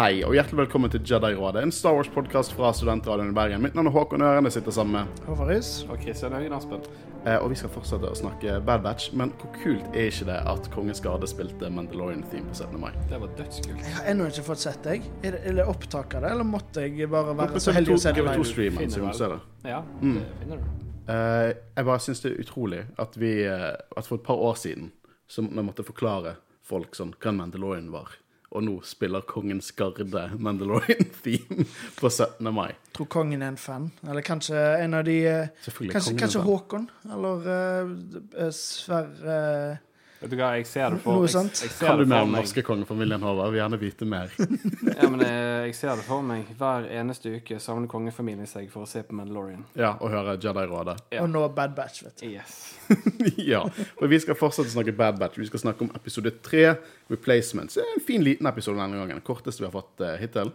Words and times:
Hei, 0.00 0.22
og 0.24 0.32
hjertelig 0.32 0.62
velkommen 0.62 0.88
til 0.92 1.02
Jedi-rådet, 1.04 1.60
en 1.66 1.72
Star 1.74 1.92
Wars-podkast 1.92 2.54
fra 2.56 2.70
Studentradioen 2.72 3.32
i 3.32 3.36
Bergen. 3.36 3.60
Mitt 3.60 3.74
navn 3.76 3.90
er 3.90 3.92
Håkon 3.92 4.22
Øren, 4.24 4.46
jeg 4.48 4.54
sitter 4.54 4.72
sammen 4.72 4.94
med 4.96 5.18
Håvaris. 5.28 5.72
Og 5.92 5.98
Kristian 6.00 6.32
Høgen 6.32 6.54
Aspen. 6.56 6.80
eh, 7.26 7.36
Og 7.36 7.50
vi 7.50 7.54
skal 7.60 7.68
fortsette 7.68 8.08
å 8.08 8.14
snakke 8.16 8.60
Bad 8.64 8.80
Batch, 8.82 9.10
men 9.12 9.30
hvor 9.36 9.50
kult 9.62 9.84
er 9.94 10.06
ikke 10.08 10.24
det 10.30 10.38
at 10.54 10.70
Kongens 10.72 11.00
Garde 11.04 11.26
spilte 11.28 11.68
Mandalorian-theme 11.70 12.48
på 12.48 12.54
17. 12.54 12.80
mai? 12.80 12.92
Det 13.10 13.20
var 13.20 13.28
dødskult. 13.36 13.76
Jeg 13.76 13.92
har 13.98 14.04
ennå 14.14 14.26
ikke 14.30 14.42
fått 14.46 14.58
sett 14.64 14.82
deg. 14.82 15.02
Er 15.22 15.30
det, 15.36 15.40
er 15.44 15.52
det 15.60 15.66
opptak 15.68 16.14
av 16.14 16.22
det, 16.22 16.30
eller 16.30 16.44
måtte 16.48 16.80
jeg 16.80 17.10
bare 17.10 17.36
være 17.36 17.60
så 17.60 17.72
heldig 17.76 17.92
å 17.94 17.98
se 18.00 18.12
det 18.12 18.24
live? 18.24 18.36
TV2-streamen, 18.38 18.78
Finner 18.78 18.94
så 18.94 19.00
vi 19.00 19.04
må 19.04 19.12
vel. 19.12 19.18
se 19.20 19.28
det. 19.28 19.40
Ja, 19.68 19.82
Mm. 20.00 20.14
det 20.14 20.26
finner 20.40 20.56
du. 20.56 21.12
Eh, 21.12 21.52
jeg 21.76 21.84
bare 21.84 21.98
syns 21.98 22.20
det 22.22 22.32
er 22.32 22.40
utrolig 22.44 22.86
at 22.98 23.16
vi 23.18 23.42
eh, 23.44 23.76
At 23.96 24.06
for 24.06 24.14
et 24.16 24.22
par 24.22 24.36
år 24.36 24.54
siden 24.56 24.92
så 25.28 25.42
jeg 25.42 25.64
måtte 25.64 25.84
forklare 25.84 26.36
folk 26.62 26.94
sånn 26.96 27.12
hva 27.20 27.32
Mandalorian 27.36 27.90
var. 27.92 28.08
Og 28.50 28.64
nå 28.66 28.72
spiller 28.82 29.22
Kongens 29.30 29.70
Garde 29.78 30.24
Mandalorian-theme 30.42 31.66
på 32.00 32.10
17. 32.10 32.48
mai. 32.54 32.72
Tror 32.96 33.06
kongen 33.06 33.44
er 33.46 33.52
en 33.52 33.60
fan. 33.60 33.90
Eller 34.02 34.26
kanskje 34.26 34.58
en 34.82 34.96
av 34.98 35.04
de 35.06 35.18
eh, 35.30 35.68
Kanskje, 35.92 36.16
kanskje. 36.18 36.42
Håkon? 36.42 36.88
Eller 37.14 37.46
uh, 37.46 38.50
Sverre 38.50 39.78
Vet 40.20 40.34
du 40.34 40.36
hva, 40.36 40.50
jeg 40.58 40.66
ser 40.68 40.92
det 40.92 40.98
for 41.00 41.16
Noe 41.16 41.28
jeg, 41.30 41.48
jeg 41.56 41.70
ser 41.72 41.88
Kan 41.88 42.00
du 42.02 42.04
mer 42.04 42.26
om 42.26 42.34
meg. 42.34 42.42
norske 42.44 42.60
kongefamilien, 42.64 43.22
Håvard? 43.24 43.54
Vil 43.54 43.60
gjerne 43.62 43.78
vite 43.80 44.08
mer. 44.08 44.34
Ja, 45.00 45.08
men 45.08 45.22
jeg, 45.24 45.38
jeg 45.70 45.76
ser 45.78 45.94
det 45.96 46.04
for 46.04 46.26
meg. 46.26 46.50
Hver 46.60 46.88
eneste 47.00 47.32
uke 47.38 47.56
savner 47.62 47.88
kongefamilien 47.88 48.48
seg 48.50 48.68
for 48.72 48.84
å 48.84 48.90
se 48.90 49.00
på 49.06 49.16
Mandalorian. 49.16 49.62
Ja, 49.80 49.94
og 49.96 50.12
høre 50.12 50.36
Jedi-rådet. 50.36 50.98
Ja. 51.14 51.22
og 51.24 51.32
nå 51.32 51.46
Bad 51.56 51.72
Batch, 51.78 52.04
vet 52.04 52.20
du. 52.20 52.28
Yes. 52.34 52.58
ja, 53.52 53.62
for 53.96 54.12
vi 54.12 54.20
skal 54.20 54.36
fortsette 54.36 54.68
å 54.68 54.76
snakke 54.76 54.92
Bad 55.00 55.16
Batch. 55.22 55.40
Vi 55.40 55.48
skal 55.48 55.64
snakke 55.64 55.88
om 55.88 55.94
episode 55.96 56.34
tre, 56.44 56.66
Replacements. 57.08 57.80
En 57.80 58.04
fin, 58.04 58.20
liten 58.26 58.50
episode 58.50 58.76
denne 58.76 59.00
gangen. 59.00 59.16
Den 59.16 59.24
korteste 59.24 59.64
vi 59.64 59.70
har 59.70 59.76
fått 59.78 60.04
uh, 60.04 60.18
hittil. 60.20 60.52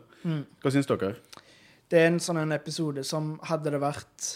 Hva 0.62 0.74
syns 0.74 0.90
dere? 0.94 1.16
Det 1.90 2.02
er 2.02 2.12
en 2.12 2.22
sånn 2.22 2.42
en 2.42 2.54
episode 2.54 3.02
som 3.06 3.36
hadde 3.50 3.74
det 3.74 3.82
vært 3.82 4.36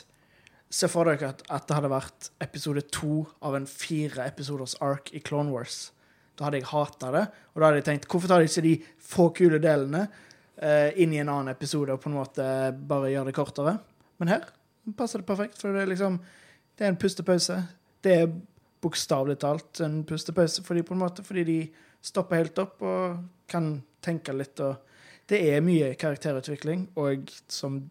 Se 0.70 0.86
for 0.92 1.10
dere 1.10 1.32
at, 1.32 1.42
at 1.50 1.66
det 1.66 1.78
hadde 1.78 1.90
vært 1.90 2.30
episode 2.46 2.84
to 2.94 3.24
av 3.46 3.56
en 3.58 3.66
fire 3.70 4.28
episoders 4.30 4.76
ark 4.86 5.10
i 5.18 5.22
Clone 5.26 5.50
Wars. 5.50 5.88
Da 6.38 6.46
hadde 6.46 6.62
jeg 6.62 6.70
hata 6.70 7.10
det, 7.16 7.24
og 7.52 7.60
da 7.60 7.68
hadde 7.68 7.82
jeg 7.82 7.88
tenkt 7.90 8.06
hvorfor 8.12 8.32
tar 8.32 8.44
de 8.44 8.48
ikke 8.52 8.66
de 8.68 8.76
få 9.10 9.26
kule 9.36 9.60
delene 9.64 10.06
eh, 10.62 10.94
inn 11.02 11.16
i 11.16 11.20
en 11.24 11.32
annen 11.34 11.52
episode 11.52 11.96
og 11.96 12.04
på 12.04 12.12
en 12.12 12.20
måte 12.20 12.46
bare 12.92 13.10
gjør 13.12 13.28
det 13.28 13.36
kortere? 13.36 13.74
Men 14.22 14.32
her 14.36 14.46
passer 14.98 15.24
det 15.24 15.28
perfekt, 15.28 15.58
for 15.60 15.74
det 15.74 15.84
er 15.84 15.92
liksom 15.92 16.22
Det 16.80 16.86
er 16.88 16.94
en 16.94 17.02
pustepause. 17.02 17.56
Det 18.02 18.14
er 18.16 18.30
bokstavelig 18.80 19.36
talt 19.42 19.82
en 19.84 20.04
pustepause 20.08 20.64
fordi, 20.64 20.86
på 20.88 20.94
en 20.96 21.02
måte, 21.02 21.26
fordi 21.28 21.44
de 21.44 21.58
stopper 22.00 22.40
helt 22.40 22.62
opp 22.62 22.86
og 22.88 23.18
kan 23.52 23.82
tenke 24.02 24.32
litt. 24.32 24.60
og 24.64 24.78
Det 25.28 25.42
er 25.50 25.66
mye 25.66 25.96
karakterutvikling, 26.00 26.88
og 26.96 27.28
som 27.52 27.82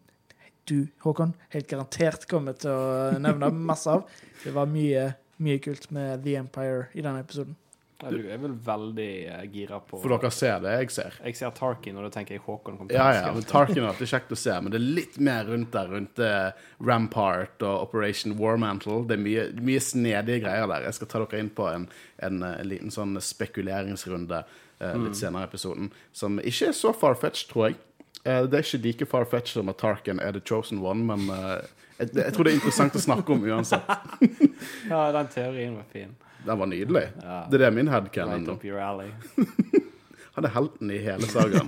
du, 0.69 0.83
Håkon, 1.03 1.33
helt 1.53 1.69
garantert 1.69 2.27
kommer 2.29 2.57
til 2.59 2.71
å 2.71 3.17
nevne 3.21 3.51
masse 3.53 3.91
av. 3.91 4.05
Det 4.43 4.53
var 4.55 4.69
mye, 4.69 5.09
mye 5.43 5.63
kult 5.63 5.89
med 5.95 6.23
The 6.25 6.37
Empire 6.43 6.87
i 6.93 7.03
denne 7.05 7.25
episoden. 7.25 7.57
Ja, 7.99 8.11
du 8.15 8.29
er 8.31 8.37
vel 8.39 8.53
veldig 8.63 9.09
uh, 9.27 9.39
gira 9.51 9.77
på 9.83 9.97
For 9.99 10.13
dere 10.13 10.29
ser 10.31 10.61
det 10.63 10.71
jeg 10.77 10.91
ser. 10.95 11.15
Jeg 11.19 11.35
ser 11.35 11.51
Tarkin, 11.57 11.97
og 11.99 12.05
da 12.07 12.11
tenker 12.13 12.37
jeg 12.37 12.43
Håkon 12.45 12.77
Kom 12.79 12.87
til 12.87 12.95
Ja, 12.95 13.09
ja, 13.17 13.25
men. 13.35 13.43
Tarkin 13.43 13.81
er 13.81 13.89
alltid 13.89 14.11
kjekt 14.13 14.31
å 14.31 14.37
se, 14.39 14.55
men 14.55 14.71
det 14.71 14.79
er 14.79 14.85
litt 15.01 15.17
mer 15.19 15.49
rundt 15.49 15.73
der, 15.75 15.91
rundt 15.91 16.21
uh, 16.23 16.53
Rampart 16.79 17.59
og 17.59 17.89
Operation 17.89 18.37
Warmantle. 18.39 19.01
Det 19.09 19.17
er 19.17 19.25
mye, 19.25 19.45
mye 19.67 19.83
snedige 19.83 20.45
greier 20.45 20.71
der. 20.71 20.87
Jeg 20.87 20.95
skal 20.95 21.11
ta 21.11 21.23
dere 21.25 21.43
inn 21.43 21.51
på 21.59 21.67
en, 21.67 21.89
en, 22.23 22.39
en 22.47 22.71
liten 22.71 22.95
sånn 22.95 23.19
spekuleringsrunde 23.19 24.45
uh, 24.45 24.95
litt 25.03 25.19
senere 25.19 25.43
i 25.43 25.51
episoden, 25.51 25.91
som 26.15 26.39
ikke 26.39 26.71
er 26.71 26.79
så 26.79 26.95
far-fetched, 26.95 27.51
tror 27.51 27.67
jeg. 27.67 27.81
Eh, 28.23 28.43
det 28.49 28.57
er 28.59 28.65
ikke 28.65 28.81
like 28.83 29.05
far-fetched 29.09 29.59
som 29.61 29.69
at 29.71 29.77
Tarkin 29.79 30.19
er 30.19 30.35
the 30.35 30.41
chosen 30.45 30.81
one, 30.83 31.05
men 31.07 31.29
eh, 31.33 31.67
jeg, 31.99 32.09
jeg 32.15 32.33
tror 32.35 32.47
det 32.47 32.53
er 32.53 32.57
interessant 32.59 32.95
å 32.95 33.03
snakke 33.03 33.35
om 33.35 33.45
uansett. 33.47 33.93
Ja, 34.91 35.05
den 35.15 35.29
teorien 35.31 35.77
var 35.77 35.85
fin. 35.91 36.15
Den 36.45 36.59
var 36.59 36.67
nydelig. 36.67 37.05
Ja. 37.21 37.37
Det 37.51 37.59
er 37.59 37.65
det 37.65 37.75
min 37.75 37.87
headcanon 37.91 38.47
Right. 38.63 39.29
Han 40.35 40.47
er 40.47 40.53
helten 40.55 40.91
i 40.91 40.99
hele 41.03 41.27
sagaen. 41.27 41.67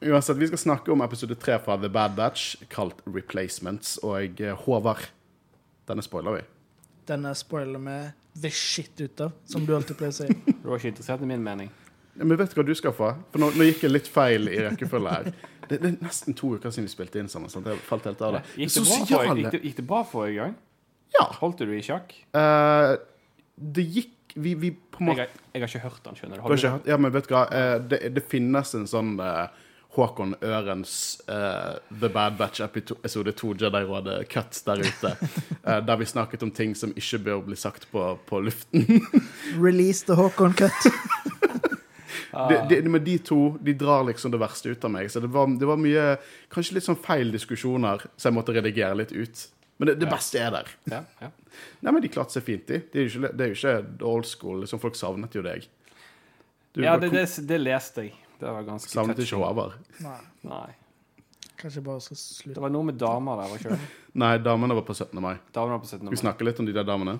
Uansett, 0.00 0.36
vi 0.36 0.46
skal 0.48 0.60
snakke 0.62 0.92
om 0.92 1.02
episode 1.04 1.34
tre 1.40 1.56
fra 1.64 1.76
The 1.80 1.88
Bad 1.92 2.14
Batch, 2.16 2.56
kalt 2.72 3.00
Replacements. 3.06 3.96
Og 4.04 4.40
eh, 4.40 4.54
Håvard, 4.64 5.08
denne 5.88 6.04
spoiler 6.04 6.38
vi. 6.38 6.44
Denne 7.08 7.32
spoiler 7.36 7.82
vi 7.82 7.98
the 8.38 8.50
shit 8.52 9.00
ut 9.00 9.20
av, 9.20 9.32
som 9.48 9.64
du 9.66 9.74
alltid 9.74 9.98
pleier 9.98 10.14
å 10.14 10.18
si. 10.20 10.28
Du 10.62 10.68
var 10.68 10.78
ikke 10.78 10.92
interessert 10.92 11.24
i 11.24 11.28
min 11.28 11.42
mening. 11.44 11.72
Ja, 12.18 12.24
Men 12.24 12.36
vet 12.40 12.50
du 12.54 12.58
hva 12.60 12.66
du 12.66 12.74
skal 12.74 12.92
få? 12.96 13.12
For 13.32 13.38
nå, 13.42 13.50
nå 13.54 13.66
gikk 13.68 13.84
jeg 13.86 13.92
litt 13.94 14.08
feil 14.10 14.48
i 14.50 14.58
rekkefølge 14.66 15.12
her. 15.14 15.28
Det, 15.68 15.76
det 15.82 15.88
er 15.92 15.96
nesten 16.02 16.34
to 16.38 16.54
uker 16.56 16.72
siden 16.74 16.88
vi 16.88 16.92
spilte 16.92 17.20
inn 17.22 17.28
sammen. 17.30 17.50
Sant? 17.52 17.66
Jeg 17.70 17.78
falt 17.86 18.06
helt 18.08 18.22
av 18.26 18.38
det. 18.38 18.44
Gikk 18.56 18.72
det, 18.74 18.84
bra 18.88 19.22
for, 19.22 19.38
gikk, 19.38 19.50
det, 19.54 19.60
gikk 19.68 19.76
det 19.80 19.86
bra 19.92 20.00
forrige 20.08 20.38
gang? 20.42 20.54
Ja. 21.14 21.26
Holdt 21.40 21.62
du 21.64 21.72
i 21.76 21.82
sjakk? 21.84 22.14
Uh, 22.36 22.96
det 23.56 23.84
gikk 23.88 24.14
Vi, 24.38 24.52
vi 24.54 24.68
på 24.70 25.00
en 25.00 25.08
Jeg, 25.08 25.08
måte 25.08 25.22
har- 25.24 25.54
jeg 25.56 25.62
har 25.62 25.68
ikke 25.70 25.80
hørt 25.86 26.02
den, 26.04 26.14
skjønner 26.18 26.36
du. 26.36 26.38
Du 26.38 26.42
Har 26.42 26.48
har 26.48 26.56
du 26.56 26.60
ikke 26.60 26.70
hørt- 26.74 26.86
Ja, 26.92 26.96
men 27.00 27.12
vet 27.14 27.28
du 27.28 27.32
hva? 27.34 27.44
Uh, 27.48 27.78
det, 27.88 27.98
det 28.14 28.22
finnes 28.28 28.74
en 28.76 28.84
sånn 28.86 29.14
uh, 29.18 29.48
Håkon 29.96 30.34
Ørens 30.44 30.92
uh, 31.32 31.78
The 32.00 32.10
Bad 32.12 32.36
Batch 32.38 32.60
episode 32.60 33.32
2 33.32 33.54
Jedi-rådet-cut 33.64 34.60
der 34.68 34.82
ute. 34.84 35.14
Uh, 35.64 35.80
der 35.88 35.96
vi 35.96 36.04
snakket 36.06 36.42
om 36.44 36.50
ting 36.54 36.74
som 36.76 36.92
ikke 36.94 37.18
bør 37.24 37.40
bli 37.48 37.56
sagt 37.56 37.88
på, 37.90 38.04
på 38.28 38.40
luften. 38.44 38.84
Release 39.58 40.04
the 40.06 40.14
Håkon 40.14 40.52
cut. 40.60 40.76
de, 42.46 42.58
de, 42.70 42.88
men 42.88 43.02
de 43.04 43.18
to 43.18 43.38
de 43.64 43.74
drar 43.74 44.04
liksom 44.06 44.30
det 44.34 44.38
verste 44.40 44.70
ut 44.70 44.84
av 44.86 44.92
meg. 44.94 45.10
Så 45.10 45.20
det 45.24 45.30
var, 45.34 45.48
det 45.58 45.66
var 45.66 45.80
mye 45.80 46.04
Kanskje 46.54 46.76
litt 46.76 46.86
sånn 46.86 46.98
feil 47.02 47.32
diskusjoner 47.34 48.04
så 48.14 48.28
jeg 48.28 48.36
måtte 48.36 48.54
redigere 48.56 48.94
litt 49.00 49.14
ut. 49.16 49.46
Men 49.78 49.90
det, 49.92 49.94
det 50.02 50.10
beste 50.10 50.40
er 50.42 50.54
der. 50.54 50.70
Ja, 50.90 51.02
ja. 51.22 51.30
Nei, 51.82 51.92
men 51.92 52.02
De 52.02 52.10
klarte 52.10 52.34
seg 52.34 52.46
fint, 52.46 52.64
de. 52.70 52.80
Det 52.92 52.98
er 53.00 53.06
jo 53.06 53.10
ikke, 53.12 53.30
det 53.34 53.44
er 53.46 53.52
jo 53.52 53.58
ikke 53.58 54.06
old 54.10 54.26
school. 54.26 54.62
Liksom, 54.64 54.80
folk 54.82 54.98
savnet 54.98 55.34
jo 55.38 55.42
deg. 55.46 55.66
Du 56.74 56.82
ja 56.84 56.96
det, 57.00 57.10
det, 57.14 57.24
det 57.48 57.58
leste 57.62 58.06
jeg. 58.06 58.14
Det 58.38 58.46
var 58.54 58.66
ganske 58.66 58.90
savnet 58.90 59.18
touching. 59.18 59.38
ikke 59.40 59.48
Håvard. 59.50 59.78
Nei, 60.04 60.18
Nei. 60.46 60.68
kanskje 61.58 61.82
bare 61.86 62.02
skal 62.04 62.54
Det 62.54 62.62
var 62.62 62.70
noe 62.70 62.86
med 62.90 62.98
damer 63.00 63.40
der, 63.40 63.50
var 63.50 63.62
ikke 63.62 63.74
det? 63.74 63.88
Nei, 64.22 64.32
damene 64.42 64.76
var 64.78 64.86
på 64.86 64.94
17. 64.94 65.18
mai. 65.22 65.34
Damene 65.54 65.78
var 65.78 65.82
på 65.82 65.90
17. 65.90 66.04
mai 66.06 66.14
Vi 66.14 66.20
snakker 66.22 66.46
litt 66.46 66.60
om 66.62 66.68
de 66.68 66.74
der 66.76 66.86
damene. 66.86 67.18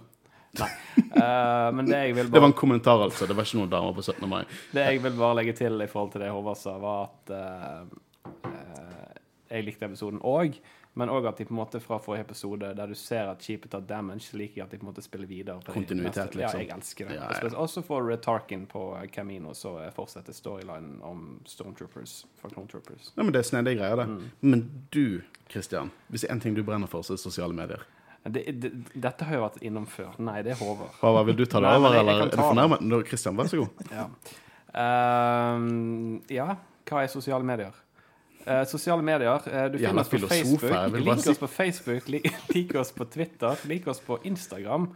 Eh, 1.19 1.69
men 1.75 1.86
det 1.86 1.98
jeg 1.98 2.16
vil 2.16 2.31
Det 2.32 2.41
var 2.41 2.50
en 2.50 2.56
kommentar, 2.56 3.03
altså. 3.03 3.26
Det 3.26 3.36
var 3.36 3.47
ikke 3.47 3.60
noen 3.60 3.72
damer 3.72 3.94
på 3.97 4.04
17. 4.04 4.28
mai. 4.31 4.42
det 4.72 4.84
jeg 4.86 5.03
vil 5.04 5.16
bare 5.19 5.38
legge 5.41 5.56
til 5.59 5.81
i 5.84 5.91
forhold 5.91 6.12
til 6.14 6.25
det 6.25 6.32
Håvard 6.32 6.59
sa, 6.60 6.76
var 6.82 7.09
at 7.09 7.32
uh, 7.34 8.34
uh, 8.48 9.14
jeg 9.48 9.64
likte 9.66 9.88
episoden 9.88 10.20
òg, 10.26 10.58
men 10.98 11.12
òg 11.12 11.28
at 11.31 11.38
de 11.38 11.47
på 11.47 11.54
en 11.54 11.60
måte 11.60 11.81
fra 11.81 11.98
forrige 12.03 12.26
episode, 12.26 12.72
der 12.75 12.91
du 12.91 12.94
ser 12.98 13.31
at 13.31 13.44
skipet 13.44 13.70
tar 13.70 13.84
damage, 13.87 14.32
liker 14.37 14.60
jeg 14.60 14.64
at 14.64 14.72
de 14.75 14.81
på 14.81 14.87
en 14.87 14.91
måte 14.91 15.04
spiller 15.04 15.31
videre. 15.31 15.60
på 15.64 15.72
Kontinuitet, 15.76 16.34
liksom. 16.34 16.60
Ja, 16.60 16.64
jeg 16.64 16.72
elsker 16.75 17.08
det. 17.08 17.19
Ja, 17.20 17.28
ja. 17.38 17.53
Også 17.54 17.84
for 17.87 18.16
Tarkin 18.16 18.66
på 18.66 18.82
Camino, 19.14 19.54
så 19.54 19.76
fortsetter 19.94 20.34
storylinen 20.34 20.98
om 21.06 21.38
Stormtroopers 21.47 22.25
For 22.41 22.50
Stormtroopers. 22.50 23.12
Ja, 23.14 23.22
men 23.22 23.32
Det 23.32 23.44
er 23.44 23.50
snedige 23.53 23.78
greier, 23.78 23.97
det. 23.97 24.08
Mm. 24.08 24.31
Men 24.41 24.66
du, 24.91 25.20
Christian, 25.50 25.92
hvis 26.08 26.26
det 26.26 26.31
er 26.31 26.34
en 26.34 26.41
ting 26.41 26.58
du 26.58 26.64
brenner 26.64 26.91
for, 26.91 27.03
så 27.03 27.14
er 27.14 27.20
det 27.20 27.26
sosiale 27.28 27.54
medier. 27.54 27.87
Det, 28.34 28.44
det, 28.62 28.70
dette 28.94 29.26
har 29.26 29.36
jeg 29.36 29.42
vært 29.44 29.62
innom 29.68 29.86
før. 29.90 30.14
Nei, 30.24 30.40
det 30.46 30.54
er 30.54 30.60
Håvard. 30.60 30.94
Håvard, 31.00 31.26
vil 31.30 31.40
du 31.40 31.44
ta 31.46 31.62
det 31.64 31.72
over, 31.78 31.96
eller 32.00 32.22
er 32.25 32.32
du 32.32 32.38
fornærmet? 32.40 32.84
Nå, 32.84 33.02
Christian, 33.08 33.36
vær 33.38 33.50
så 33.50 33.64
god. 33.64 33.84
Ja. 33.98 34.06
Ehm, 34.78 36.19
ja, 36.30 36.52
hva 36.88 37.02
er 37.02 37.12
sosiale 37.12 37.46
medier? 37.46 37.76
Uh, 38.48 38.62
sosiale 38.69 39.04
medier 39.04 39.44
uh, 39.44 39.64
Du 39.72 39.76
finner 39.80 40.04
oss 40.04 40.10
på 40.12 40.20
Facebook. 40.30 40.94
Lik 40.94 41.30
oss 41.32 41.40
på 41.40 41.48
Facebook, 41.52 42.08
lik, 42.08 42.28
lik 42.54 42.75
oss 42.80 42.92
på 42.96 43.06
Twitter, 43.12 43.64
lik 43.69 43.88
oss 43.90 44.00
på 44.04 44.20
Instagram. 44.28 44.88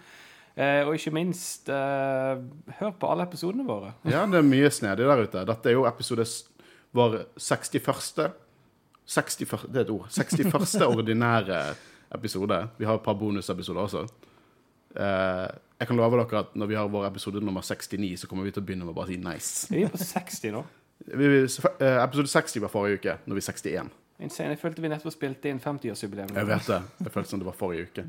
Eh, 0.53 0.83
og 0.85 0.99
ikke 0.99 1.15
minst, 1.17 1.71
hør 1.73 2.91
på 3.01 3.09
alle 3.09 3.25
episodene 3.25 3.65
våre. 3.65 3.95
Ja, 4.13 4.27
det 4.29 4.43
er 4.43 4.45
mye 4.45 4.69
snedig 4.69 5.07
der 5.09 5.23
ute. 5.25 5.45
Dette 5.49 5.71
er 5.71 5.79
jo 5.79 5.87
episode 5.89 6.27
vår 6.93 7.23
61. 7.41 8.27
61. 9.09 9.65
Det 9.73 9.81
er 9.81 9.87
et 9.87 9.95
ord. 9.95 10.11
61. 10.13 10.77
ordinære 10.91 11.63
episode. 12.15 12.59
Vi 12.79 12.89
har 12.89 12.99
et 12.99 13.05
par 13.05 13.17
bonusepisoder 13.19 13.81
også. 13.81 14.05
Uh, 14.93 15.49
jeg 15.81 15.89
kan 15.89 15.99
love 15.99 16.19
dere 16.21 16.45
at 16.45 16.55
når 16.55 16.69
vi 16.69 16.77
har 16.79 16.91
vår 16.93 17.07
episode 17.09 17.41
nummer 17.41 17.65
69, 17.65 18.21
så 18.21 18.29
kommer 18.31 18.45
vi 18.45 18.53
til 18.55 18.63
å 18.63 18.67
begynne 18.67 18.87
med 18.87 18.95
å 18.95 18.99
bare 19.01 19.11
si 19.11 19.19
nice. 19.19 19.67
Vi 19.73 19.83
er 19.83 19.93
på 19.93 19.99
60 19.99 20.55
nå. 20.55 20.63
Vi, 21.03 21.29
vi, 21.29 21.43
episode 21.43 22.29
60 22.31 22.63
var 22.63 22.71
forrige 22.71 23.01
uke. 23.01 23.17
Nå 23.27 23.35
er 23.35 23.41
vi 23.41 23.47
61. 23.49 23.91
Insane. 24.23 24.55
Jeg 24.55 24.61
følte 24.63 24.85
vi 24.85 24.91
nettopp 24.93 25.15
spilte 25.15 25.51
inn 25.51 25.59
50-årsjubileum. 25.63 26.35
Jeg 26.37 26.47
vet 26.47 26.69
det. 26.71 26.83
Det 27.01 27.15
føltes 27.15 27.33
som 27.35 27.43
det 27.43 27.49
var 27.49 27.57
forrige 27.59 27.89
uke. 27.89 28.05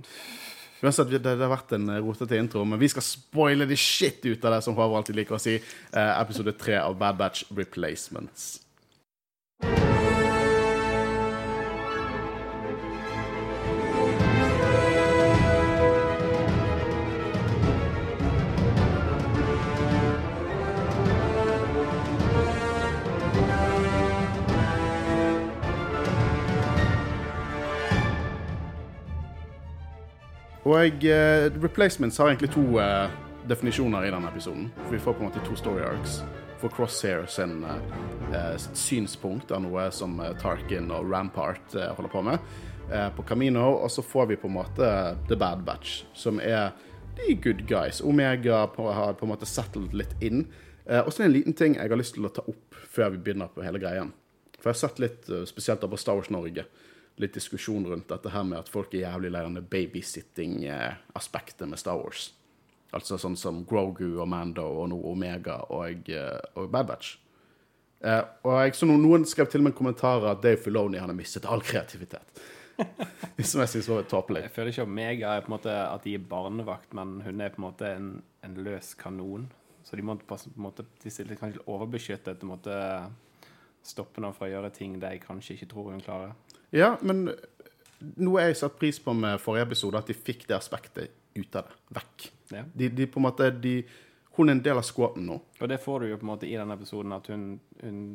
Uansett, 0.83 1.09
det, 1.09 1.21
det 1.23 1.39
har 1.39 1.51
vært 1.51 1.71
en 1.77 1.93
eh, 1.93 2.01
rotete 2.03 2.37
intro, 2.37 2.65
men 2.67 2.81
vi 2.81 2.89
skal 2.91 3.05
spoile 3.05 3.65
the 3.69 3.77
shit 3.79 4.19
ut 4.27 4.43
av 4.43 4.57
det, 4.57 4.59
som 4.65 4.75
Håvard 4.75 4.99
alltid 4.99 5.15
liker 5.21 5.37
å 5.37 5.41
si. 5.41 5.55
Uh, 5.95 6.11
episode 6.19 6.53
3 6.59 6.81
av 6.81 6.97
Bad 6.99 7.21
Batch 7.21 7.45
Replacements. 7.55 8.57
Og 30.63 31.03
uh, 31.03 31.63
Replacements 31.63 32.17
har 32.17 32.29
egentlig 32.31 32.53
to 32.53 32.61
uh, 32.79 33.11
definisjoner 33.49 34.05
i 34.07 34.11
denne 34.13 34.29
episoden. 34.31 34.69
For 34.85 34.95
Vi 34.95 34.99
får 35.03 35.17
på 35.17 35.25
en 35.25 35.27
måte 35.27 35.43
to 35.43 35.57
story 35.59 35.83
arcs. 35.83 36.21
For 36.61 36.71
Crosshair 36.71 37.25
sin 37.27 37.65
uh, 37.67 37.73
eh, 38.31 38.53
sitt 38.55 38.79
synspunkt 38.79 39.51
av 39.51 39.65
noe 39.65 39.89
som 39.91 40.15
Tarkin 40.39 40.87
og 40.95 41.09
Rampart 41.11 41.75
holder 41.75 42.11
på 42.11 42.21
med 42.23 42.53
på 43.17 43.23
Camino. 43.27 43.65
Og 43.83 43.91
så 43.91 44.03
får 44.03 44.29
vi 44.31 44.37
på 44.39 44.47
en 44.47 44.55
måte 44.55 44.87
The 45.27 45.35
Bad 45.35 45.65
Batch, 45.67 46.05
som 46.15 46.39
er 46.39 46.71
de 47.17 47.35
good 47.35 47.65
guys. 47.67 47.99
Omega 48.01 48.63
på, 48.71 48.87
har 48.91 49.17
på 49.19 49.27
en 49.27 49.33
måte 49.33 49.47
settled 49.49 49.91
litt 49.95 50.15
inn. 50.23 50.45
Og 50.87 51.11
så 51.11 51.23
er 51.23 51.25
det 51.25 51.29
en 51.29 51.35
liten 51.35 51.55
ting 51.59 51.75
jeg 51.75 51.91
har 51.91 51.99
lyst 51.99 52.15
til 52.15 52.27
å 52.27 52.31
ta 52.31 52.43
opp 52.47 52.79
før 52.91 53.11
vi 53.15 53.21
begynner 53.23 53.51
på 53.51 53.63
hele 53.63 53.79
greien. 53.83 54.11
For 54.59 54.71
jeg 54.71 54.75
har 54.75 54.81
sett 54.85 55.03
litt, 55.03 55.31
spesielt 55.47 55.83
på 55.83 55.99
Star 55.99 56.19
Wars 56.19 56.31
Norge, 56.31 56.67
litt 57.21 57.35
diskusjon 57.37 57.85
rundt 57.85 58.09
dette 58.09 58.31
her 58.33 58.45
med 58.47 58.63
at 58.63 58.71
folk 58.71 58.93
er 58.93 59.05
jævlig 59.05 59.33
lei 59.33 59.43
av 59.45 59.59
babysitting-aspektet 59.69 61.69
med 61.69 61.81
Star 61.81 61.99
Wars. 61.99 62.31
Altså 62.93 63.17
sånn 63.21 63.37
som 63.37 63.63
Grogu 63.65 64.19
og 64.21 64.27
Mando 64.29 64.65
og 64.81 64.89
nå 64.91 64.99
Omega 65.09 65.59
og, 65.73 66.09
eh, 66.09 66.41
og 66.57 66.69
Bad 66.73 66.89
Batch. 66.89 67.15
Eh, 68.03 68.21
og 68.43 68.59
jeg 68.59 68.75
så 68.77 68.89
noen 68.89 69.25
skrev 69.29 69.49
til 69.49 69.63
meg 69.65 69.77
kommentarer 69.77 70.33
at 70.33 70.43
Dave 70.43 70.61
Filoni 70.61 71.01
han 71.01 71.09
har 71.09 71.17
mistet 71.17 71.47
all 71.49 71.63
kreativitet. 71.65 72.43
Som 73.49 73.63
jeg 73.63 73.71
syns 73.71 73.89
var 73.89 74.05
tåpelig. 74.09 74.45
Jeg 74.47 74.53
føler 74.53 74.73
ikke 74.73 74.87
Omega 74.89 75.33
er 75.33 75.45
på 75.45 75.51
en 75.51 75.55
måte 75.55 75.73
at 75.73 76.05
de 76.05 76.15
er 76.17 76.29
barnevakt, 76.29 76.93
men 76.97 77.19
hun 77.25 77.41
er 77.41 77.53
på 77.53 77.61
en 77.61 77.67
måte 77.67 77.89
en, 77.95 78.15
en 78.45 78.57
løs 78.65 78.93
kanon. 78.99 79.49
Så 79.83 79.97
de 79.97 80.05
må 80.05 80.15
på 80.17 80.37
en 80.37 80.63
måte 80.63 80.85
De 81.03 81.11
stiller 81.11 81.35
kanskje 81.35 81.65
overbeskytte 81.67 82.31
overbeskyttet 82.31 82.45
en 82.45 82.53
måte 82.53 82.77
måtte 82.77 83.23
stoppe 83.83 84.19
henne 84.19 84.31
fra 84.35 84.47
å 84.47 84.53
gjøre 84.53 84.71
ting 84.75 84.95
de 85.01 85.17
kanskje 85.23 85.57
ikke 85.57 85.71
tror 85.73 85.91
hun 85.91 86.03
klarer. 86.03 86.35
Ja, 86.73 86.95
men 87.05 87.27
noe 88.19 88.47
jeg 88.47 88.57
satte 88.59 88.79
pris 88.81 88.99
på 88.99 89.13
med 89.15 89.41
forrige 89.41 89.69
episode, 89.69 89.99
at 89.99 90.09
de 90.09 90.15
fikk 90.17 90.47
det 90.49 90.57
aspektet 90.57 91.13
ut 91.37 91.55
av 91.55 91.69
det. 91.69 91.79
Vekk. 91.99 92.27
Ja. 92.53 92.65
De, 92.73 92.89
de 92.89 93.07
på 93.09 93.21
en 93.21 93.27
måte 93.29 93.49
de, 93.63 93.77
Hun 94.37 94.49
er 94.49 94.57
en 94.57 94.61
del 94.65 94.77
av 94.77 94.85
squaten 94.85 95.25
nå. 95.29 95.39
Og 95.61 95.69
det 95.69 95.79
får 95.81 96.03
du 96.03 96.11
jo 96.11 96.19
på 96.19 96.25
en 96.25 96.31
måte 96.33 96.49
i 96.49 96.55
denne 96.57 96.75
episoden, 96.77 97.13
at 97.15 97.29
hun, 97.31 97.47
hun 97.81 98.05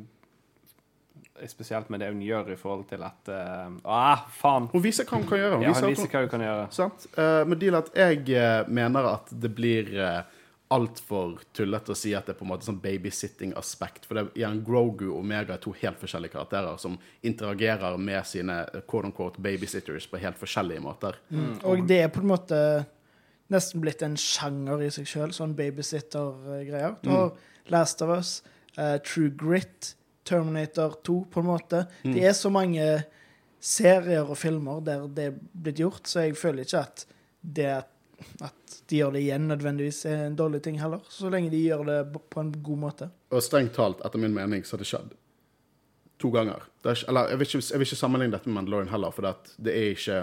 Spesielt 1.47 1.87
med 1.87 2.01
det 2.03 2.09
hun 2.11 2.19
gjør 2.23 2.49
i 2.51 2.55
forhold 2.59 2.83
til 2.89 3.03
at 3.07 3.29
uh, 3.31 3.71
Ah, 3.87 4.25
faen! 4.35 4.67
Hun 4.73 4.83
viser 4.83 5.07
hva 5.07 5.21
hun 5.21 5.27
kan 5.27 5.39
gjøre. 5.39 5.55
Hun 5.55 5.63
Ja, 5.63 5.71
viser 5.71 5.87
hun 5.87 5.93
viser 5.95 6.11
hva 6.11 6.23
hun 6.25 6.31
kan 6.33 6.43
gjøre. 6.43 6.65
Sant? 6.75 7.05
Uh, 7.15 7.43
men 7.47 7.61
deal 7.61 7.77
at 7.79 7.91
jeg 7.95 8.25
uh, 8.35 8.67
mener 8.67 9.07
at 9.13 9.31
det 9.31 9.51
blir 9.55 9.93
uh, 9.95 10.38
altfor 10.69 11.39
tullete 11.55 11.93
å 11.93 11.97
si 11.97 12.11
at 12.13 12.27
det 12.27 12.35
er 12.35 12.37
på 12.37 12.45
en 12.45 12.51
måte 12.51 12.67
sånn 12.67 12.79
babysitting-aspekt. 12.83 14.05
For 14.05 14.17
det 14.17 14.21
er 14.21 14.39
igjen 14.43 14.61
Grogu 14.65 15.07
og 15.07 15.23
Omega 15.23 15.55
er 15.55 15.63
to 15.63 15.73
helt 15.79 15.97
forskjellige 16.01 16.35
karakterer 16.35 16.77
som 16.81 16.99
interagerer 17.25 17.97
med 17.97 18.27
sine 18.29 18.59
eh, 18.67 18.83
quote-unquote 18.85 19.41
babysitters 19.41 20.05
på 20.11 20.21
helt 20.21 20.37
forskjellige 20.37 20.85
måter. 20.85 21.17
Og 21.65 21.81
det 21.89 22.03
er 22.05 22.13
på 22.13 22.21
en 22.21 22.31
måte 22.35 22.61
nesten 23.49 23.81
blitt 23.81 24.05
en 24.05 24.17
sjanger 24.19 24.85
i 24.85 24.91
seg 24.93 25.09
sjøl, 25.09 25.33
sånn 25.33 25.57
babysitter-greier. 25.57 26.99
Du 27.01 27.09
har 27.15 27.31
Last 27.73 28.03
of 28.05 28.13
Us, 28.13 28.39
uh, 28.77 28.99
True 29.01 29.33
Grit, 29.33 29.95
Terminator 30.29 30.99
2, 31.05 31.21
på 31.33 31.41
en 31.41 31.49
måte. 31.49 31.85
Det 32.05 32.27
er 32.29 32.35
så 32.37 32.51
mange 32.53 32.85
serier 33.59 34.29
og 34.29 34.37
filmer 34.39 34.83
der 34.85 35.07
det 35.09 35.31
er 35.31 35.39
blitt 35.39 35.81
gjort, 35.81 36.05
så 36.07 36.27
jeg 36.27 36.37
føler 36.37 36.67
ikke 36.67 36.83
at 36.85 37.07
det 37.41 37.71
at 37.73 37.95
de 38.89 38.99
gjør 38.99 39.15
det 39.15 39.23
igjen 39.23 39.47
nødvendigvis 39.49 40.03
er 40.09 40.25
en 40.25 40.37
dårlig 40.39 40.61
ting 40.65 40.79
heller, 40.81 41.01
så 41.09 41.29
lenge 41.31 41.51
de 41.53 41.61
gjør 41.61 41.85
det 41.87 41.99
på 42.33 42.43
en 42.43 42.51
god 42.63 42.83
måte. 42.83 43.09
Og 43.33 43.43
strengt 43.45 43.75
talt, 43.77 44.01
etter 44.05 44.21
min 44.21 44.35
mening, 44.35 44.65
så 44.65 44.75
har 44.75 44.83
det 44.83 44.89
skjedd 44.89 45.15
to 46.19 46.31
ganger. 46.33 46.65
Det 46.83 46.91
er 46.91 47.05
eller 47.11 47.31
jeg 47.31 47.39
vil, 47.39 47.47
ikke, 47.47 47.63
jeg 47.71 47.79
vil 47.79 47.87
ikke 47.87 48.01
sammenligne 48.01 48.35
dette 48.35 48.49
med 48.49 48.57
Mandalorian 48.59 48.91
heller, 48.91 49.15
for 49.15 49.27
det, 49.27 49.55
det 49.57 49.75
er 49.75 49.93
ikke 49.95 50.19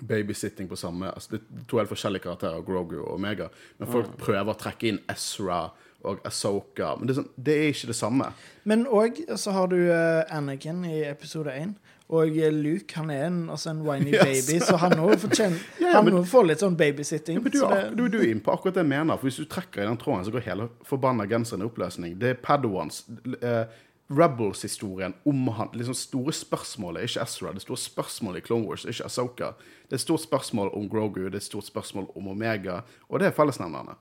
babysitting 0.00 0.66
på 0.68 0.76
samme 0.76 1.06
altså 1.06 1.36
Det 1.36 1.40
er 1.40 1.66
to 1.70 1.78
helt 1.78 1.88
forskjellige 1.88 2.24
karakterer, 2.26 2.62
Grogu 2.66 2.98
og 3.00 3.14
Omega. 3.14 3.48
Men 3.78 3.90
folk 3.90 4.16
prøver 4.18 4.52
å 4.52 4.58
trekke 4.58 4.90
inn 4.90 5.00
Ezra 5.10 5.68
og 6.04 6.20
Asoka. 6.26 6.94
Men 6.98 7.08
det 7.08 7.14
er, 7.14 7.20
sånn, 7.20 7.30
det 7.46 7.54
er 7.56 7.70
ikke 7.72 7.90
det 7.92 7.96
samme. 7.96 8.28
Men 8.68 8.84
òg 8.90 9.22
så 9.40 9.54
har 9.56 9.70
du 9.72 9.78
eh, 9.78 10.34
Anakin 10.34 10.82
i 10.88 10.98
episode 11.08 11.54
1. 11.54 11.76
Og 12.12 12.36
eh, 12.36 12.52
Luke 12.52 12.94
han 12.98 13.10
er 13.10 13.26
en, 13.26 13.38
altså 13.50 13.70
en 13.70 13.80
whiny 13.86 14.12
Yes. 14.14 14.46
baby, 14.46 14.58
så 14.60 14.76
han 14.76 14.92
òg 15.00 15.14
også 15.14 16.24
får 16.28 16.44
litt 16.50 16.60
sånn 16.60 16.76
babysitting. 16.76 17.38
Ja, 17.38 17.40
men 17.42 17.52
du, 17.52 17.58
så 17.58 17.70
er 17.72 17.88
det- 17.90 17.96
du, 17.96 18.08
du 18.08 18.18
er 18.20 18.28
inne 18.30 18.44
på 18.44 18.52
akkurat 18.52 18.74
det 18.74 18.82
jeg 18.84 18.90
mener. 18.92 19.16
For 19.16 19.28
Hvis 19.30 19.36
du 19.40 19.44
trekker 19.48 19.82
i 19.82 19.86
den 19.88 19.96
tråden, 19.96 20.24
så 20.26 20.30
går 20.34 20.44
hele 20.44 20.68
forbanna 20.84 21.24
genseren 21.26 21.62
i 21.64 21.68
oppløsning. 21.70 22.18
Det 22.20 22.28
er 22.34 22.34
Padawans. 22.44 23.04
Uh, 23.40 23.64
Rebels-historien 24.12 25.14
omhandler 25.24 25.78
liksom 25.80 25.94
store 25.96 26.32
spørsmål 26.36 26.98
er 27.00 27.06
ikke 27.08 27.22
Ezra. 27.24 27.52
Det 27.56 27.62
store 27.64 27.80
spørsmålet 27.80 28.42
i 28.42 28.46
Clone 28.46 28.68
Wars 28.68 28.84
er 28.84 28.92
ikke 28.92 29.06
Asoka. 29.08 29.48
Det 29.88 29.96
er 29.96 30.00
et 30.00 30.04
stort 30.04 30.20
spørsmål 30.26 30.70
om 30.76 30.88
Grogu, 30.92 31.22
det 31.24 31.38
er 31.38 31.40
et 31.40 31.46
stort 31.46 31.66
spørsmål 31.66 32.10
om 32.16 32.28
Omega, 32.28 32.80
og 33.08 33.20
det 33.20 33.30
er 33.30 33.36
fellesnevnerne. 33.36 33.96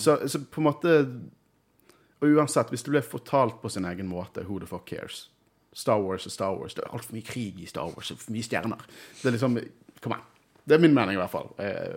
Så, 0.00 0.16
så 0.28 0.40
på 0.50 0.60
en 0.60 0.64
måte 0.68 0.94
Og 2.22 2.28
uansett, 2.36 2.68
hvis 2.70 2.82
det 2.86 2.90
blir 2.92 3.02
fortalt 3.02 3.56
på 3.62 3.68
sin 3.72 3.84
egen 3.84 4.06
måte, 4.06 4.44
who 4.46 4.58
the 4.62 4.66
fuck 4.66 4.84
cares? 4.86 5.28
Star 5.72 6.00
Wars 6.04 6.26
og 6.28 6.32
Star 6.34 6.54
Wars. 6.58 6.74
Det 6.76 6.84
er 6.84 6.92
altfor 6.92 7.16
mye 7.16 7.26
krig 7.26 7.62
i 7.62 7.66
Star 7.70 7.88
Wars. 7.88 8.12
For 8.12 8.32
mye 8.34 8.44
stjerner. 8.46 8.82
Det 9.22 9.30
er 9.30 9.36
liksom 9.38 9.58
Kom 10.02 10.12
an. 10.16 10.24
Det 10.66 10.74
er 10.74 10.80
min 10.82 10.94
mening, 10.94 11.14
i 11.14 11.20
hvert 11.20 11.30
fall. 11.30 11.48
Eh, 11.62 11.94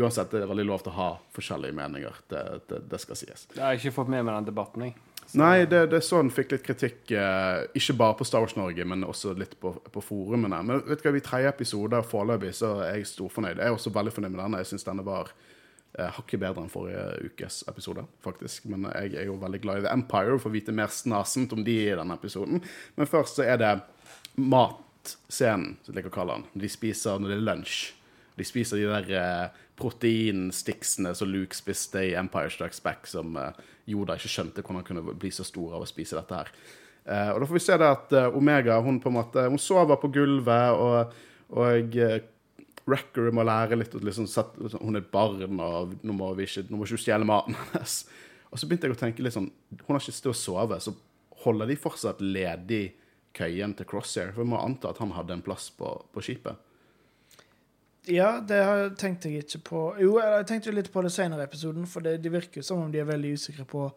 uansett, 0.00 0.30
det 0.32 0.42
er 0.42 0.48
veldig 0.50 0.64
lov 0.68 0.82
til 0.84 0.92
å 0.92 0.96
ha 0.96 1.08
forskjellige 1.36 1.76
meninger. 1.76 2.16
Det, 2.28 2.40
det, 2.68 2.78
det 2.90 3.00
skal 3.02 3.16
sies. 3.20 3.46
Jeg 3.54 3.62
har 3.64 3.76
ikke 3.76 3.92
fått 3.92 4.08
med 4.12 4.24
meg 4.24 4.34
den 4.38 4.48
debatten, 4.50 4.86
jeg. 4.88 4.94
Så- 5.26 5.38
Nei, 5.40 5.64
det, 5.66 5.82
det 5.90 5.98
er 5.98 6.04
sånn 6.06 6.28
fikk 6.30 6.52
litt 6.54 6.62
kritikk, 6.64 7.10
eh, 7.12 7.64
ikke 7.76 7.96
bare 7.98 8.14
på 8.20 8.24
Star 8.28 8.44
Wars 8.44 8.54
Norge, 8.56 8.84
men 8.88 9.04
også 9.04 9.32
litt 9.36 9.56
på, 9.60 9.72
på 9.92 10.02
forumene. 10.04 10.60
Men 10.64 10.80
vet 10.86 11.02
du 11.02 11.08
hva, 11.10 11.16
i 11.18 11.24
tredje 11.24 11.50
episode 11.50 12.00
foreløpig 12.08 12.52
så 12.56 12.76
er 12.86 12.98
jeg 13.00 13.08
storfornøyd. 13.10 13.58
Jeg 13.58 13.66
er 13.72 13.76
også 13.76 13.92
veldig 13.96 14.12
fornøyd 14.16 14.32
med 14.36 14.42
denne. 14.44 14.60
Jeg 14.62 14.70
syns 14.72 14.86
denne 14.86 15.04
var 15.06 15.32
hakket 15.96 16.42
bedre 16.42 16.64
enn 16.64 16.72
forrige 16.72 17.30
ukes 17.30 17.62
episode, 17.70 18.04
faktisk. 18.24 18.66
Men 18.72 18.88
jeg 18.90 19.14
er 19.16 19.28
jo 19.30 19.38
veldig 19.40 19.60
glad 19.62 19.80
i 19.80 19.86
The 19.86 19.92
Empire 19.96 20.36
og 20.36 20.42
får 20.44 20.54
vite 20.54 20.74
mer 20.76 20.92
snasent 20.92 21.54
om 21.56 21.62
de 21.66 21.76
i 21.86 21.94
denne 21.96 22.16
episoden. 22.18 22.60
Men 22.98 23.10
først 23.10 23.40
så 23.40 23.46
er 23.46 23.60
det 23.62 23.74
matscenen, 24.36 25.76
som 25.82 25.92
jeg 25.92 26.00
liker 26.00 26.12
å 26.12 26.16
kalle 26.18 26.40
den. 26.40 26.64
De 26.66 26.72
spiser 26.72 27.20
når 27.20 27.32
det 27.32 27.38
er 27.38 27.46
lunsj. 27.50 27.78
De 28.36 28.44
spiser 28.44 28.82
de 28.82 28.88
der 28.90 29.12
eh, 29.16 29.60
proteinsticksene 29.80 31.14
som 31.16 31.30
Luke 31.32 31.56
spiste 31.56 32.02
i 32.04 32.16
Empire 32.20 32.52
Strikes 32.52 32.82
Back, 32.84 33.08
som 33.08 33.36
eh, 33.40 33.62
Yoda 33.88 34.18
ikke 34.18 34.32
skjønte 34.32 34.64
hvordan 34.64 34.82
han 34.82 34.88
kunne 34.88 35.16
bli 35.16 35.30
så 35.32 35.46
stor 35.46 35.78
av 35.78 35.86
å 35.86 35.88
spise 35.88 36.18
dette 36.18 36.42
her. 36.42 36.52
Eh, 37.06 37.30
og 37.32 37.40
da 37.40 37.48
får 37.48 37.56
vi 37.56 37.64
se 37.64 37.78
det 37.80 37.88
at 37.88 38.14
eh, 38.18 38.36
Omega 38.36 38.80
hun 38.84 39.00
på 39.00 39.12
en 39.12 39.18
måte, 39.20 39.46
hun 39.48 39.62
sover 39.62 40.00
på 40.02 40.10
gulvet, 40.16 40.76
og, 40.76 41.16
og 41.56 41.96
eh, 42.02 42.18
Wrecker 42.86 43.32
må 43.34 43.42
lære 43.46 43.76
litt 43.80 43.94
liksom, 43.98 44.28
sett- 44.30 44.54
hun 44.78 44.94
er 44.94 45.02
et 45.02 45.10
barn, 45.10 45.40
og 45.60 45.96
nå 46.06 46.14
må 46.14 46.28
vi 46.38 46.44
ikke, 46.46 46.62
nå 46.70 46.78
må 46.78 46.86
ikke 46.86 47.00
stjele 47.02 47.26
maten 47.26 47.56
hennes. 47.58 47.96
Og 48.52 48.60
så 48.62 48.68
begynte 48.70 48.86
jeg 48.86 48.94
å 48.94 48.98
tenke 49.00 49.24
litt 49.26 49.34
sånn 49.34 49.48
Hun 49.82 49.96
har 49.96 49.98
ikke 49.98 50.12
sted 50.14 50.30
å 50.30 50.36
sove, 50.38 50.76
så 50.80 50.92
holder 51.42 51.66
de 51.66 51.74
fortsatt 51.82 52.20
ledig 52.22 52.84
køyen 53.36 53.74
til 53.76 53.88
Crosshair? 53.90 54.30
For 54.32 54.44
vi 54.46 54.52
må 54.52 54.60
anta 54.62 54.92
at 54.94 55.00
han 55.02 55.10
hadde 55.16 55.34
en 55.34 55.42
plass 55.44 55.66
på, 55.74 55.90
på 56.14 56.22
skipet. 56.24 56.62
Ja, 58.06 58.36
det 58.38 58.60
tenkte 59.02 59.28
jeg 59.34 59.42
ikke 59.48 59.60
på. 59.66 59.80
Jo, 59.98 60.12
jeg 60.22 60.46
tenkte 60.46 60.72
litt 60.76 60.92
på 60.94 61.02
det 61.02 61.10
senere 61.10 61.42
i 61.42 61.48
episoden, 61.50 61.88
for 61.90 62.06
det, 62.06 62.20
det 62.22 62.30
virker 62.32 62.62
som 62.64 62.84
om 62.84 62.92
de 62.94 63.02
er 63.02 63.08
veldig 63.10 63.32
usikre 63.34 63.66
på 63.66 63.88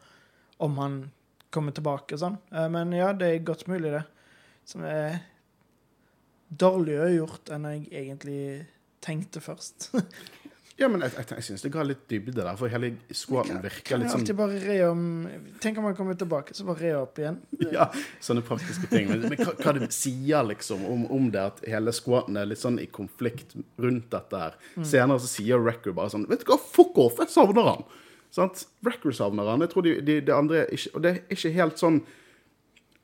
om 0.66 0.82
han 0.82 0.96
kommer 1.54 1.72
tilbake 1.78 2.18
og 2.18 2.24
sånn. 2.24 2.40
Eh, 2.50 2.66
Men 2.74 2.92
ja, 2.98 3.12
det 3.14 3.30
er 3.36 3.46
godt 3.46 3.68
mulig, 3.70 3.94
det. 3.94 4.02
Som 4.68 4.82
er 4.90 5.20
dårligere 6.50 7.14
gjort 7.20 7.54
enn 7.54 7.68
jeg 7.70 7.86
egentlig 8.02 8.42
tenkte 9.04 9.42
først. 9.44 9.90
Ja, 10.80 10.88
men 10.88 11.02
jeg, 11.04 11.12
jeg, 11.18 11.28
jeg 11.36 11.44
syns 11.44 11.64
det 11.66 11.70
ga 11.74 11.84
litt 11.84 12.06
dybde 12.08 12.38
der, 12.38 12.54
for 12.56 12.72
hele 12.72 12.94
squaden 13.12 13.58
virker 13.60 14.00
litt 14.00 14.14
sånn 14.14 14.24
bare 14.38 14.60
re 14.64 14.78
om 14.88 15.02
Tenk 15.60 15.82
om 15.82 15.90
han 15.90 15.96
kommer 15.98 16.16
tilbake, 16.16 16.56
så 16.56 16.64
bare 16.70 16.80
re 16.86 16.92
opp 17.02 17.20
igjen. 17.20 17.42
Ja, 17.76 17.90
sånne 18.24 18.46
praktiske 18.48 18.88
ting. 18.92 19.10
Men, 19.12 19.26
men 19.28 19.42
hva, 19.42 19.58
hva 19.60 19.74
det 19.76 19.90
sier 19.96 20.48
liksom 20.48 20.86
om, 20.88 21.04
om 21.12 21.28
det 21.34 21.42
at 21.52 21.60
hele 21.68 21.92
squaden 21.96 22.40
er 22.40 22.48
litt 22.48 22.62
sånn 22.62 22.80
i 22.80 22.88
konflikt 22.96 23.58
rundt 23.82 24.08
dette 24.14 24.40
her. 24.40 24.56
Senere 24.78 25.20
så 25.20 25.28
sier 25.28 25.60
Record 25.60 25.98
bare 26.00 26.14
sånn 26.14 26.24
Vet 26.32 26.46
du 26.46 26.54
hva, 26.54 26.60
fuck 26.64 26.96
off, 27.04 27.20
jeg 27.20 27.34
savner 27.36 27.74
han! 27.74 27.84
Sant? 28.32 28.64
Record 28.86 29.18
savner 29.18 29.52
han. 29.52 29.66
Jeg 29.66 29.74
tror 29.74 29.84
de, 29.84 29.98
de, 30.06 30.20
de 30.24 30.36
andre 30.36 30.64
ikke 30.72 30.94
Og 30.94 31.04
det 31.04 31.12
er 31.12 31.36
ikke 31.36 31.54
helt 31.58 31.82
sånn 31.82 32.00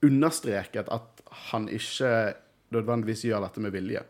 understreket 0.06 0.88
at 0.94 1.26
han 1.50 1.68
ikke 1.72 2.14
nødvendigvis 2.76 3.26
gjør 3.28 3.44
dette 3.50 3.64
med 3.64 3.74
vilje. 3.76 4.04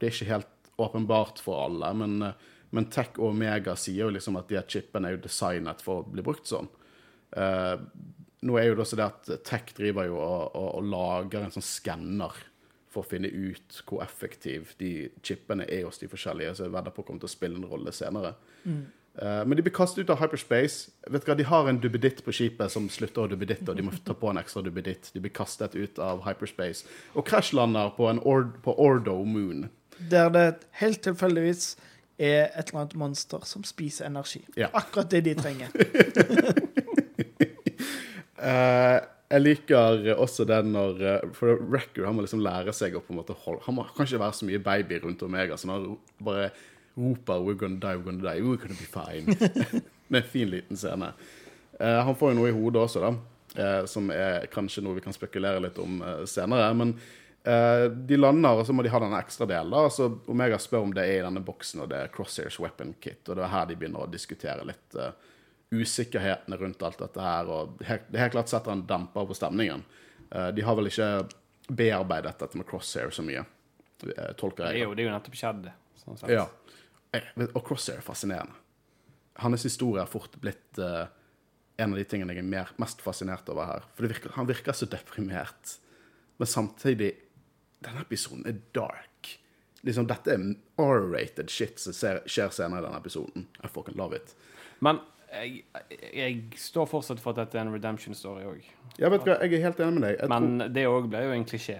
Det 0.00 0.08
er 0.08 0.16
ikke 0.16 0.30
helt 0.32 0.50
åpenbart 0.76 1.42
for 1.42 1.66
alle, 1.66 1.92
men, 1.98 2.30
men 2.74 2.88
Tech 2.92 3.18
og 3.18 3.32
Omega 3.32 3.76
sier 3.78 4.06
jo 4.06 4.14
liksom 4.14 4.40
at 4.40 4.48
de 4.50 4.58
her 4.58 4.66
chipene 4.70 5.10
er 5.10 5.16
jo 5.16 5.24
designet 5.26 5.84
for 5.84 6.02
å 6.02 6.08
bli 6.08 6.24
brukt 6.26 6.50
sånn. 6.50 6.70
Eh, 7.36 7.76
nå 8.44 8.58
er 8.60 8.68
jo 8.68 8.74
det 8.76 8.84
også 8.84 8.98
det 9.00 9.06
at 9.06 9.30
Tech 9.46 9.70
driver 9.76 10.10
jo 10.10 10.18
og, 10.20 10.42
og, 10.52 10.68
og 10.80 10.90
lager 10.90 11.46
en 11.46 11.54
sånn 11.54 11.64
skanner 11.64 12.42
for 12.94 13.02
å 13.02 13.08
finne 13.08 13.30
ut 13.30 13.80
hvor 13.88 14.04
effektiv 14.04 14.74
de 14.78 15.08
chipene 15.24 15.66
er 15.66 15.86
hos 15.88 15.98
de 16.02 16.10
forskjellige, 16.10 16.54
så 16.54 16.68
jeg 16.68 16.74
vedder 16.74 16.94
på 16.94 17.06
komme 17.06 17.22
til 17.22 17.30
å 17.30 17.34
spille 17.34 17.58
en 17.58 17.70
rolle 17.70 17.94
senere. 17.94 18.36
Eh, 19.18 19.40
men 19.46 19.56
de 19.56 19.62
blir 19.62 19.74
kastet 19.74 20.04
ut 20.04 20.10
av 20.10 20.18
hyperspace. 20.22 20.90
Vet 21.06 21.24
du 21.24 21.30
hva, 21.30 21.36
De 21.38 21.46
har 21.46 21.70
en 21.70 21.80
duppeditt 21.80 22.24
på 22.26 22.34
skipet 22.34 22.72
som 22.72 22.88
slutter 22.90 23.24
å 23.24 23.30
duppeditte, 23.30 23.70
og 23.70 23.78
de 23.78 23.86
må 23.86 23.94
ta 24.06 24.16
på 24.18 24.30
en 24.30 24.40
ekstra 24.42 24.64
duppeditt. 24.66 25.12
De 25.14 25.22
blir 25.22 25.34
kastet 25.34 25.74
ut 25.74 26.00
av 26.02 26.24
hyperspace 26.26 26.86
og 27.14 27.26
krasjlander 27.28 27.94
på, 27.98 28.08
en 28.10 28.22
Ord 28.22 28.58
på 28.64 28.74
Ordo 28.80 29.20
Moon. 29.24 29.68
Der 30.10 30.30
det 30.34 30.46
helt 30.80 31.02
tilfeldigvis 31.04 31.74
er 32.18 32.52
et 32.54 32.68
eller 32.68 32.84
annet 32.84 32.94
monster 32.98 33.42
som 33.46 33.64
spiser 33.66 34.06
energi. 34.06 34.44
Ja. 34.56 34.68
Akkurat 34.72 35.10
det 35.10 35.24
de 35.26 35.34
trenger. 35.34 35.74
uh, 38.38 39.00
jeg 39.34 39.42
liker 39.42 40.12
også 40.14 40.44
den 40.46 40.72
når 40.74 41.00
eh, 41.02 41.30
For 41.34 41.58
Record 41.58 42.06
han 42.06 42.14
må 42.14 42.22
liksom 42.22 42.42
lære 42.44 42.74
seg 42.76 42.94
å 42.94 43.02
på 43.02 43.14
en 43.14 43.18
måte 43.18 43.34
holde 43.44 43.64
Han 43.66 43.78
må, 43.78 43.86
kan 43.96 44.06
ikke 44.06 44.20
være 44.20 44.36
så 44.38 44.46
mye 44.46 44.60
baby 44.62 45.00
rundt 45.02 45.24
Omega, 45.26 45.56
så 45.58 45.70
han 45.72 45.96
bare 46.22 46.50
roper 46.96 47.40
'We're 47.40 47.58
gonna 47.58 47.80
die, 47.80 47.96
we're 47.98 48.04
gonna 48.04 48.22
die, 48.22 48.42
we're 48.42 48.56
gonna 48.56 48.78
be 48.78 48.86
fine'. 48.86 49.82
Med 50.08 50.22
en 50.22 50.28
fin 50.28 50.48
liten 50.48 50.76
scene. 50.76 51.12
Uh, 51.80 52.04
han 52.06 52.16
får 52.16 52.30
jo 52.30 52.38
noe 52.38 52.48
i 52.48 52.54
hodet 52.54 52.82
også, 52.82 53.00
da, 53.00 53.10
uh, 53.58 53.86
som 53.90 54.10
er 54.14 54.46
kanskje 54.52 54.84
noe 54.84 54.94
vi 54.94 55.02
kan 55.02 55.16
spekulere 55.16 55.62
litt 55.64 55.78
om 55.82 56.02
eh, 56.02 56.22
senere. 56.28 56.68
Men 56.76 56.94
eh, 56.94 57.23
de 57.44 58.16
lander, 58.16 58.56
og 58.56 58.64
så 58.64 58.72
må 58.72 58.80
de 58.82 58.88
ha 58.88 58.98
den 59.02 59.12
ekstra 59.18 59.44
delen. 59.44 59.68
da, 59.74 59.90
så 59.92 60.06
Omega 60.32 60.56
spør 60.58 60.86
om 60.86 60.94
det 60.96 61.02
er 61.04 61.18
i 61.18 61.24
denne 61.26 61.42
boksen, 61.44 61.82
og 61.84 61.90
det 61.90 61.98
er 62.00 62.12
Crosshairs 62.14 62.56
weapon 62.62 62.94
kit. 62.96 63.20
Og 63.28 63.36
det 63.36 63.44
er 63.44 63.52
her 63.52 63.66
de 63.68 63.76
begynner 63.76 64.06
å 64.06 64.08
diskutere 64.08 64.64
litt 64.64 64.96
uh, 64.96 65.10
usikkerhetene 65.74 66.56
rundt 66.56 66.82
alt 66.88 67.02
dette 67.04 67.20
her. 67.20 67.50
og 67.52 67.84
helt, 67.84 68.06
Det 68.08 68.22
helt 68.22 68.32
klart 68.32 68.52
setter 68.52 68.72
en 68.72 68.86
demper 68.88 69.28
på 69.28 69.36
stemningen. 69.36 69.84
Uh, 70.32 70.48
de 70.56 70.64
har 70.64 70.78
vel 70.78 70.88
ikke 70.88 71.10
bearbeidet 71.68 72.32
dette 72.40 72.60
med 72.60 72.68
Crosshair 72.70 73.12
så 73.12 73.24
mye, 73.26 73.44
uh, 73.44 74.32
tolker 74.40 74.64
Det 74.64 74.70
er 74.70 74.78
jeg. 74.78 74.88
jo, 74.88 74.96
det 74.96 75.04
er 75.04 75.10
jo 75.10 75.16
nettopp 75.18 75.40
skjedd. 75.42 75.68
Sånn 76.00 76.20
sett. 76.22 76.32
Ja. 76.32 76.48
Og 77.52 77.60
Crosshair 77.66 78.00
er 78.00 78.06
fascinerende. 78.08 78.56
Hans 79.42 79.66
historie 79.66 80.02
har 80.02 80.10
fort 80.10 80.36
blitt 80.38 80.78
eh, 80.78 81.06
en 81.76 81.94
av 81.94 81.98
de 81.98 82.04
tingene 82.06 82.34
jeg 82.34 82.44
er 82.44 82.46
mer, 82.46 82.68
mest 82.78 83.00
fascinert 83.02 83.48
over 83.50 83.66
her. 83.66 83.86
For 83.94 84.06
det 84.06 84.12
virker, 84.12 84.34
han 84.36 84.46
virker 84.46 84.76
så 84.76 84.86
deprimert. 84.86 85.72
Men 86.38 86.50
samtidig 86.50 87.10
Denne 87.84 88.04
episoden 88.04 88.46
er 88.48 88.60
dark. 88.76 89.34
Liksom, 89.84 90.06
Dette 90.08 90.32
er 90.32 90.44
R-rated 90.80 91.50
shit 91.52 91.80
som 91.80 91.92
skjer 91.92 92.54
senere 92.54 92.80
i 92.80 92.86
denne 92.86 93.00
episoden. 93.00 93.48
I 93.60 93.68
fucking 93.68 93.98
love 94.00 94.16
it. 94.16 94.32
Men 94.84 95.02
jeg, 95.34 95.64
jeg 96.14 96.38
står 96.60 96.88
fortsatt 96.88 97.20
for 97.22 97.34
at 97.34 97.42
dette 97.42 97.58
er 97.58 97.66
en 97.66 97.74
redemption 97.74 98.16
story 98.16 98.46
òg. 98.48 98.64
Ja, 99.00 99.10
vet 99.12 99.24
du 99.24 99.32
hva, 99.32 99.40
jeg 99.42 99.58
er 99.58 99.66
helt 99.66 99.82
enig 99.82 99.98
med 99.98 100.06
deg. 100.06 100.16
Jeg 100.16 100.30
tror, 100.30 100.46
Men 100.46 100.74
det 100.76 100.86
òg 100.90 101.10
ble 101.12 101.22
jo 101.26 101.34
en 101.34 101.46
klisjé. 101.48 101.76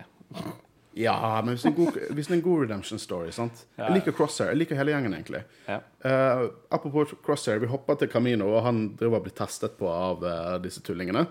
ja, 0.98 1.16
men 1.40 1.54
hvis 1.54 1.64
det, 1.64 1.70
er 1.70 1.74
en 1.74 1.78
god, 1.78 1.98
det 2.10 2.26
er 2.26 2.36
en 2.36 2.44
god 2.44 2.64
redemption 2.66 3.02
story 3.02 3.32
sant? 3.34 3.64
Ja. 3.78 3.86
Jeg 3.86 4.00
liker 4.00 4.16
Crosshair. 4.18 4.52
Jeg 4.52 4.62
liker 4.62 4.80
hele 4.80 4.94
gjengen, 4.94 5.16
egentlig. 5.16 5.44
Ja. 5.68 5.80
Uh, 6.04 6.44
apropos 6.74 7.14
Crosshair, 7.24 7.62
vi 7.62 7.70
hopper 7.70 7.98
til 8.00 8.10
Camino, 8.12 8.50
og 8.56 8.66
han 8.66 8.86
driver 8.98 9.22
og 9.22 9.28
blir 9.28 9.36
testet 9.38 9.78
på 9.80 9.90
av 9.90 10.26
uh, 10.26 10.56
disse 10.64 10.82
tullingene. 10.84 11.26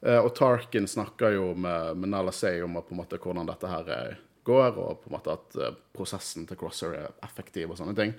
Eh, 0.00 0.18
og 0.18 0.34
Tarkin 0.36 0.86
snakker 0.88 1.34
jo 1.34 1.52
med, 1.58 1.96
med 1.98 2.12
Nala 2.12 2.32
Say 2.32 2.62
om 2.62 2.78
på 2.78 2.94
en 2.94 3.00
måte, 3.00 3.18
hvordan 3.18 3.48
dette 3.48 3.70
her 3.70 3.92
eh, 3.94 4.18
går, 4.46 4.78
og 4.78 5.00
på 5.02 5.10
en 5.10 5.16
måte 5.16 5.34
at 5.34 5.58
eh, 5.58 5.78
prosessen 5.96 6.46
til 6.48 6.58
Crosser 6.60 6.94
er 7.00 7.16
effektiv 7.26 7.72
og 7.72 7.80
sånne 7.80 7.96
ting. 7.98 8.14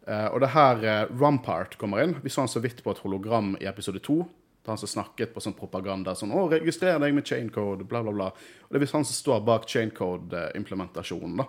Og 0.00 0.38
det 0.40 0.48
her 0.54 0.80
Rumpart 1.12 1.74
kommer 1.78 2.00
inn. 2.02 2.14
Vi 2.24 2.30
så 2.32 2.40
han 2.40 2.48
så 2.48 2.62
vidt 2.64 2.78
på 2.82 2.90
et 2.90 3.02
hologram 3.04 3.50
i 3.60 3.66
episode 3.68 4.00
to. 4.02 4.22
Han 4.64 4.78
som 4.80 4.88
snakket 4.88 5.34
på 5.34 5.42
sånn 5.44 5.54
propaganda 5.54 6.14
sånn 6.16 6.32
'Å, 6.32 6.46
registrer 6.50 6.96
deg 6.98 7.12
med 7.14 7.28
chaincode', 7.28 7.84
bla, 7.86 8.00
bla, 8.02 8.14
bla. 8.16 8.30
Og 8.32 8.72
det 8.72 8.80
er 8.80 8.84
visst 8.86 8.96
han 8.96 9.04
som 9.04 9.18
står 9.18 9.44
bak 9.44 9.68
chaincode-implementasjonen, 9.68 11.36
da. 11.44 11.46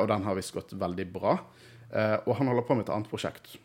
Og 0.00 0.08
den 0.08 0.24
har 0.24 0.34
visst 0.40 0.56
gått 0.56 0.72
veldig 0.72 1.06
bra. 1.12 1.36
Og 2.24 2.32
han 2.40 2.48
holder 2.48 2.66
på 2.66 2.74
med 2.74 2.88
et 2.88 2.94
annet 2.96 3.12
prosjekt, 3.12 3.58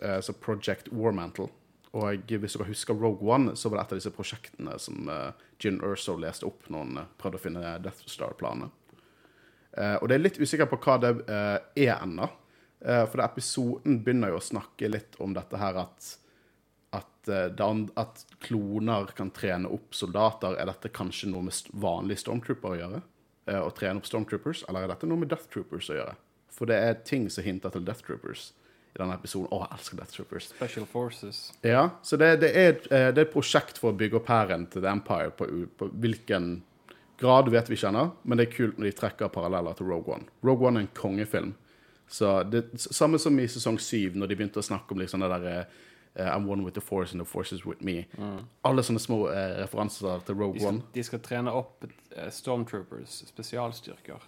så 0.00 0.32
Project 0.32 0.88
Warmantle. 0.90 1.50
Og 1.98 2.30
hvis 2.30 2.54
dere 2.54 2.68
husker 2.68 2.94
Rogue 2.94 3.26
One, 3.26 3.56
så 3.58 3.70
var 3.70 3.80
det 3.80 3.84
et 3.84 3.94
av 3.94 4.00
disse 4.00 4.12
prosjektene 4.14 4.76
som 4.78 5.08
eh, 5.10 5.46
Jin 5.58 5.80
Urso 5.82 6.14
leste 6.20 6.46
opp 6.46 6.68
når 6.70 6.84
han 6.84 7.00
eh, 7.02 7.08
prøvde 7.18 7.40
å 7.40 7.42
finne 7.42 7.72
Death 7.82 8.04
Star-planene. 8.06 8.70
Uh, 9.70 9.96
og 10.02 10.08
det 10.10 10.16
er 10.16 10.22
litt 10.24 10.38
usikker 10.42 10.66
på 10.66 10.80
hva 10.82 10.96
det 10.98 11.10
uh, 11.28 11.58
er 11.78 11.92
ennå. 11.94 12.26
Uh, 12.82 13.04
for 13.06 13.20
det 13.20 13.26
episoden 13.28 14.00
begynner 14.02 14.32
jo 14.32 14.40
å 14.40 14.42
snakke 14.42 14.90
litt 14.90 15.14
om 15.22 15.30
dette 15.36 15.60
her 15.60 15.78
at 15.78 16.08
at, 16.90 17.28
eh, 17.28 17.86
at 17.96 18.26
kloner 18.40 19.06
kan 19.16 19.30
trene 19.30 19.68
opp 19.68 19.94
soldater. 19.94 20.56
Er 20.56 20.66
dette 20.66 20.88
kanskje 20.88 21.30
noe 21.30 21.42
med 21.42 21.54
vanlige 21.72 22.24
stormtrooper 22.24 22.70
å 22.70 22.78
gjøre? 22.78 23.02
Eh, 23.46 23.60
å 23.60 23.70
trene 23.74 23.98
opp 24.00 24.06
stormtroopers? 24.06 24.64
Eller 24.68 24.82
er 24.82 24.88
dette 24.88 25.06
noe 25.06 25.18
med 25.18 25.28
Death 25.28 25.48
Troopers 25.50 25.90
å 25.90 25.98
gjøre? 25.98 26.16
For 26.50 26.66
det 26.66 26.76
er 26.76 26.94
ting 27.04 27.28
som 27.30 27.44
hinter 27.44 27.70
til 27.70 27.84
Death 27.84 28.02
Troopers 28.02 28.52
i 28.94 28.98
denne 28.98 29.14
episoden. 29.14 29.48
Å, 29.54 29.62
jeg 29.64 29.78
elsker 29.78 30.00
Death 30.00 30.16
Troopers. 30.16 30.48
Special 30.50 30.86
Forces. 30.90 31.40
Ja, 31.66 31.84
så 32.02 32.18
det, 32.20 32.32
det, 32.42 32.50
er, 32.56 32.74
eh, 32.90 33.10
det 33.14 33.22
er 33.22 33.28
et 33.28 33.34
prosjekt 33.34 33.78
for 33.78 33.92
å 33.92 33.98
bygge 33.98 34.18
opp 34.20 34.30
hæren 34.32 34.66
til 34.72 34.82
The 34.84 34.92
Empire 34.92 35.32
på, 35.36 35.48
på 35.78 35.90
hvilken 36.02 36.52
grad 37.20 37.50
vet 37.52 37.68
vi 37.68 37.76
ikke 37.76 37.90
ennå, 37.92 38.06
men 38.24 38.40
det 38.40 38.48
er 38.48 38.54
kult 38.54 38.78
når 38.80 38.90
de 38.90 38.96
trekker 38.96 39.30
paralleller 39.34 39.76
til 39.78 39.90
Rogue 39.90 40.16
One. 40.16 40.26
Rogue 40.46 40.66
One 40.66 40.80
er 40.80 40.88
en 40.88 40.94
kongefilm. 40.96 41.54
Så 42.10 42.40
det 42.50 42.64
Samme 42.80 43.20
som 43.22 43.36
i 43.38 43.46
sesong 43.46 43.78
syv, 43.78 44.16
når 44.18 44.32
de 44.32 44.38
begynte 44.40 44.58
å 44.58 44.66
snakke 44.66 44.96
om 44.96 45.02
liksom 45.02 45.22
det 45.22 45.30
der 45.36 45.62
Uh, 46.18 46.22
I'm 46.22 46.44
one 46.44 46.64
with 46.64 46.74
the 46.74 46.80
force 46.80 47.12
and 47.12 47.20
the 47.20 47.24
force 47.24 47.52
is 47.52 47.64
with 47.64 47.84
me. 47.84 48.08
Alle 48.66 48.82
sånne 48.82 48.98
små 48.98 49.28
uh, 49.28 49.34
referanser 49.60 50.24
til 50.26 50.34
De 50.34 50.42
Rogue 50.42 50.58
skal, 50.58 50.72
One. 50.74 50.82
de 50.94 51.04
skal 51.06 51.20
trene 51.22 51.52
opp 51.54 51.86
uh, 51.86 52.24
Stormtroopers, 52.34 53.20
spesialstyrker. 53.28 54.24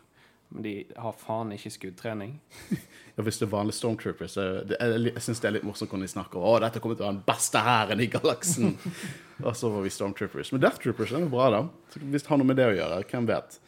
Men 0.52 0.64
de 0.64 0.72
har 1.00 1.14
faen 1.16 1.54
ikke 1.56 1.76
skuddtrening. 1.78 2.38
Ja, 3.12 3.20
hvis 3.26 3.36
det 3.36 3.44
er 3.44 3.50
vanlige 3.52 3.76
Stormtroopers 3.76 4.38
så 4.38 4.42
det, 4.64 4.78
Jeg, 4.80 5.00
jeg 5.10 5.20
syns 5.20 5.42
det 5.42 5.48
er 5.50 5.52
litt 5.58 5.64
morsomt 5.68 5.90
når 5.92 6.06
de 6.06 6.12
snakker 6.14 6.44
om 6.48 6.54
dette 6.64 6.80
kommer 6.80 6.96
til 6.96 7.04
å 7.04 7.08
være 7.10 7.16
den 7.18 7.26
beste 7.26 7.60
hæren 7.60 8.00
i 8.00 8.06
galaksen. 8.08 8.70
og 9.44 9.52
så 9.58 9.68
var 9.68 9.84
vi 9.84 9.92
Stormtroopers. 9.92 10.52
Men 10.54 10.62
Death 10.64 10.80
Troopers 10.80 11.12
er 11.12 11.26
jo 11.26 11.28
bra, 11.34 11.50
da. 11.52 11.60
Så 11.92 12.00
Hvis 12.00 12.24
det 12.24 12.32
har 12.32 12.40
noe 12.40 12.48
med 12.48 12.56
det 12.56 12.70
å 12.70 12.72
gjøre, 12.72 13.02
hvem 13.10 13.28
vet. 13.28 13.58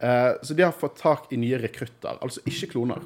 Eh, 0.00 0.30
så 0.40 0.56
de 0.56 0.64
har 0.64 0.72
fått 0.72 0.96
tak 1.02 1.28
i 1.36 1.40
nye 1.42 1.60
rekrutter, 1.60 2.16
altså 2.24 2.40
ikke 2.48 2.70
kloner. 2.72 3.04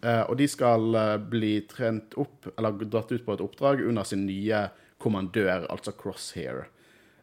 Eh, 0.00 0.22
og 0.26 0.36
de 0.40 0.48
skal 0.48 0.96
eh, 0.96 1.14
bli 1.32 1.54
trent 1.68 2.16
opp, 2.20 2.48
eller 2.56 2.84
dratt 2.84 3.12
ut 3.12 3.24
på 3.24 3.36
et 3.36 3.44
oppdrag 3.44 3.80
under 3.84 4.06
sin 4.08 4.26
nye 4.28 4.66
kommandør, 5.00 5.66
altså 5.72 5.92
Crosshair. 5.96 6.66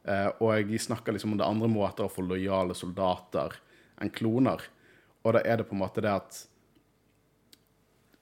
Eh, 0.08 0.30
og 0.42 0.70
de 0.70 0.82
snakker 0.82 1.16
liksom 1.16 1.34
om 1.34 1.42
det 1.42 1.48
andre 1.48 1.70
måter 1.72 2.06
å 2.06 2.12
få 2.12 2.26
lojale 2.26 2.78
soldater 2.78 3.58
enn 4.02 4.14
kloner. 4.14 4.62
Og 5.28 5.36
da 5.36 5.44
er 5.44 5.60
det 5.60 5.68
på 5.68 5.76
en 5.76 5.84
måte 5.84 6.04
det 6.04 6.14
at 6.14 6.38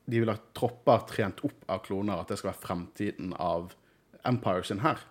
de 0.05 0.21
vil 0.21 0.29
ha 0.29 0.37
tropper 0.57 1.05
trent 1.09 1.41
opp 1.45 1.65
av 1.69 1.83
kloner, 1.85 2.17
at 2.21 2.31
det 2.31 2.39
skal 2.39 2.51
være 2.51 2.63
fremtiden 2.63 3.33
av 3.41 3.73
Empire 4.25 4.65
sin 4.65 4.81
her. 4.81 5.01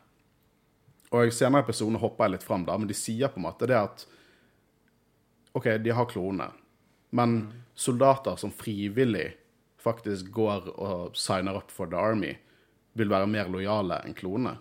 Og 1.15 1.29
i 1.29 1.35
senere 1.35 1.63
episoder 1.63 2.03
hopper 2.03 2.27
jeg 2.27 2.35
litt 2.35 2.47
fram, 2.47 2.67
da, 2.67 2.77
men 2.79 2.91
de 2.91 2.97
sier 2.99 3.31
på 3.31 3.39
en 3.39 3.47
måte 3.47 3.69
det 3.71 3.79
at 3.79 4.07
OK, 5.55 5.69
de 5.83 5.95
har 5.95 6.11
kloner, 6.11 6.55
men 7.15 7.37
soldater 7.79 8.39
som 8.39 8.51
frivillig 8.55 9.29
faktisk 9.83 10.33
går 10.35 10.71
og 10.75 11.19
signer 11.19 11.59
up 11.61 11.71
for 11.71 11.91
the 11.91 11.99
army, 11.99 12.33
vil 12.99 13.11
være 13.11 13.31
mer 13.31 13.51
lojale 13.51 14.01
enn 14.07 14.17
klonene. 14.19 14.57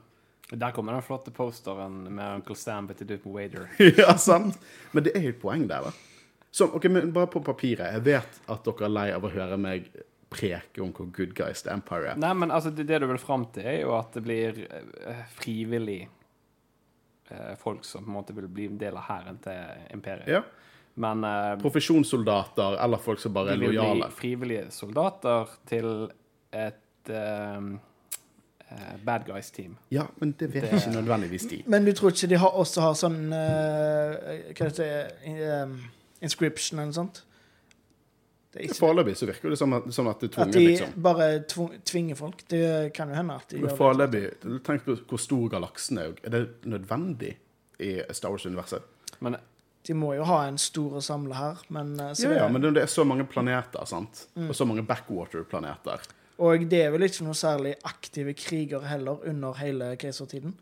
Der 0.53 0.73
kommer 0.75 0.93
den 0.93 1.05
flotte 1.05 1.31
posteren 1.33 2.03
med 2.13 2.41
Uncle 2.41 2.55
Sam 2.57 2.89
til 2.93 3.09
Duke 3.09 3.29
Wader. 3.29 3.69
ja, 3.97 4.13
sant? 4.21 4.59
Men 4.91 5.05
det 5.05 5.15
er 5.17 5.25
jo 5.25 5.33
et 5.33 5.41
poeng 5.41 5.65
der, 5.69 5.87
da. 5.87 6.12
Så, 6.53 6.67
ok, 6.77 6.86
men 6.93 7.12
Bare 7.15 7.27
på 7.33 7.41
papiret. 7.41 7.95
Jeg 7.98 8.03
vet 8.05 8.41
at 8.53 8.65
dere 8.67 8.86
er 8.86 8.91
lei 8.93 9.07
av 9.15 9.24
å 9.25 9.31
høre 9.33 9.57
meg 9.57 9.88
preke 10.33 10.81
om 10.81 10.91
hvor 10.93 11.07
good 11.13 11.33
guys 11.38 11.62
the 11.65 11.72
Empire 11.74 12.12
er. 12.13 12.17
Nei, 12.22 12.33
men 12.38 12.51
altså, 12.53 12.69
det, 12.74 12.86
det 12.89 13.00
du 13.01 13.07
vil 13.10 13.19
fram 13.22 13.48
til, 13.53 13.65
er 13.69 13.79
jo 13.83 13.93
at 13.98 14.13
det 14.17 14.22
blir 14.25 14.60
eh, 14.69 15.24
frivillig 15.38 16.01
eh, 17.29 17.53
folk 17.62 17.86
som 17.86 18.05
på 18.05 18.10
en 18.12 18.17
måte 18.19 18.33
vil 18.38 18.48
bli 18.50 18.67
en 18.72 18.77
del 18.81 18.98
av 18.98 19.05
hæren 19.10 19.38
til 19.43 19.89
imperiet. 19.93 20.29
Ja. 20.29 20.43
Men 21.01 21.24
eh, 21.25 21.55
Profesjonssoldater 21.62 22.77
eller 22.86 23.01
folk 23.01 23.22
som 23.22 23.33
bare 23.33 23.55
er 23.55 23.62
lojale. 23.62 23.77
de 23.81 23.89
vil 23.89 24.03
bli 24.05 24.17
frivillige 24.19 24.67
soldater 24.74 25.53
til 25.69 25.89
et 26.53 27.10
eh, 27.10 27.72
eh, 28.69 28.93
bad 29.05 29.25
guys-team. 29.29 29.77
Ja, 29.93 30.05
men 30.22 30.36
det 30.38 30.51
vet 30.53 30.69
Det- 30.69 30.81
ikke 30.83 30.95
nødvendigvis 31.00 31.50
de. 31.50 31.63
Men 31.67 31.86
du 31.86 31.91
tror 31.98 32.13
ikke 32.13 32.29
de 32.33 32.38
har, 32.45 32.53
også 32.62 32.81
har 32.89 32.93
sånn 32.98 33.19
eh, 33.33 34.53
Hva 34.53 34.69
heter 34.69 34.83
det 34.86 35.67
Inscription 36.24 36.80
eller 36.80 36.92
noe 36.94 37.00
sånt? 37.01 37.24
Foreløpig 38.77 39.15
så 39.18 39.25
virker 39.25 39.50
det 39.50 39.58
som 39.58 39.72
at, 39.74 39.88
som 39.96 40.08
at 40.12 40.22
det 40.22 40.27
er 40.38 40.44
At 40.44 40.51
de 40.53 40.62
liksom. 40.68 40.92
bare 41.01 41.27
tvinger 41.89 42.15
folk. 42.20 42.44
Det 42.51 42.92
kan 42.94 43.10
jo 43.10 43.15
hende 43.18 43.34
at 43.39 43.48
de 43.50 43.58
Men 43.58 43.63
gjør 43.63 43.72
det. 43.72 43.77
foreløpig 43.80 44.62
Tenk 44.68 44.86
på 44.86 44.98
hvor 45.10 45.22
stor 45.24 45.48
galaksen 45.56 45.98
er. 45.98 46.13
Er 46.24 46.36
det 46.36 46.44
nødvendig 46.70 47.32
i 47.82 47.96
Star 48.13 48.30
Wars-universet? 48.30 48.86
Men 49.25 49.38
De 49.88 49.94
må 49.98 50.13
jo 50.15 50.24
ha 50.24 50.44
en 50.48 50.58
stor 50.62 50.94
å 50.96 51.01
samle 51.03 51.36
her, 51.36 51.58
men 51.74 52.00
eh, 52.00 52.13
så 52.15 52.24
Ja, 52.24 52.30
det, 52.30 52.38
ja, 52.38 52.48
men 52.48 52.62
det 52.62 52.84
er 52.86 52.92
så 52.92 53.03
mange 53.03 53.25
planeter, 53.27 53.84
sant? 53.89 54.27
Og 54.38 54.53
så 54.56 54.63
mange 54.70 54.86
backwater-planeter. 54.88 56.06
Og 56.39 56.63
det 56.72 56.80
er 56.86 56.94
vel 56.94 57.03
ikke 57.10 57.25
noe 57.25 57.36
særlig 57.36 57.74
aktive 57.84 58.32
kriger 58.38 58.86
heller 58.88 59.20
under 59.27 59.58
hele 59.60 59.96
keisertiden. 60.00 60.53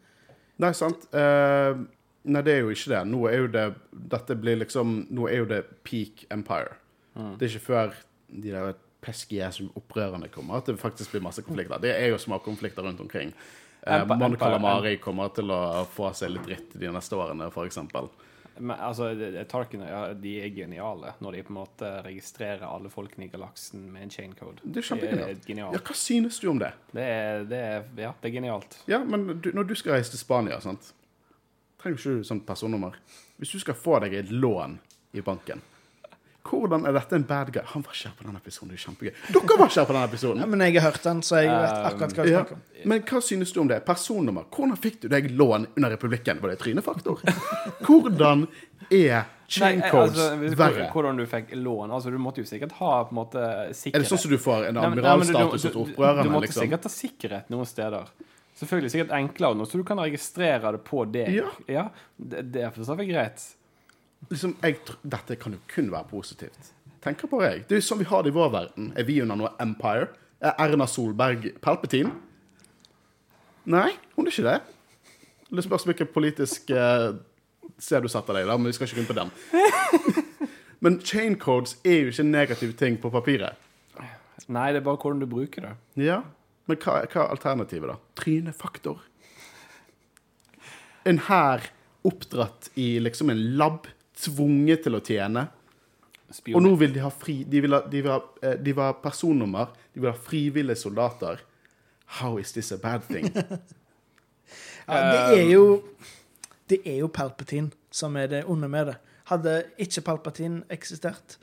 Nei, 0.58 0.72
sant? 0.74 1.06
Eh, 1.14 1.76
nei, 2.24 2.44
det 2.46 2.54
er 2.54 2.64
jo 2.64 2.72
ikke 2.74 2.94
det. 2.94 3.02
Nå 3.10 3.26
er 3.30 3.38
jo 3.44 3.50
det 3.52 3.66
Dette 3.92 4.38
blir 4.38 4.60
liksom 4.62 4.96
Nå 5.10 5.28
er 5.30 5.42
jo 5.42 5.50
det 5.50 5.64
peak 5.88 6.26
empire. 6.34 6.78
Det 7.16 7.48
er 7.48 7.56
ikke 7.56 7.68
før 7.68 7.96
de 8.32 8.54
der 8.54 8.74
pesky 9.02 9.42
ass 9.44 9.60
opprørerne 9.76 10.30
kommer 10.32 10.62
at 10.62 10.70
det 10.70 10.78
faktisk 10.80 11.12
blir 11.16 11.24
masse 11.26 11.44
konflikter. 11.44 11.82
Det 11.82 11.92
er 11.98 12.12
jo 12.14 12.20
småkonflikter 12.22 12.86
rundt 12.86 13.02
omkring. 13.04 13.34
Eh, 13.82 14.06
Mon 14.08 14.38
Calamari 14.38 14.98
kommer 15.02 15.32
til 15.34 15.52
å 15.52 15.84
få 15.90 16.12
seg 16.14 16.36
litt 16.36 16.46
dritt 16.46 16.76
de 16.78 16.92
neste 16.94 17.18
årene, 17.18 17.50
f.eks. 17.50 17.80
Men 18.62 18.78
altså, 18.78 19.10
Tarkin 19.50 19.82
ja, 19.88 20.02
de 20.14 20.36
er 20.44 20.52
geniale 20.54 21.16
når 21.24 21.38
de 21.38 21.44
på 21.48 21.54
en 21.54 21.60
måte 21.64 21.92
registrerer 22.06 22.66
alle 22.68 22.92
folkene 22.94 23.26
i 23.26 23.32
galaksen 23.32 23.88
med 23.94 24.06
en 24.06 24.14
chain 24.14 24.36
code. 24.38 24.62
Det 24.62 24.84
er 24.84 24.90
kjempegenialt. 24.92 25.46
genialt. 25.48 25.78
Ja, 25.78 25.84
hva 25.88 25.98
synes 25.98 26.38
du 26.44 26.50
om 26.52 26.62
det? 26.62 26.74
Det 26.92 27.06
er, 27.16 27.46
det 27.50 27.62
er, 27.72 27.86
ja, 28.04 28.12
det 28.22 28.30
er 28.30 28.36
genialt. 28.36 28.78
Ja, 28.92 29.02
men 29.02 29.40
du, 29.42 29.50
når 29.56 29.72
du 29.72 29.74
skal 29.80 29.98
reise 29.98 30.14
til 30.14 30.22
Spania, 30.22 30.60
sant? 30.62 30.92
Trenger 31.82 31.98
ikke 32.00 32.16
du 32.22 32.24
sånn 32.30 32.46
personnummer. 32.46 32.96
Hvis 33.42 33.52
du 33.56 33.60
skal 33.60 33.74
få 33.76 34.00
deg 34.06 34.14
et 34.14 34.30
lån 34.32 34.78
i 35.18 35.22
banken, 35.26 35.62
hvordan 36.42 36.88
er 36.90 36.94
dette 36.96 37.14
en 37.16 37.24
bad 37.30 37.52
guy? 37.54 37.62
Han 37.74 37.84
var 37.86 37.94
ikke 37.94 38.10
her 38.10 38.16
på 38.18 38.26
den 38.26 38.36
episoden, 38.40 38.70
det 38.74 38.80
er 38.80 38.84
kjempegøy. 38.88 39.12
Dere 39.36 39.58
var 39.60 39.68
ikke 39.70 39.80
her 39.82 39.86
på 39.90 39.94
den 39.94 40.02
Ja, 40.02 40.08
episoden! 40.10 40.50
men 40.50 40.60
jeg 40.66 40.74
har 40.82 40.88
hørt 40.92 41.04
den, 41.04 41.20
så 41.22 41.38
jeg 41.42 41.50
vet 41.52 41.76
akkurat 41.92 42.16
hva 42.18 42.24
du 42.26 42.32
snakker 42.32 42.56
om. 42.56 42.62
Men 42.90 43.04
hva 43.12 43.22
synes 43.22 43.52
du 43.54 43.60
om 43.62 43.68
det? 43.70 43.78
Personnummer. 43.86 44.48
Hvordan 44.50 44.78
fikk 44.82 45.02
du 45.04 45.08
deg 45.14 45.30
lån 45.38 45.68
under 45.78 45.90
republikken? 45.94 46.42
Var 46.42 46.50
det 46.50 46.58
trynefaktor? 46.64 47.22
Hvordan 47.86 48.48
er 48.90 49.28
chain 49.52 49.82
codes 49.92 50.18
altså, 50.18 50.56
verre? 50.58 50.90
Hvordan 50.94 51.18
du 51.22 51.26
fikk 51.30 51.54
lån. 51.62 51.92
Altså, 51.94 52.10
du 52.12 52.18
måtte 52.18 52.42
jo 52.42 52.50
sikkert 52.50 52.74
ha 52.80 52.92
på 53.06 53.14
en 53.14 53.20
måte 53.22 53.46
sikkerhet. 53.76 53.96
Er 53.96 54.06
det 54.06 54.10
sånn 54.10 54.24
som 54.26 54.32
du 54.34 54.38
får 54.42 54.68
en 54.70 54.74
Nei, 54.80 54.82
men- 54.90 54.98
nei, 54.98 55.02
du- 55.02 55.08
admiralstatus 55.12 55.52
hos 55.54 55.64
du- 55.64 55.96
du- 55.96 56.24
Du 56.24 56.30
måtte 56.30 56.48
liksom? 56.48 56.64
sikkert 56.66 56.84
ha 56.84 56.90
sikkerhet 56.90 57.50
noen 57.54 57.66
steder. 57.70 58.06
Selvfølgelig 58.62 58.92
sikkert 58.94 59.14
enklere 59.18 59.58
nå, 59.58 59.66
så 59.66 59.80
du 59.80 59.86
kan 59.88 59.98
registrere 59.98 60.76
det 60.76 60.84
på 60.86 61.02
deg. 61.10 61.34
Ja. 61.66 61.88
det, 62.18 62.44
det 62.54 62.68
er 62.68 62.74
for 62.76 62.86
så 62.86 62.94
vidt 63.00 63.10
greit. 63.10 63.42
liksom, 64.30 64.54
jeg, 64.62 64.76
dette 65.02 65.38
kan 65.42 65.56
jo 65.56 65.62
kun 65.72 65.88
være 65.90 66.06
positivt. 66.12 66.70
Tenker 67.02 67.32
på 67.32 67.40
jeg. 67.42 67.64
Det 67.66 67.74
er 67.74 67.82
jo 67.82 67.88
sånn 67.88 68.04
vi 68.04 68.06
har 68.12 68.22
det 68.22 68.30
i 68.30 68.36
vår 68.36 68.52
verden. 68.54 68.92
Er 68.94 69.08
vi 69.08 69.16
under 69.24 69.40
noe 69.40 69.50
empire? 69.64 70.12
Er 70.46 70.54
Erna 70.62 70.86
Solberg 70.86 71.48
Palpatine? 71.62 72.14
Nei, 73.66 73.90
hun 74.14 74.30
er 74.30 74.36
ikke 74.36 74.46
det. 74.46 74.60
Det 75.50 75.66
spørs 75.66 75.88
hvilken 75.90 76.12
politisk 76.14 76.70
uh, 76.78 77.16
sted 77.82 78.06
du 78.06 78.12
setter 78.14 78.38
deg, 78.38 78.46
da, 78.50 78.60
men 78.62 78.70
vi 78.70 78.76
skal 78.78 78.92
ikke 78.92 79.02
inn 79.02 79.10
på 79.10 79.18
den. 79.18 79.34
men 80.86 81.00
chain 81.02 81.34
codes 81.42 81.80
er 81.82 82.04
jo 82.04 82.14
ikke 82.14 82.28
en 82.28 82.32
negativ 82.36 82.78
ting 82.78 83.02
på 83.02 83.10
papiret. 83.14 83.58
Nei, 84.52 84.70
det 84.74 84.82
er 84.82 84.86
bare 84.86 85.02
hvordan 85.02 85.22
du 85.22 85.28
bruker 85.30 85.66
det. 85.66 85.74
Ja, 86.06 86.22
men 86.70 86.78
hva, 86.78 87.00
hva 87.06 87.24
er 87.26 87.34
alternativet, 87.34 87.90
da? 87.90 87.98
Trynefaktor. 88.22 89.02
En 91.10 91.18
hær 91.28 91.66
oppdratt 92.08 92.70
i 92.80 92.94
liksom 93.02 93.32
en 93.34 93.42
lab, 93.58 93.90
tvunget 94.22 94.86
til 94.86 94.98
å 94.98 95.02
tjene. 95.06 95.48
Spioner. 96.32 96.58
Og 96.60 96.64
nå 96.64 96.78
vil 96.80 96.94
de 96.96 97.02
ha 97.04 97.10
fri 97.12 97.42
De 97.44 97.60
vil 97.60 97.74
ha, 97.76 97.82
de 97.92 98.00
vil 98.06 98.12
ha, 98.14 98.22
eh, 98.40 98.54
de 98.56 98.72
vil 98.72 98.86
ha 98.86 98.94
personnummer. 98.96 99.74
De 99.92 100.00
vil 100.00 100.12
ha 100.14 100.16
frivillige 100.16 100.80
soldater. 100.80 101.42
How 102.22 102.38
is 102.40 102.54
this 102.54 102.72
a 102.72 102.78
bad 102.78 103.08
thing? 103.08 103.32
Ja, 104.88 104.98
det 105.08 105.40
er 105.40 105.50
jo 105.52 105.84
Det 106.68 106.82
er 106.86 106.98
jo 107.00 107.08
Palpatine 107.08 107.72
som 107.92 108.16
er 108.16 108.28
det 108.28 108.42
onde 108.50 108.68
med 108.68 108.88
det. 108.90 108.96
Hadde 109.30 109.54
ikke 109.80 110.02
Palpatine 110.02 110.64
eksistert, 110.72 111.38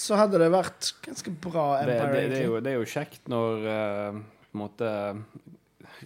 så 0.00 0.18
hadde 0.18 0.40
det 0.40 0.50
vært 0.52 0.92
ganske 1.04 1.32
bra 1.44 1.66
det, 1.84 1.96
Empire, 1.98 2.12
det, 2.14 2.28
det, 2.32 2.40
er 2.40 2.48
jo, 2.48 2.58
det 2.64 2.72
er 2.72 2.78
jo 2.80 2.88
kjekt 2.88 3.30
når 3.30 3.66
uh, 3.66 4.20
på 4.48 4.56
en 4.56 4.62
måte 4.64 4.90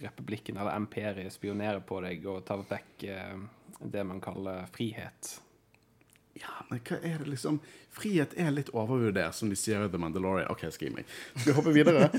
republikken 0.03 0.59
eller 0.59 0.75
imperiet 0.75 1.33
spionerer 1.33 1.79
på 1.87 2.01
deg 2.03 2.25
og 2.27 2.43
tar 2.47 2.65
vekk 2.67 3.07
uh, 3.07 3.39
det 3.79 4.03
man 4.07 4.21
kaller 4.23 4.65
frihet. 4.75 5.35
Ja, 6.35 6.51
men 6.67 6.81
hva 6.83 6.99
er 6.99 7.21
det 7.23 7.31
liksom 7.31 7.61
Frihet 7.95 8.33
er 8.35 8.49
litt 8.51 8.67
overvurdert, 8.75 9.37
som 9.37 9.47
de 9.47 9.55
sier 9.55 9.85
i 9.85 9.87
The 9.87 9.99
Mandalorian. 10.01 10.49
OK, 10.51 10.65
skriv 10.75 10.97
meg. 10.97 11.07
Skal 11.31 11.45
vi 11.47 11.53
hoppe 11.55 11.71
videre? 11.71 12.09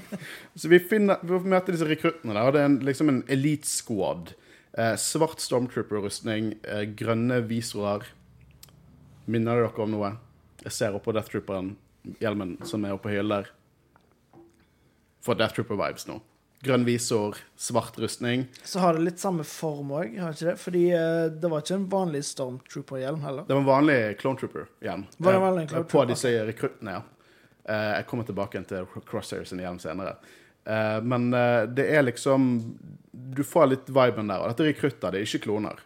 Så 0.60 0.68
vi, 0.68 0.76
finner, 0.76 1.22
vi 1.24 1.38
møter 1.48 1.72
disse 1.72 1.88
rekruttene. 1.88 2.34
der, 2.36 2.44
og 2.44 2.52
Det 2.52 2.60
er 2.60 2.68
en, 2.68 2.76
liksom 2.84 3.08
en 3.08 3.22
elite 3.32 3.64
squad. 3.64 4.34
Eh, 4.76 4.92
svart 5.00 5.40
stormtrooper-rustning, 5.40 6.52
eh, 6.68 6.84
grønne 7.00 7.40
visorer. 7.48 8.04
Minner 9.24 9.56
det 9.56 9.70
dere 9.70 9.86
om 9.86 9.96
noe? 9.96 10.12
Jeg 10.62 10.72
ser 10.72 10.94
oppå 10.94 11.12
Death 11.14 11.30
Trooper-hjelmen 11.32 12.56
som 12.66 12.84
er 12.86 12.94
oppå 12.96 13.10
hyllen 13.12 13.32
der. 13.42 13.50
Får 15.26 15.38
Death 15.38 15.54
Trooper-vibes 15.56 16.06
nå. 16.08 16.20
Grønn 16.62 16.84
visor, 16.86 17.34
svart 17.58 17.96
rustning. 17.98 18.44
Så 18.62 18.78
har 18.78 18.94
det 18.94 19.02
litt 19.02 19.18
samme 19.18 19.42
form 19.46 19.88
òg, 19.98 20.12
har 20.22 20.34
ikke 20.36 20.46
det? 20.52 20.54
Fordi 20.62 20.82
eh, 20.94 21.24
det 21.42 21.48
var 21.50 21.64
ikke 21.64 21.74
en 21.80 21.88
vanlig 21.90 22.20
Stormtrooper-hjelm 22.28 23.24
heller. 23.24 23.46
Det 23.48 23.56
var 23.56 23.62
en 23.64 23.66
vanlig 23.70 23.96
Clone 24.20 24.38
Trooper-hjelm. 24.38 25.02
Var 25.18 25.32
det 25.34 25.40
en 25.40 25.46
vanlig 25.48 25.64
Clone 25.72 25.82
Trooper? 25.82 25.90
På 25.96 26.04
disse 26.12 26.32
rekruttene, 26.46 26.94
ja. 27.00 27.02
Eh, 27.64 27.88
Jeg 27.98 28.06
kommer 28.10 28.28
tilbake 28.30 28.62
til 28.70 28.86
Crosshair 29.10 29.42
sin 29.50 29.62
hjelm 29.62 29.80
senere. 29.82 30.14
Eh, 30.64 31.00
Men 31.02 31.32
eh, 31.34 31.64
det 31.66 31.88
er 31.96 32.06
liksom 32.06 32.46
Du 33.12 33.42
får 33.42 33.66
litt 33.72 33.90
viben 33.90 34.30
der. 34.30 34.38
Og 34.44 34.52
dette 34.52 34.62
er 34.62 34.70
rekrutter, 34.72 35.10
det 35.10 35.18
er 35.24 35.26
ikke 35.26 35.44
kloner. 35.48 35.82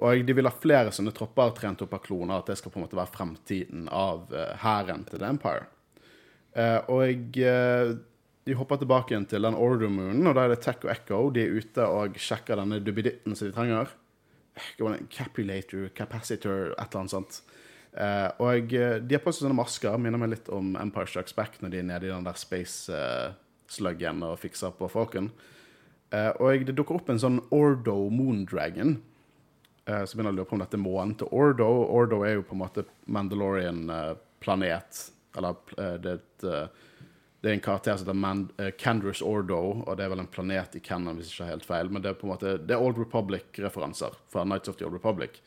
Og 0.00 0.22
de 0.24 0.36
vil 0.36 0.48
ha 0.48 0.52
flere 0.54 0.92
sånne 0.94 1.12
tropper 1.16 1.52
trent 1.56 1.82
opp 1.84 1.92
av 1.96 2.00
kloner, 2.04 2.40
at 2.40 2.48
det 2.48 2.56
skal 2.56 2.72
på 2.72 2.80
en 2.80 2.86
måte 2.86 2.96
være 2.96 3.12
fremtiden 3.12 3.88
av 3.92 4.30
eh, 4.32 4.54
hæren 4.62 5.04
til 5.08 5.20
The 5.20 5.28
Empire. 5.28 5.66
Eh, 6.56 6.78
og 6.90 7.36
eh, 7.36 7.92
de 8.48 8.56
hopper 8.56 8.80
tilbake 8.80 9.12
igjen 9.12 9.28
til 9.28 9.44
den 9.44 9.58
Order 9.58 9.92
Moonen, 9.92 10.24
og 10.26 10.38
da 10.38 10.46
er 10.46 10.54
det 10.54 10.62
Tech 10.64 10.80
og 10.86 10.92
Echo. 10.94 11.18
De 11.34 11.44
er 11.44 11.52
ute 11.52 11.84
og 11.84 12.16
sjekker 12.16 12.56
denne 12.58 12.80
dubbeditten 12.80 13.36
som 13.36 13.50
de 13.50 13.56
trenger. 13.56 13.92
Capulator, 15.12 15.90
capacitor, 15.96 16.72
et 16.72 16.80
eller 16.80 17.02
annet 17.02 17.14
sånt. 17.14 17.42
Uh, 17.90 18.30
og 18.42 18.70
de 18.70 19.14
har 19.16 19.22
på 19.22 19.32
seg 19.34 19.44
sånne 19.44 19.58
masker. 19.58 19.94
Minner 20.00 20.20
meg 20.20 20.32
litt 20.32 20.50
om 20.52 20.72
Empire 20.80 21.08
Strikes 21.10 21.36
Back 21.36 21.60
når 21.60 21.72
de 21.72 21.80
er 21.80 21.86
nede 21.88 22.08
i 22.08 22.12
den 22.12 22.26
der 22.26 22.38
space-sluggen 22.38 24.24
og 24.26 24.38
fikser 24.42 24.74
på 24.78 24.88
folken. 24.90 25.30
Uh, 26.10 26.32
og 26.42 26.66
det 26.66 26.74
dukker 26.78 26.98
opp 26.98 27.12
en 27.12 27.22
sånn 27.22 27.40
Ordo 27.54 27.96
Moondragon. 28.14 28.98
Uh, 29.90 30.04
så 30.06 30.14
begynner 30.14 30.30
jeg 30.30 30.36
å 30.36 30.40
lure 30.40 30.50
på 30.50 30.54
om 30.54 30.62
dette 30.62 30.78
er 30.78 30.84
månen 30.84 31.16
til 31.18 31.32
Ordo. 31.34 31.66
Ordo 31.90 32.22
er 32.22 32.36
jo 32.36 32.46
på 32.46 32.54
en 32.54 32.62
måte 32.62 32.86
Mandalorian-planet. 33.10 35.00
Eller 35.36 35.56
eh, 35.78 35.94
det, 36.02 36.10
er 36.10 36.18
et, 36.18 36.44
eh, 36.44 37.04
det 37.40 37.50
er 37.50 37.56
en 37.56 37.62
karakter 37.64 37.96
som 37.96 38.08
heter 38.08 38.18
Man 38.18 38.48
Ordo, 39.22 39.60
og 39.86 39.96
det 39.96 40.04
er 40.04 40.12
vel 40.12 40.22
en 40.24 40.30
planet 40.30 40.76
i 40.76 40.82
Cannon, 40.84 41.16
hvis 41.16 41.30
jeg 41.30 41.36
ikke 41.36 41.44
har 41.44 41.54
helt 41.54 41.68
feil. 41.68 41.90
Men 41.90 42.02
det 42.02 42.10
er 42.10 42.18
på 42.18 42.26
en 42.26 42.32
måte 42.34 42.56
Det 42.58 42.74
er 42.74 42.82
Old 42.82 42.98
Republic-referanser 42.98 44.18
fra 44.32 44.44
Nights 44.44 44.68
of 44.68 44.80
the 44.80 44.88
Old 44.88 44.98
Republic. 44.98 45.38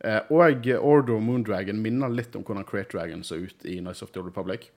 Eh, 0.00 0.20
og 0.30 0.68
Ordo 0.78 1.18
Moondragon 1.22 1.80
minner 1.82 2.10
litt 2.12 2.36
om 2.38 2.44
hvordan 2.46 2.66
Create 2.66 2.94
Dragon 2.94 3.24
så 3.26 3.40
ut 3.40 3.64
i 3.66 3.80
Nights 3.80 4.02
of 4.02 4.12
the 4.12 4.22
Old 4.22 4.30
Republic. 4.30 4.68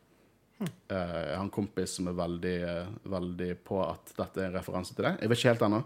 Eh, 0.62 1.18
jeg 1.28 1.36
har 1.36 1.44
en 1.44 1.54
kompis 1.54 1.98
som 1.98 2.10
er 2.10 2.18
veldig, 2.18 2.56
eh, 2.70 2.94
veldig 3.10 3.52
på 3.66 3.82
at 3.86 4.14
dette 4.18 4.42
er 4.42 4.50
en 4.50 4.58
referanse 4.58 4.96
til 4.96 5.06
det. 5.06 5.18
Jeg 5.22 5.30
vet 5.30 5.42
ikke 5.42 5.54
helt 5.54 5.68
ennå. 5.70 5.84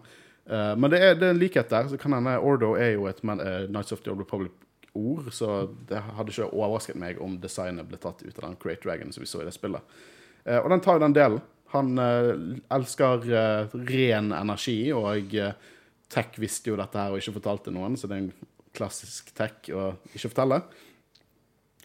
Eh, 0.50 0.76
men 0.78 0.94
det 0.94 1.02
er, 1.02 1.18
det 1.20 1.30
er 1.30 1.36
en 1.36 1.42
likhet 1.42 1.74
der. 1.74 1.90
Så 1.92 2.00
kan 2.02 2.18
hende 2.18 2.38
Ordo 2.40 2.76
er 2.80 2.96
jo 2.96 3.10
et 3.10 3.24
men, 3.26 3.42
uh, 3.42 3.66
Nights 3.72 3.96
of 3.96 4.04
the 4.06 4.14
Old 4.14 4.24
Republic-ord, 4.24 5.32
så 5.34 5.66
det 5.90 6.04
hadde 6.18 6.32
ikke 6.34 6.52
overrasket 6.52 7.00
meg 7.02 7.20
om 7.24 7.40
designet 7.42 7.90
ble 7.90 8.00
tatt 8.02 8.24
ut 8.24 8.38
av 8.40 8.48
den 8.48 8.60
Great 8.62 8.86
Dragon 8.86 9.12
som 9.14 9.24
vi 9.24 9.30
så 9.30 9.44
i 9.44 9.50
det 9.50 9.56
spillet. 9.56 9.98
Uh, 10.46 10.60
og 10.62 10.72
den 10.74 10.86
tar 10.86 11.00
jo 11.00 11.06
den 11.08 11.18
delen. 11.18 11.44
Han 11.76 11.98
eh, 11.98 12.34
elsker 12.72 13.32
eh, 13.34 13.78
ren 13.90 14.32
energi, 14.36 14.80
og 14.96 15.36
eh, 15.36 15.72
Tech 16.12 16.38
visste 16.40 16.72
jo 16.72 16.78
dette 16.80 17.00
her 17.02 17.14
og 17.14 17.20
ikke 17.20 17.40
fortalte 17.40 17.74
noen, 17.74 17.98
så 17.98 18.08
det 18.08 18.18
er 18.18 18.28
en 18.28 18.52
klassisk 18.76 19.32
Tech 19.36 19.72
å 19.74 19.90
ikke 20.14 20.30
fortelle. 20.30 20.62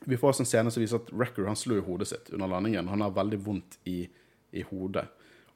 Vi 0.04 0.18
får 0.20 0.34
også 0.34 0.44
en 0.44 0.50
scene 0.50 0.72
som 0.72 0.82
viser 0.82 1.00
at 1.00 1.10
Record 1.12 1.48
han 1.48 1.58
slo 1.58 1.78
i 1.80 1.84
hodet 1.84 2.08
sitt 2.10 2.30
under 2.34 2.50
landingen. 2.52 2.88
Han 2.92 3.02
har 3.04 3.16
veldig 3.16 3.40
vondt 3.44 3.80
i, 3.90 4.04
i 4.56 4.64
hodet. 4.68 5.06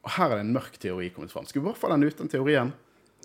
Og 0.05 0.11
her 0.17 0.31
er 0.33 0.39
det 0.39 0.45
en 0.45 0.57
mørk 0.57 0.75
teori 0.81 1.09
kommet 1.13 1.33
fram. 1.33 1.47
Skal 1.49 1.61
vi 1.61 1.69
bare 1.69 1.79
få 1.79 1.89
den 1.93 2.05
ut, 2.05 2.17
den 2.19 2.29
teorien? 2.29 2.73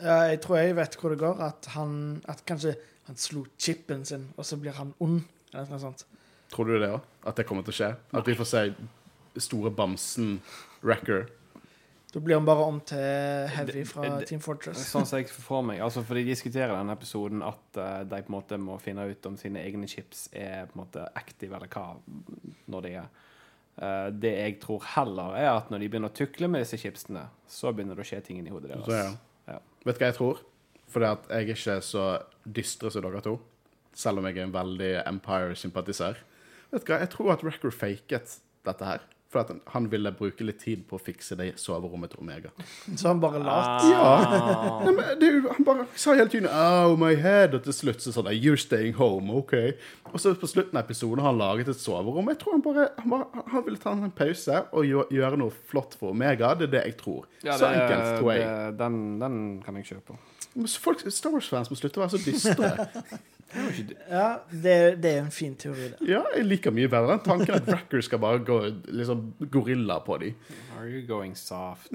Jeg 0.02 0.40
tror 0.44 0.56
jeg 0.60 0.76
vet 0.78 0.96
hvor 1.00 1.10
det 1.14 1.18
går. 1.20 1.40
At, 1.46 1.66
han, 1.74 2.22
at 2.28 2.44
kanskje 2.48 2.76
han 3.08 3.16
slo 3.20 3.44
chipen 3.58 4.04
sin, 4.06 4.28
og 4.36 4.44
så 4.46 4.56
blir 4.60 4.72
han 4.78 4.94
ond. 5.02 5.20
Eller 5.52 5.66
noe 5.72 5.82
sånt. 5.82 6.04
Tror 6.50 6.66
du 6.70 6.78
det 6.82 6.90
òg? 6.94 7.00
At 7.26 7.36
det 7.38 7.46
kommer 7.46 7.62
til 7.66 7.74
å 7.74 7.78
skje? 7.80 7.90
At 8.18 8.26
vi 8.26 8.34
får 8.38 8.48
se 8.50 8.64
store 9.40 9.70
bamsen 9.74 10.40
Wrecker? 10.82 11.28
Da 12.10 12.18
blir 12.18 12.34
han 12.40 12.46
bare 12.46 12.64
om 12.66 12.80
til 12.82 13.46
Heavy 13.54 13.84
fra 13.86 14.02
det- 14.18 14.26
Team 14.26 14.40
Fortress. 14.42 14.80
Sånn 14.90 15.06
som 15.06 15.20
jeg 15.20 15.28
får 15.30 15.62
meg, 15.62 15.78
altså 15.80 16.02
For 16.04 16.14
de 16.18 16.24
diskuterer 16.26 16.72
i 16.74 16.78
denne 16.80 16.96
episoden 16.96 17.42
at 17.46 17.76
eh, 17.78 18.02
de 18.02 18.22
på 18.26 18.32
en 18.32 18.34
måte 18.34 18.58
må 18.58 18.80
finne 18.82 19.06
ut 19.06 19.26
om 19.30 19.36
sine 19.38 19.62
egne 19.62 19.86
chips 19.86 20.28
er 20.32 20.66
på 20.66 20.74
en 20.74 20.82
måte 20.84 21.04
active 21.14 21.54
eller 21.54 21.68
hva 21.70 21.84
når 22.66 22.82
de 22.82 22.94
er. 22.98 23.06
Eh, 23.78 24.10
det 24.10 24.32
jeg 24.40 24.58
tror 24.60 24.82
heller, 24.96 25.36
er 25.38 25.52
at 25.52 25.70
når 25.70 25.78
de 25.84 25.88
begynner 25.88 26.10
å 26.10 26.18
tukle 26.18 26.48
med 26.50 26.64
disse 26.64 26.80
chipsene, 26.82 27.28
så 27.46 27.70
begynner 27.72 27.94
det 27.94 28.02
å 28.02 28.10
skje 28.10 28.22
ting 28.26 28.38
inni 28.42 28.50
hodet 28.50 28.72
deres. 28.74 28.84
Så, 28.90 28.98
ja. 28.98 29.12
Vet 29.86 29.96
du 29.96 30.02
hva 30.02 30.10
jeg 30.10 30.18
tror? 30.18 30.42
Fordi 30.90 31.06
at 31.08 31.30
jeg 31.30 31.46
er 31.46 31.54
ikke 31.54 31.76
så 31.86 32.04
dystre 32.44 32.90
som 32.90 33.04
dere 33.06 33.22
to. 33.24 33.36
Selv 33.96 34.20
om 34.20 34.26
jeg 34.28 34.38
er 34.38 34.48
en 34.48 34.54
veldig 34.54 34.90
Empire-sympatisør. 35.06 36.18
Vet 36.70 36.84
du 36.84 36.92
hva, 36.92 37.00
Jeg 37.00 37.12
tror 37.14 37.32
at 37.32 37.44
Record 37.46 37.74
faket 37.74 38.38
dette 38.66 38.84
her. 38.84 39.06
For 39.30 39.44
at 39.44 39.50
han 39.70 39.84
ville 39.92 40.10
bruke 40.18 40.42
litt 40.42 40.58
tid 40.58 40.80
på 40.90 40.96
å 40.98 41.00
fikse 41.00 41.36
det 41.38 41.52
soverommet 41.62 42.10
til 42.10 42.18
Omega. 42.24 42.48
Så 42.98 43.06
han 43.12 43.20
bare 43.22 43.38
lat. 43.38 43.84
Ja. 43.86 44.80
Nei, 44.82 44.94
men 44.96 45.20
det, 45.20 45.28
han 45.54 45.66
bare 45.68 45.84
sa 45.94 46.16
hele 46.18 46.26
tiden 46.32 46.48
Oh, 46.50 46.96
my 46.98 47.12
head. 47.14 47.54
Og 47.54 47.62
til 47.62 47.76
slutt 47.76 48.02
så 48.02 48.10
sa 48.16 48.24
han 48.26 48.34
You're 48.34 48.58
staying 48.58 48.96
home, 48.98 49.30
OK. 49.38 49.54
Og 50.10 50.18
så 50.18 50.32
på 50.34 50.50
slutten 50.50 50.74
av 50.80 50.82
episoden 50.82 51.22
har 51.22 51.30
han 51.30 51.38
laget 51.38 51.70
et 51.70 51.78
soverom. 51.78 52.26
Jeg 52.32 52.40
tror 52.42 52.56
han 52.58 52.64
bare 52.66 52.88
Han, 52.98 53.10
bare, 53.14 53.44
han 53.54 53.64
ville 53.68 53.78
ta 53.78 53.92
en 53.94 54.10
pause 54.18 54.64
og 54.72 54.88
gjøre, 54.90 55.06
gjøre 55.20 55.38
noe 55.44 55.54
flott 55.70 55.94
for 56.00 56.10
Omega. 56.10 56.50
Det 56.58 56.66
er 56.66 56.74
det 56.74 56.84
jeg 56.90 56.98
tror. 57.04 57.30
Ja, 57.46 57.54
så 57.60 57.70
enkelt 57.70 58.18
tror 58.18 58.32
jeg. 58.34 58.42
det- 58.50 58.78
Den, 58.82 58.98
den 59.22 59.40
kan 59.62 59.78
jeg 59.78 59.86
kjøpe. 59.92 60.18
Men 60.54 60.68
så 60.68 60.80
Folk, 60.82 61.02
Star 61.12 61.34
Wars-fans 61.34 61.70
må 61.70 61.78
slutte 61.78 62.00
å 62.00 62.06
være 62.06 62.18
så 62.18 62.24
dystre. 62.24 62.72
Ja, 64.10 64.44
det, 64.50 64.74
det 65.02 65.10
er 65.10 65.24
en 65.24 65.32
fin 65.34 65.56
teori, 65.58 65.88
det. 65.90 66.06
Ja, 66.06 66.20
jeg 66.36 66.46
liker 66.46 66.74
mye 66.74 66.90
bedre 66.90 67.16
den 67.16 67.24
tanken 67.24 67.56
at 67.56 67.66
Wrecker 67.66 68.02
skal 68.06 68.20
bare 68.22 68.42
gå 68.46 68.58
liksom 68.86 69.24
gorilla 69.50 69.96
på 70.06 70.18
dem. 70.22 70.36
Are 70.78 70.86
you 70.86 71.02
going 71.06 71.34
soft? 71.34 71.90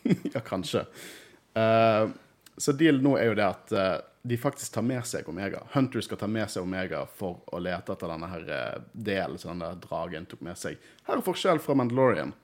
Ja, 0.34 0.38
kanskje. 0.38 0.84
Uh, 1.58 2.12
så 2.56 2.74
deal 2.78 3.02
nå 3.02 3.16
er 3.18 3.32
jo 3.32 3.34
det 3.40 3.48
at 3.48 3.74
uh, 3.74 3.96
de 4.22 4.38
faktisk 4.38 4.74
tar 4.74 4.86
med 4.86 5.02
seg 5.08 5.26
Omega. 5.28 5.64
Hunter 5.74 6.04
skal 6.04 6.20
ta 6.20 6.28
med 6.30 6.50
seg 6.52 6.62
Omega 6.62 7.02
for 7.18 7.42
å 7.50 7.58
lete 7.62 7.96
etter 7.96 8.12
denne 8.14 8.30
her 8.30 8.46
uh, 8.46 8.78
delen 8.92 9.40
som 9.40 9.56
den 9.56 9.64
der 9.66 9.82
dragen 9.82 10.30
tok 10.30 10.44
med 10.46 10.60
seg. 10.60 10.78
Her 11.08 11.18
er 11.18 11.26
forskjell 11.26 11.62
fra 11.64 11.74
Mandalorian. 11.78 12.34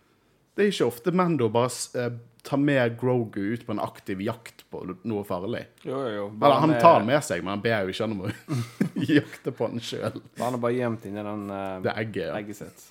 Det 0.56 0.64
er 0.64 0.72
ikke 0.72 0.88
ofte 0.88 1.12
Mando 1.12 1.50
bare 1.52 1.68
eh, 2.00 2.12
tar 2.46 2.60
med 2.62 2.94
Grogu 3.00 3.40
ut 3.52 3.66
på 3.66 3.74
en 3.74 3.82
aktiv 3.82 4.22
jakt 4.24 4.64
på 4.70 4.82
noe 5.04 5.24
farlig. 5.28 5.66
Jo, 5.82 5.98
jo, 5.98 6.12
jo. 6.14 6.26
Eller, 6.38 6.60
han 6.62 6.74
tar 6.80 7.00
den 7.00 7.10
med 7.10 7.24
seg, 7.26 7.42
men 7.44 7.56
han 7.56 7.64
ber 7.64 7.84
jo 7.84 7.92
ikke 7.92 8.06
han 8.06 8.14
om 8.14 8.22
å 8.24 8.30
jakte 9.18 9.52
på 9.52 9.68
den 9.72 9.84
sjøl. 9.84 10.20
Han 10.40 10.56
er 10.56 10.62
bare 10.62 10.78
gjemt 10.78 11.08
inni 11.10 11.26
den 11.26 11.48
uh, 11.50 11.82
Det 11.84 11.92
egget, 12.04 12.22
ja. 12.30 12.38
egget 12.38 12.60
sitt. 12.62 12.86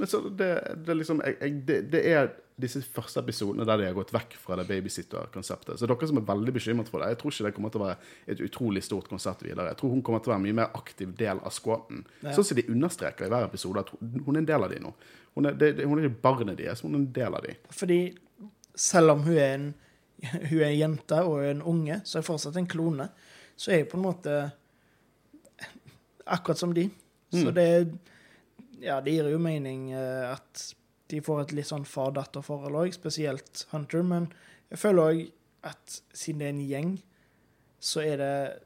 Men 0.00 0.08
så 0.08 0.22
det, 0.28 0.52
det, 0.86 0.94
liksom, 1.00 1.18
jeg, 1.26 1.36
jeg, 1.40 1.56
det, 1.68 1.80
det 1.92 2.04
er 2.12 2.30
disse 2.60 2.80
første 2.92 3.22
episodene 3.24 3.66
der 3.68 3.80
de 3.80 3.88
har 3.88 3.96
gått 3.96 4.12
vekk 4.14 4.36
fra 4.40 4.56
det 4.60 4.66
babysitter-konseptet. 4.68 5.80
Så 5.80 5.88
dere 5.88 6.08
som 6.08 6.20
er 6.20 6.26
veldig 6.28 6.54
bekymret 6.56 6.90
for 6.92 7.02
det, 7.02 7.10
jeg 7.14 7.20
tror 7.20 7.34
ikke 7.34 7.46
det 7.46 7.52
kommer 7.56 7.72
til 7.72 7.82
å 7.82 7.86
være 7.86 8.12
et 8.34 8.42
utrolig 8.44 8.82
stort 8.84 9.08
konsert 9.12 9.44
videre. 9.44 9.70
Jeg 9.72 9.80
tror 9.80 9.94
hun 9.94 10.02
kommer 10.04 10.22
til 10.22 10.32
å 10.32 10.34
være 10.34 10.42
en 10.42 10.46
mye 10.48 10.58
mer 10.60 10.76
aktiv 10.76 11.12
del 11.18 11.40
av 11.40 11.54
squaten. 11.56 12.04
Ja. 12.20 12.34
Sånn 12.36 12.48
som 12.48 12.60
de 12.60 12.66
understreker 12.72 13.28
i 13.28 13.32
hver 13.32 13.48
episode, 13.48 13.84
at 13.84 13.92
hun 14.00 14.34
er 14.34 14.42
en 14.42 14.50
del 14.52 14.68
av 14.68 14.72
de 14.72 14.80
nå. 14.84 14.92
Hun 15.34 15.46
er, 15.46 15.54
det, 15.58 15.84
hun 15.84 15.98
er 15.98 16.08
ikke 16.08 16.22
barnet 16.24 16.58
deres, 16.58 16.80
hun 16.84 16.94
er 16.94 16.98
en 17.02 17.12
del 17.14 17.34
av 17.38 17.44
dem. 17.46 17.56
Fordi 17.70 18.00
selv 18.74 19.10
om 19.14 19.22
hun 19.26 19.36
er 19.38 19.54
en, 19.54 19.68
hun 20.50 20.62
er 20.66 20.74
jente 20.76 21.20
og 21.24 21.44
en 21.46 21.62
unge, 21.62 22.00
så 22.04 22.18
er 22.18 22.24
hun 22.24 22.30
fortsatt 22.32 22.56
en 22.60 22.66
klone. 22.70 23.08
Så 23.56 23.72
er 23.72 23.84
hun 23.84 23.90
på 23.92 24.00
en 24.00 24.06
måte 24.08 24.38
akkurat 26.26 26.58
som 26.58 26.74
de. 26.74 26.90
Så 27.32 27.46
Mm. 27.50 27.54
det 27.54 27.98
Ja, 28.80 29.00
det 29.00 29.12
gir 29.12 29.28
jo 29.28 29.38
mening 29.38 29.90
eh, 29.92 30.32
at 30.32 30.74
de 31.10 31.20
får 31.20 31.40
et 31.42 31.52
litt 31.52 31.66
sånn 31.68 31.84
far-datter-forhold 31.84 32.74
òg, 32.80 32.94
spesielt 32.94 33.66
Hunter. 33.74 34.02
Men 34.02 34.32
jeg 34.70 34.78
føler 34.78 35.02
òg 35.02 35.20
at 35.68 36.00
siden 36.16 36.38
det 36.40 36.46
er 36.46 36.54
en 36.54 36.62
gjeng, 36.68 37.02
så 37.78 38.00
er 38.00 38.16
det, 38.16 38.62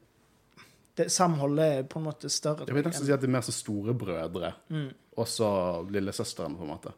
det 0.95 1.09
Samholdet 1.11 1.65
er 1.65 1.87
på 1.91 1.99
en 1.99 2.05
måte 2.07 2.29
større. 2.31 2.67
Jeg 2.67 2.75
vil 2.77 2.85
nesten 2.87 3.07
si 3.07 3.13
at 3.13 3.23
de 3.23 3.27
er 3.27 3.33
mer 3.35 3.43
som 3.45 3.55
storebrødre. 3.55 4.51
Mm. 4.71 4.91
Og 5.19 5.27
så 5.27 5.49
lillesøsteren, 5.91 6.55
på 6.55 6.63
en 6.63 6.71
måte. 6.71 6.93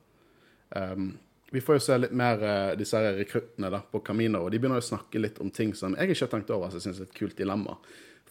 Um, 0.70 1.08
vi 1.52 1.62
får 1.64 1.78
jo 1.78 1.86
se 1.86 1.98
litt 1.98 2.14
mer 2.18 2.44
uh, 2.44 2.76
disse 2.78 3.00
her 3.00 3.16
rekruttene 3.18 3.72
da, 3.74 3.80
på 3.82 4.02
Camino, 4.06 4.44
og 4.44 4.52
de 4.54 4.60
begynner 4.62 4.84
å 4.84 4.86
snakke 4.86 5.22
litt 5.22 5.42
om 5.42 5.50
ting 5.54 5.74
som 5.78 5.96
jeg 5.98 6.12
ikke 6.12 6.26
har 6.26 6.34
tenkt 6.36 6.54
over, 6.54 6.70
så 6.70 6.82
jeg 6.82 6.90
syns 6.90 7.02
er 7.02 7.10
et 7.10 7.18
kult 7.18 7.38
dilemma. 7.40 7.78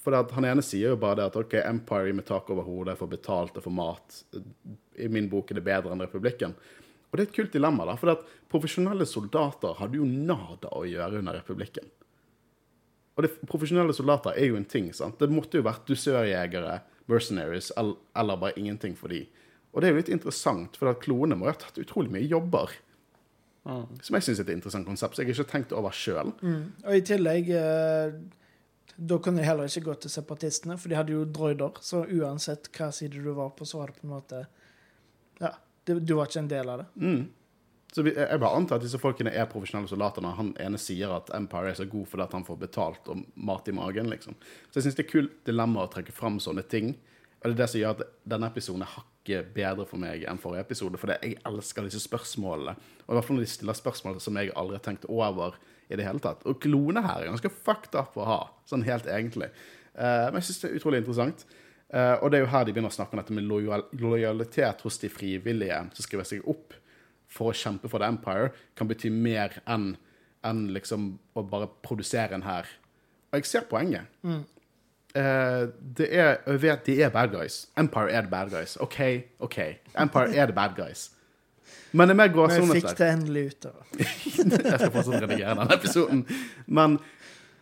For 0.07 0.15
det 0.15 0.37
han 0.37 0.47
ene 0.47 0.63
sier 0.63 0.93
jo 0.93 1.01
bare 1.03 1.19
det 1.19 1.31
at 1.33 1.37
OK, 1.41 1.59
Empire 1.65 2.15
med 2.15 2.29
tak 2.29 2.51
over 2.55 2.67
hodet, 2.67 2.99
får 3.01 3.11
betalt 3.11 3.57
og 3.59 3.65
får 3.65 3.75
mat. 3.75 4.19
I 5.03 5.09
min 5.11 5.31
bok 5.33 5.51
er 5.51 5.59
det 5.59 5.67
bedre 5.67 5.97
enn 5.97 6.05
Republikken. 6.05 6.55
Og 7.11 7.17
det 7.17 7.25
er 7.25 7.31
et 7.31 7.39
kult 7.41 7.55
dilemma, 7.57 7.89
da, 7.89 7.97
for 7.99 8.11
det 8.11 8.21
at 8.21 8.35
profesjonelle 8.53 9.07
soldater 9.09 9.75
hadde 9.81 9.99
jo 9.99 10.07
nada 10.07 10.71
å 10.77 10.85
gjøre 10.87 11.23
under 11.25 11.41
Republikken. 11.41 11.91
Og 13.17 13.25
det, 13.25 13.31
profesjonelle 13.49 13.95
soldater 13.97 14.37
er 14.37 14.51
jo 14.51 14.57
en 14.59 14.65
ting. 14.69 14.91
sant? 14.93 15.19
Det 15.19 15.31
måtte 15.33 15.57
jo 15.57 15.65
vært 15.65 15.87
dusørjegere, 15.89 16.81
mercenaries, 17.09 17.71
el- 17.81 17.97
eller 18.17 18.37
bare 18.37 18.57
ingenting 18.61 18.97
for 18.99 19.09
de. 19.09 19.23
Og 19.73 19.81
det 19.81 19.89
er 19.89 19.93
jo 19.95 20.01
litt 20.03 20.09
interessant, 20.13 20.77
for 20.77 20.89
at 20.91 21.01
klonene 21.01 21.37
må 21.39 21.47
jo 21.47 21.53
ha 21.55 21.59
tatt 21.63 21.79
utrolig 21.81 22.11
mye 22.13 22.29
jobber. 22.29 22.71
Som 23.67 24.15
jeg 24.15 24.23
syns 24.23 24.39
er 24.39 24.45
et 24.47 24.53
interessant 24.55 24.87
konsept, 24.87 25.17
så 25.17 25.23
jeg 25.25 25.33
har 25.33 25.41
ikke 25.43 25.51
tenkt 25.51 25.73
over 25.75 25.91
sjøl. 25.97 26.29
Og 26.85 26.93
i 26.95 27.01
tillegg 27.03 27.49
eh, 27.51 28.13
Da 28.97 29.19
kunne 29.19 29.43
de 29.43 29.45
heller 29.49 29.67
ikke 29.69 29.89
gå 29.89 29.95
til 30.01 30.11
separatistene, 30.13 30.77
for 30.79 30.89
de 30.89 30.95
hadde 30.97 31.13
jo 31.13 31.25
droider. 31.25 31.81
Så 31.85 32.05
uansett 32.07 32.71
hva 32.79 32.93
side 32.95 33.19
du 33.21 33.33
var 33.35 33.51
på, 33.59 33.67
så 33.69 33.81
var 33.83 33.91
det 33.91 33.99
på 34.01 34.07
en 34.07 34.15
måte 34.15 34.45
Ja, 35.41 35.51
du, 35.85 35.99
du 36.01 36.15
var 36.15 36.31
ikke 36.31 36.45
en 36.45 36.49
del 36.53 36.71
av 36.73 36.79
det. 36.85 36.87
Mm. 37.03 37.27
Så 37.97 38.03
jeg 38.05 38.41
bare 38.43 38.53
antar 38.53 38.77
at 38.77 38.85
disse 38.85 38.99
folkene 39.01 39.31
er 39.33 39.47
profesjonelle 39.49 39.89
soldater 39.89 40.21
når 40.21 40.35
han 40.37 40.49
ene 40.61 40.77
sier 40.77 41.15
at 41.17 41.31
Empire 41.33 41.71
er 41.71 41.79
så 41.79 41.87
god 41.89 42.05
fordi 42.11 42.25
at 42.27 42.35
han 42.37 42.43
får 42.45 42.59
betalt 42.61 43.07
og 43.09 43.23
mat 43.49 43.71
i 43.71 43.73
magen, 43.73 44.11
liksom. 44.13 44.37
Så 44.69 44.77
jeg 44.77 44.85
syns 44.85 44.99
det 44.99 45.07
er 45.07 45.15
kult 45.15 45.39
dilemma 45.49 45.87
å 45.87 45.89
trekke 45.95 46.13
fram 46.13 46.37
sånne 46.45 46.67
ting. 46.69 46.93
Og 47.41 47.49
det 47.49 47.55
er 47.55 47.63
det 47.63 47.71
som 47.73 47.81
gjør 47.81 47.97
at 47.97 48.13
denne 48.29 48.53
episoden 48.53 48.85
er 48.85 48.93
hakket 48.99 49.49
bedre 49.57 49.89
for 49.89 50.03
meg 50.03 50.27
enn 50.29 50.43
forrige 50.43 50.67
episode. 50.69 51.01
For 51.01 51.15
jeg 51.15 51.41
elsker 51.49 51.89
disse 51.89 52.05
spørsmålene. 52.05 52.77
Og 53.07 53.09
i 53.15 53.17
hvert 53.17 53.31
fall 53.31 53.41
når 53.41 53.49
de 53.49 53.53
stiller 53.55 53.81
spørsmål 53.81 54.21
som 54.29 54.43
jeg 54.43 54.53
aldri 54.53 54.77
har 54.77 54.85
tenkt 54.85 55.09
over 55.09 55.57
i 55.89 55.97
det 55.97 56.05
hele 56.05 56.21
tatt. 56.21 56.45
Og 56.45 56.61
klone 56.61 57.01
her 57.01 57.25
er 57.25 57.33
ganske 57.33 57.57
fucked 57.65 57.97
up 57.97 58.21
å 58.21 58.29
ha, 58.29 58.41
sånn 58.69 58.85
helt 58.85 59.09
egentlig. 59.09 59.55
Eh, 59.97 60.27
men 60.29 60.43
jeg 60.43 60.51
syns 60.51 60.67
det 60.67 60.75
er 60.75 60.81
utrolig 60.83 61.01
interessant. 61.01 61.49
Eh, 61.89 62.17
og 62.21 62.29
det 62.29 62.43
er 62.43 62.45
jo 62.45 62.53
her 62.59 62.69
de 62.69 62.77
begynner 62.77 62.93
å 62.93 62.99
snakke 63.01 63.17
om 63.17 63.25
dette 63.25 63.41
med 63.41 63.49
lojal 63.49 63.89
lojalitet 63.97 64.85
hos 64.85 65.01
de 65.01 65.09
frivillige 65.09 65.87
som 65.97 66.05
skriver 66.05 66.29
seg 66.29 66.45
opp 66.53 66.83
for 67.37 67.53
å 67.53 67.57
kjempe 67.57 67.90
for 67.92 68.03
The 68.03 68.09
Empire, 68.11 68.51
kan 68.79 68.88
bety 68.90 69.12
mer 69.12 69.61
enn 69.66 69.94
enn 70.46 70.68
liksom 70.75 71.09
å 71.35 71.42
bare 71.49 71.68
produsere 71.83 72.37
en 72.37 72.44
her. 72.46 72.68
Og 73.33 73.40
jeg 73.40 73.49
ser 73.51 73.66
poenget. 73.70 74.07
Eh, 75.16 75.64
det 75.99 76.07
er, 76.12 76.38
jeg 76.46 76.62
vet 76.62 76.87
de 76.87 76.96
er 77.03 77.12
bad 77.14 77.33
guys. 77.33 77.66
Empire 77.81 78.12
er 78.12 78.27
the 78.27 78.33
bad 78.33 78.53
guys. 78.53 78.77
OK, 78.81 79.01
OK. 79.42 79.59
Empire 79.96 80.31
er 80.35 80.51
the 80.51 80.57
bad 80.57 80.77
guys. 80.79 81.11
Men 81.96 82.09
det 82.11 82.14
er 82.14 82.18
mer 82.18 82.29
Men 82.29 82.29
jeg 82.29 82.35
gråsoner 82.37 82.81
fikk 82.81 82.99
det 82.99 83.11
endelig 83.11 83.44
ut. 83.51 83.66
av 83.66 83.77
jeg 83.99 84.81
skal 84.81 84.90
fortsatt 84.94 85.22
redigere 85.25 85.55
denne 85.55 85.79
episoden. 85.79 86.25
Men 86.66 86.99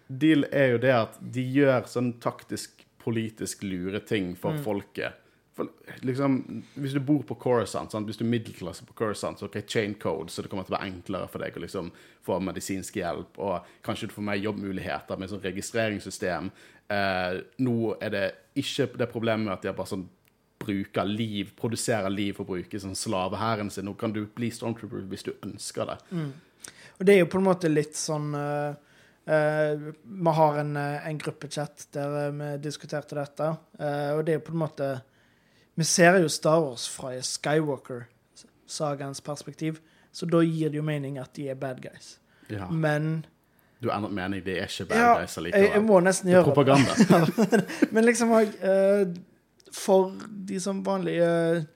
deal 0.09 0.49
er 0.51 0.75
jo 0.75 0.81
det 0.83 0.95
at 0.97 1.21
de 1.37 1.45
gjør 1.57 1.87
sånn 1.91 2.15
taktisk, 2.23 2.83
politisk 3.05 3.63
lure 3.67 4.01
ting 4.05 4.33
for 4.41 4.59
folket. 4.65 5.21
For, 5.55 5.71
liksom, 6.03 6.41
hvis 6.83 6.97
du 6.97 7.01
bor 7.07 7.23
på 7.23 7.37
Coruscant, 7.39 7.93
sant? 7.93 8.09
hvis 8.09 8.19
du 8.19 8.25
er 8.25 8.33
middelklasse 8.33 8.87
på 8.89 8.97
Coruscant, 8.99 9.39
så 9.39 9.47
ok, 9.47 9.61
chain 9.71 9.95
code, 10.03 10.33
så 10.35 10.43
det 10.43 10.51
kommer 10.51 10.67
til 10.67 10.75
å 10.75 10.79
være 10.81 10.91
enklere 10.91 11.29
for 11.31 11.45
deg 11.45 11.55
å 11.55 11.63
liksom, 11.63 11.93
få 12.27 12.41
medisinsk 12.43 12.99
hjelp, 12.99 13.39
og 13.39 13.69
kanskje 13.87 14.09
du 14.11 14.17
får 14.17 14.27
mer 14.33 14.41
jobbmuligheter 14.43 15.21
med 15.21 15.31
sånn 15.31 15.45
registreringssystem. 15.45 16.51
Eh, 16.91 17.39
nå 17.63 17.77
er 18.03 18.15
det 18.17 18.25
ikke 18.59 18.89
det 18.99 19.11
problemet 19.13 19.55
at 19.55 19.63
de 19.63 19.77
bare 19.79 19.93
sånn 19.93 20.09
bruker 20.65 21.07
liv, 21.07 21.53
produserer 21.59 22.11
liv 22.11 22.35
for 22.35 22.47
å 22.47 22.57
bruke 22.57 22.81
sånn 22.81 22.99
slavehæren 22.99 23.71
sin. 23.71 23.87
Nå 23.87 23.95
kan 24.01 24.15
du 24.15 24.25
bli 24.27 24.51
stormtrooper 24.55 25.07
hvis 25.11 25.27
du 25.29 25.35
ønsker 25.37 25.93
det. 25.93 25.99
Og 26.99 27.07
det 27.07 27.15
er 27.15 27.23
jo 27.23 27.31
på 27.31 27.39
en 27.39 27.47
måte 27.51 27.71
litt 27.71 27.95
sånn 27.99 28.35
uh 28.35 28.75
Vi 29.25 30.33
har 30.37 30.59
en, 30.61 30.77
eh, 30.77 31.07
en 31.09 31.19
gruppechat 31.19 31.87
der 31.97 32.33
vi 32.37 32.49
diskuterte 32.61 33.17
dette, 33.17 33.57
Uh, 33.81 34.19
og 34.19 34.25
det 34.27 34.35
er 34.35 34.43
på 34.45 34.53
en 34.53 34.61
måte 34.61 34.89
Vi 35.75 35.85
ser 35.85 36.19
jo 36.23 36.29
Star 36.31 36.61
Wars 36.63 36.89
fra 36.89 37.11
Skywalker-sagaens 37.23 39.21
perspektiv, 39.21 39.81
så 40.13 40.27
da 40.27 40.43
gir 40.47 40.71
det 40.71 40.79
jo 40.79 40.83
mening 40.87 41.19
at 41.19 41.35
de 41.35 41.49
er 41.51 41.55
bad 41.59 41.81
guys. 41.83 42.19
Ja. 42.49 42.69
Men 42.71 43.27
Du 43.83 43.89
har 43.91 43.97
endret 43.99 44.15
mening, 44.15 44.45
de 44.45 44.51
er 44.59 44.69
ikke 44.71 44.85
bad 44.93 44.99
ja, 45.01 45.15
guys 45.19 45.37
jeg, 45.37 45.71
jeg 45.75 45.83
må 45.83 46.01
nesten 46.01 46.29
er 46.29 46.33
gjøre 46.37 46.45
det. 46.45 46.55
propaganda. 46.55 46.93
Men 47.95 48.05
liksom 48.05 48.31
òg 48.37 48.49
For 49.75 50.13
de 50.49 50.61
som 50.61 50.85
vanlige 50.87 51.67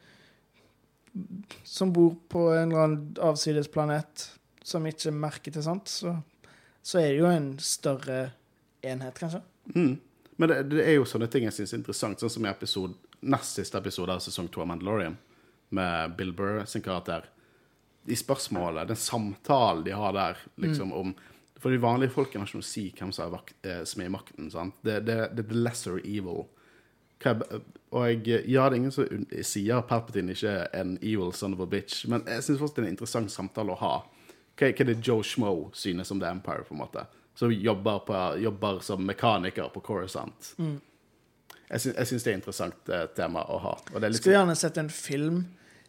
Som 1.65 1.93
bor 1.93 2.15
på 2.31 2.53
en 2.55 2.69
eller 2.71 2.85
annen 2.85 3.17
avsides 3.21 3.69
planet 3.69 4.29
som 4.69 4.85
ikke 4.87 5.11
merker 5.17 5.51
til 5.55 5.63
sånt, 5.65 5.89
så, 5.89 6.11
så 6.85 6.99
er 7.01 7.07
det 7.15 7.21
jo 7.23 7.29
en 7.33 7.59
større 7.59 8.31
enhet, 8.85 9.17
kanskje. 9.17 9.41
Mm. 9.73 9.95
Men 10.37 10.51
det, 10.51 10.59
det 10.75 10.83
er 10.85 10.99
jo 10.99 11.07
sånne 11.09 11.27
ting 11.33 11.47
jeg 11.47 11.55
syns 11.57 11.73
er 11.73 11.79
interessant, 11.81 12.21
sånn 12.21 12.35
som 12.35 12.45
i 12.45 12.51
episode, 12.51 12.93
nest 13.21 13.59
siste 13.59 13.79
episode 13.79 14.15
av 14.15 14.23
sesong 14.23 14.49
to 14.53 14.63
av 14.63 14.71
Mandalorian, 14.71 15.17
med 15.69 16.15
Bill 16.17 16.33
Burr 16.33 16.65
sin 16.65 16.83
karakter. 16.83 17.27
De 18.09 18.17
spørsmålene, 18.17 18.87
den 18.89 18.97
samtalen 18.97 19.85
de 19.85 19.97
har 19.97 20.13
der, 20.17 20.39
liksom 20.57 20.93
om 20.93 21.15
For 21.59 21.75
de 21.75 21.81
vanlige 21.83 22.15
folkene 22.15 22.45
har 22.45 22.47
ikke 22.47 22.61
noe 22.61 22.63
å 22.63 22.67
si 22.69 22.85
hvem 22.95 23.11
eh, 23.67 23.81
som 23.83 24.03
er 24.03 24.07
i 24.07 24.13
makten. 24.15 24.51
sant? 24.51 24.77
Det, 24.81 25.01
det, 25.03 25.17
det 25.35 25.43
er 25.43 25.49
the 25.49 25.57
lesser 25.59 25.97
evil. 25.99 26.45
Er, 27.27 27.41
og 27.91 28.05
jeg, 28.07 28.45
ja, 28.47 28.69
det 28.69 28.77
er 28.77 28.77
ingen 28.77 28.95
som 28.95 29.27
sier 29.43 29.81
at 29.81 29.89
Palpatine 29.89 30.37
ikke 30.37 30.53
er 30.55 30.69
en 30.79 30.95
evil 31.03 31.33
son 31.35 31.57
of 31.57 31.65
a 31.65 31.67
bitch, 31.67 32.05
men 32.07 32.23
jeg 32.31 32.45
syns 32.47 32.63
det 32.63 32.79
er 32.79 32.87
en 32.87 32.93
interessant 32.93 33.33
samtale 33.35 33.75
å 33.75 33.81
ha. 33.81 33.95
Hva, 34.55 34.71
hva 34.71 34.87
det 34.87 35.01
Joe 35.03 35.27
Schmo 35.27 35.51
synes 35.75 36.15
om 36.15 36.23
The 36.23 36.31
Empire, 36.31 36.63
på 36.69 36.77
en 36.77 36.83
måte? 36.85 37.09
Som 37.35 37.51
jobber, 37.51 38.05
på, 38.07 38.23
jobber 38.39 38.79
som 38.87 39.03
mekaniker 39.07 39.75
på 39.75 39.83
Coruscant. 39.83 40.53
Jeg 41.71 41.81
syns, 41.85 42.09
syns 42.09 42.23
det 42.25 42.31
er 42.31 42.35
et 42.37 42.41
interessant 42.41 42.89
eh, 42.95 43.07
tema 43.17 43.43
å 43.45 43.59
ha. 43.61 43.75
Og 43.93 43.99
det 44.01 44.05
er 44.09 44.13
litt 44.15 44.23
Skulle 44.23 44.39
gjerne 44.39 44.57
sett 44.57 44.79
en 44.81 44.89
film 44.89 45.43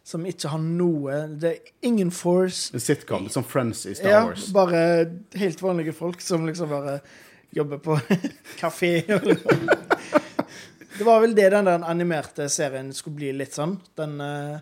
som 0.04 0.24
ikke 0.26 0.48
har 0.48 0.60
noe 0.64 1.16
Det 1.40 1.50
er 1.50 1.72
ingen 1.88 2.10
force. 2.10 2.70
en 2.74 2.80
sitcom, 2.80 3.28
som 3.32 3.44
Friends 3.44 3.86
i 3.86 3.94
Star 3.94 4.10
Ja, 4.10 4.24
Wars. 4.26 4.48
bare 4.52 4.82
helt 5.40 5.60
vanlige 5.62 5.92
folk 5.96 6.20
som 6.24 6.46
liksom 6.48 6.68
bare 6.72 6.98
jobber 7.52 7.78
på 7.82 7.96
kafé. 8.60 8.92
Det 10.98 11.04
var 11.06 11.20
vel 11.20 11.34
det 11.34 11.48
den 11.50 11.64
der 11.64 11.84
animerte 11.88 12.48
serien 12.52 12.92
skulle 12.92 13.16
bli 13.16 13.32
litt 13.32 13.56
sånn. 13.56 13.78
Den, 13.96 14.20
eh, 14.20 14.58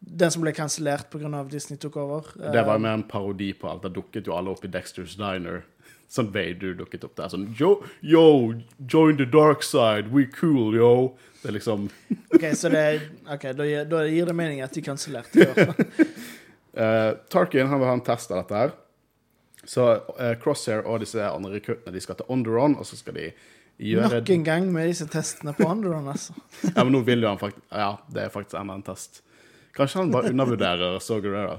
Den 0.00 0.30
som 0.30 0.42
ble 0.42 0.52
kansellert 0.54 1.08
pga. 1.10 1.44
Disney 1.50 1.76
tok 1.78 1.96
over. 1.96 2.26
Det 2.38 2.62
var 2.64 2.76
jo 2.78 2.82
mer 2.84 2.94
en 2.94 3.02
parodi 3.02 3.52
på 3.58 3.66
alt. 3.70 3.82
Da 3.82 3.88
dukket 3.90 4.26
jo 4.26 4.34
alle 4.36 4.50
opp 4.50 4.64
i 4.64 4.68
Dexter's 4.68 5.16
Diner. 5.18 5.64
Sånn 6.08 6.30
Vader 6.32 6.72
dukket 6.78 7.04
opp 7.04 7.16
der. 7.18 7.28
Sånn 7.32 7.48
yo, 7.58 7.74
yo, 8.00 8.54
join 8.88 9.18
the 9.20 9.26
dark 9.28 9.64
side, 9.66 10.08
we 10.14 10.24
cool, 10.38 10.76
yo. 10.76 10.92
Det 11.42 11.52
er 11.52 11.58
liksom 11.58 11.86
OK, 12.34 12.48
så 12.56 12.72
det 12.72 12.84
ok, 13.28 13.50
da, 13.58 13.66
gir, 13.68 13.88
da 13.90 14.02
gir 14.08 14.28
det 14.28 14.36
mening 14.36 14.62
at 14.64 14.74
de 14.74 14.84
kansellerte. 14.84 15.48
Eh, 16.78 17.12
Tarkin 17.32 17.66
han 17.66 17.80
vil 17.80 17.88
ha 17.88 17.94
en 17.96 18.02
test 18.06 18.30
av 18.30 18.36
dette 18.38 18.54
her. 18.54 18.74
Så 19.66 19.84
uh, 19.98 20.34
Crosshair 20.38 20.84
og 20.86 21.00
disse 21.02 21.18
andre 21.26 21.56
rekruttene 21.56 21.90
de 21.90 22.02
skal 22.04 22.20
til 22.20 22.28
Onderon, 22.30 22.76
og 22.78 22.86
så 22.86 22.94
skal 23.00 23.16
de 23.16 23.24
gjøre 23.82 24.20
Nok 24.20 24.30
en 24.30 24.44
gang 24.46 24.68
med 24.72 24.86
disse 24.92 25.08
testene 25.10 25.56
på 25.56 25.66
Underon, 25.66 26.06
altså. 26.12 26.36
Ja, 26.68 26.84
men 26.84 26.92
nå 26.94 27.02
vil 27.08 27.24
jo 27.24 27.32
han 27.32 27.40
faktisk 27.40 27.64
Ja, 27.72 27.90
det 28.14 28.22
er 28.22 28.30
faktisk 28.30 28.60
enda 28.60 28.78
en 28.78 28.86
test. 28.86 29.24
Kanskje 29.74 30.04
han 30.04 30.14
bare 30.14 30.32
undervurderer 30.32 31.02
Saw 31.02 31.20
Gerrera. 31.24 31.58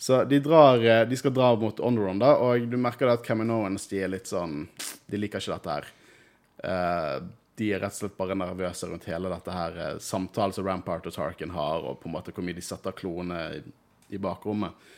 Så 0.00 0.24
de, 0.24 0.38
drar, 0.40 0.80
eh, 0.84 1.08
de 1.08 1.16
skal 1.16 1.34
dra 1.34 1.50
mot 1.60 1.80
Onderon, 1.80 2.18
da, 2.22 2.32
og 2.40 2.64
du 2.72 2.76
merker 2.80 3.04
da 3.04 3.18
at 3.18 3.26
Caminoans 3.26 3.84
de 3.90 3.98
er 4.00 4.08
litt 4.08 4.30
sånn 4.30 4.62
De 5.04 5.18
liker 5.20 5.42
ikke 5.42 5.58
dette 5.58 5.74
her. 5.74 5.90
Uh, 6.60 7.26
de 7.60 7.68
er 7.74 7.82
rett 7.82 7.92
og 7.92 7.98
slett 7.98 8.16
bare 8.16 8.36
nervøse 8.38 8.88
rundt 8.88 9.04
hele 9.10 9.28
dette 9.28 9.52
her 9.52 9.76
eh, 9.76 9.98
samtalen 10.00 10.56
som 10.56 10.64
Rampart 10.64 11.04
og 11.10 11.12
Tarkin 11.12 11.52
har, 11.52 11.84
og 11.84 11.98
på 12.00 12.08
en 12.08 12.14
måte 12.14 12.32
hvor 12.32 12.46
mye 12.46 12.56
de 12.56 12.64
setter 12.64 12.96
kloene 12.96 13.42
i, 13.58 13.60
i 14.16 14.20
bakrommet. 14.22 14.88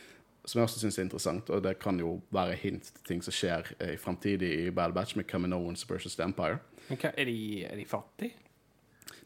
Som 0.47 0.61
jeg 0.61 0.69
også 0.69 0.85
syns 0.85 1.01
er 1.01 1.07
interessant, 1.09 1.51
og 1.51 1.65
det 1.67 1.75
kan 1.83 1.99
jo 1.99 2.13
være 2.31 2.55
hint 2.61 2.87
til 2.87 3.03
ting 3.09 3.25
som 3.25 3.35
skjer 3.35 3.73
i 3.83 3.97
framtidig 3.99 4.53
i 4.61 4.71
Bad 4.71 4.95
Batch 4.95 5.17
med 5.19 5.27
Caminoans 5.27 5.83
versus 5.89 6.15
The 6.15 6.29
Empire. 6.29 6.61
Hva, 6.87 7.11
er, 7.11 7.27
de, 7.27 7.37
er 7.67 7.75
de 7.79 7.87
fattige? 7.91 8.39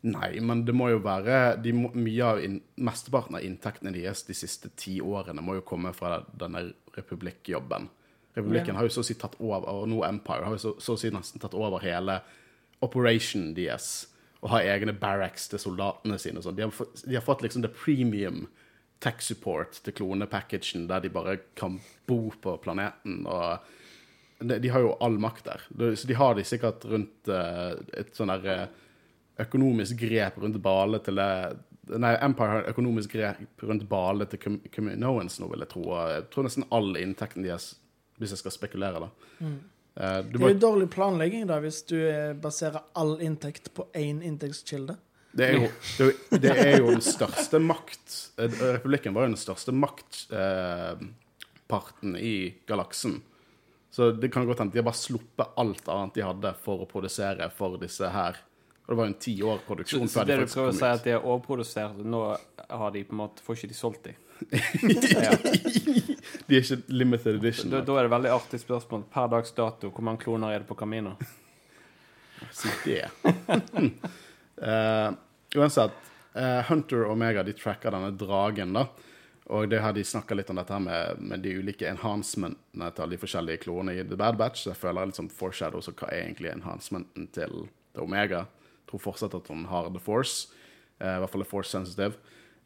Nei, 0.04 0.40
men 0.40 0.64
det 0.66 0.74
må 0.78 0.90
jo 0.92 1.00
være 1.04 1.58
de 1.62 1.72
må, 1.74 1.90
Mye 1.94 2.24
av 2.26 2.40
in, 2.44 2.60
Mesteparten 2.78 3.36
av 3.36 3.44
inntektene 3.44 3.92
deres 3.94 4.22
de 4.28 4.34
siste 4.38 4.70
ti 4.78 5.00
årene 5.02 5.42
må 5.44 5.56
jo 5.58 5.62
komme 5.68 5.94
fra 5.94 6.20
denne 6.38 6.68
republikkjobben. 6.96 7.90
Republikken 8.38 8.76
Ja. 8.76 8.80
har 8.80 8.84
jo 8.88 8.94
så 8.94 9.02
å 9.02 9.06
si 9.06 9.16
tatt 9.16 9.36
over, 9.42 9.68
og 9.70 9.88
nå 9.90 10.04
Empire 10.06 10.44
har 10.46 10.54
jo 10.54 10.58
så, 10.62 10.74
så 10.80 10.94
å 10.94 11.00
si 11.02 11.10
nesten 11.10 11.42
tatt 11.42 11.54
over 11.58 11.80
hele 11.82 12.20
operation 12.82 13.54
deres. 13.58 14.08
Og 14.44 14.52
har 14.54 14.62
egne 14.70 14.94
barracks 14.94 15.48
til 15.50 15.60
soldatene 15.60 16.20
sine. 16.22 16.38
og 16.38 16.44
sånn. 16.46 16.56
De, 16.56 16.62
har 16.62 16.72
fått- 16.72 17.06
de 17.08 17.16
har 17.16 17.24
fått 17.26 17.42
liksom 17.42 17.62
the 17.64 17.68
premium 17.74 18.48
tech 19.02 19.22
support 19.22 19.72
til 19.84 19.94
klonepackagen, 19.94 20.88
der 20.88 21.00
de 21.02 21.10
bare 21.10 21.40
kan 21.56 21.80
bo 22.08 22.32
på 22.42 22.58
planeten. 22.62 23.26
og 23.26 23.60
de, 24.40 24.60
de 24.60 24.68
har 24.70 24.80
jo 24.82 24.96
all 25.02 25.18
makt 25.18 25.44
der. 25.46 25.62
Så 25.96 26.06
de 26.08 26.14
har 26.14 26.36
de 26.36 26.44
sikkert 26.44 26.86
rundt 26.86 27.28
eh, 27.28 27.76
et 27.98 28.14
sånn 28.14 28.28
derre 28.30 28.62
eh, 28.64 28.68
økonomisk 29.40 30.00
grep 30.02 30.38
rundt 30.42 30.62
bale 30.64 31.00
til 31.06 31.20
Nei, 31.88 32.14
Empire 32.20 32.52
har 32.52 32.66
økonomisk 32.68 33.14
grep 33.16 33.64
rundt 33.64 33.86
bale 33.88 34.26
til 34.28 34.40
Com- 34.44 34.62
Cominoans 34.74 35.40
nå, 35.40 35.48
vil 35.54 35.64
jeg 35.64 35.72
tro. 35.72 35.84
Jeg 36.12 36.26
tror 36.34 36.44
nesten 36.48 36.66
all 36.76 36.90
inntekten 37.00 37.46
deres, 37.46 37.66
hvis 38.20 38.34
jeg 38.36 38.42
skal 38.42 38.52
spekulere, 38.52 39.00
da. 39.06 39.10
Eh, 39.98 40.20
du 40.28 40.38
Det 40.38 40.46
er 40.46 40.54
jo 40.54 40.60
dårlig 40.66 40.90
planlegging 40.94 41.48
da, 41.50 41.60
hvis 41.64 41.80
du 41.90 41.96
eh, 41.98 42.34
baserer 42.38 42.82
all 42.94 43.16
inntekt 43.24 43.74
på 43.74 43.88
én 43.96 44.22
inntektskilde. 44.26 44.98
det, 45.38 45.46
er 45.48 45.54
jo, 45.62 45.68
det, 46.38 46.52
er 46.52 46.78
jo, 46.78 46.92
den 46.92 47.02
største 47.02 47.60
makt 47.62 48.32
eh, 48.38 48.52
Republikken 48.78 49.14
var 49.16 49.22
jo 49.26 49.32
den 49.34 49.42
største 49.42 49.72
maktparten 49.72 51.10
i 52.20 52.54
galaksen. 52.68 53.22
Så 53.90 54.12
det 54.12 54.30
kan 54.34 54.46
godt 54.46 54.60
hende 54.62 54.74
de 54.74 54.80
har 54.82 54.86
bare 54.86 55.00
sluppet 55.00 55.48
alt 55.58 55.88
annet 55.90 56.14
de 56.14 56.22
hadde 56.26 56.54
for 56.62 56.84
å 56.84 56.90
produsere 56.90 57.50
for 57.56 57.78
disse 57.82 58.06
her. 58.14 58.36
Og 58.88 58.94
det 58.94 58.98
var 58.98 59.08
jo 59.10 59.12
en 59.12 59.20
tiår 59.20 59.58
produksjon 59.68 60.08
så 60.08 60.24
det 60.24 60.38
du 60.40 60.46
prøver 60.48 60.70
å 60.72 60.76
si, 60.78 60.88
at 60.88 61.04
de 61.04 61.12
har 61.12 61.26
overprodusert, 61.28 61.98
nå 62.08 62.22
har 62.72 62.94
de 62.96 63.02
på 63.04 63.16
en 63.18 63.20
måte, 63.20 63.44
får 63.44 63.58
ikke 63.60 63.68
de 63.74 63.76
solgt 63.76 64.08
de? 64.08 64.14
ja. 65.12 65.34
De 66.48 66.56
er 66.56 66.62
ikke 66.62 66.78
limited 66.88 67.42
edition. 67.42 67.72
da, 67.72 67.82
da 67.84 67.98
er 68.00 68.08
det 68.08 68.12
veldig 68.14 68.32
artig 68.32 68.60
spørsmål. 68.62 69.04
Per 69.12 69.28
dags 69.34 69.52
dato, 69.58 69.90
hvor 69.92 70.06
mange 70.08 70.22
kloner 70.24 70.54
er 70.56 70.64
det 70.64 70.70
på 70.70 70.78
Camino? 70.80 71.18
Si 72.54 72.70
det. 72.86 73.10
uh, 74.62 75.10
uansett, 75.58 75.96
uh, 76.38 76.62
Hunter 76.70 77.04
og 77.08 77.16
Omega 77.16 77.44
de 77.44 77.56
tracker 77.58 77.92
denne 77.92 78.14
dragen, 78.16 78.76
da. 78.78 78.86
Og 79.58 79.68
det 79.72 79.80
har 79.82 79.96
de 79.96 80.04
snakka 80.06 80.36
litt 80.38 80.52
om 80.54 80.60
dette 80.60 80.76
her 80.76 80.84
med, 80.84 81.20
med 81.20 81.44
de 81.44 81.56
ulike 81.58 81.88
enhancementene 81.90 82.92
til 82.96 83.16
de 83.16 83.20
forskjellige 83.20 83.64
klonene 83.66 83.98
i 83.98 84.06
The 84.06 84.20
Bad 84.20 84.38
Batch. 84.40 84.64
Så 84.64 84.72
jeg 84.74 84.80
føler 84.84 85.10
litt 85.10 85.18
som 85.18 85.32
foreshadows 85.34 85.90
og 85.90 85.98
hva 85.98 86.12
er 86.12 86.28
egentlig 86.28 86.52
enhancementen 86.54 87.28
til, 87.36 87.66
til 87.96 88.06
Omega? 88.06 88.46
Tror 88.88 89.04
fortsatt 89.04 89.36
at 89.38 89.48
hun 89.52 89.66
har 89.72 89.90
The 89.92 90.00
Force. 90.04 90.48
eh, 91.00 91.16
I 91.18 91.20
hvert 91.22 91.34
fall 91.34 91.44
er 91.46 91.50
Force 91.52 91.72
sensitive. 91.72 92.18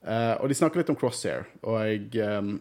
Eh, 0.01 0.36
og 0.41 0.49
de 0.49 0.57
snakker 0.57 0.81
litt 0.81 0.89
om 0.89 0.97
Crosshair. 0.97 1.47
Og 1.63 1.79
jeg, 1.86 2.15
eh, 2.21 2.51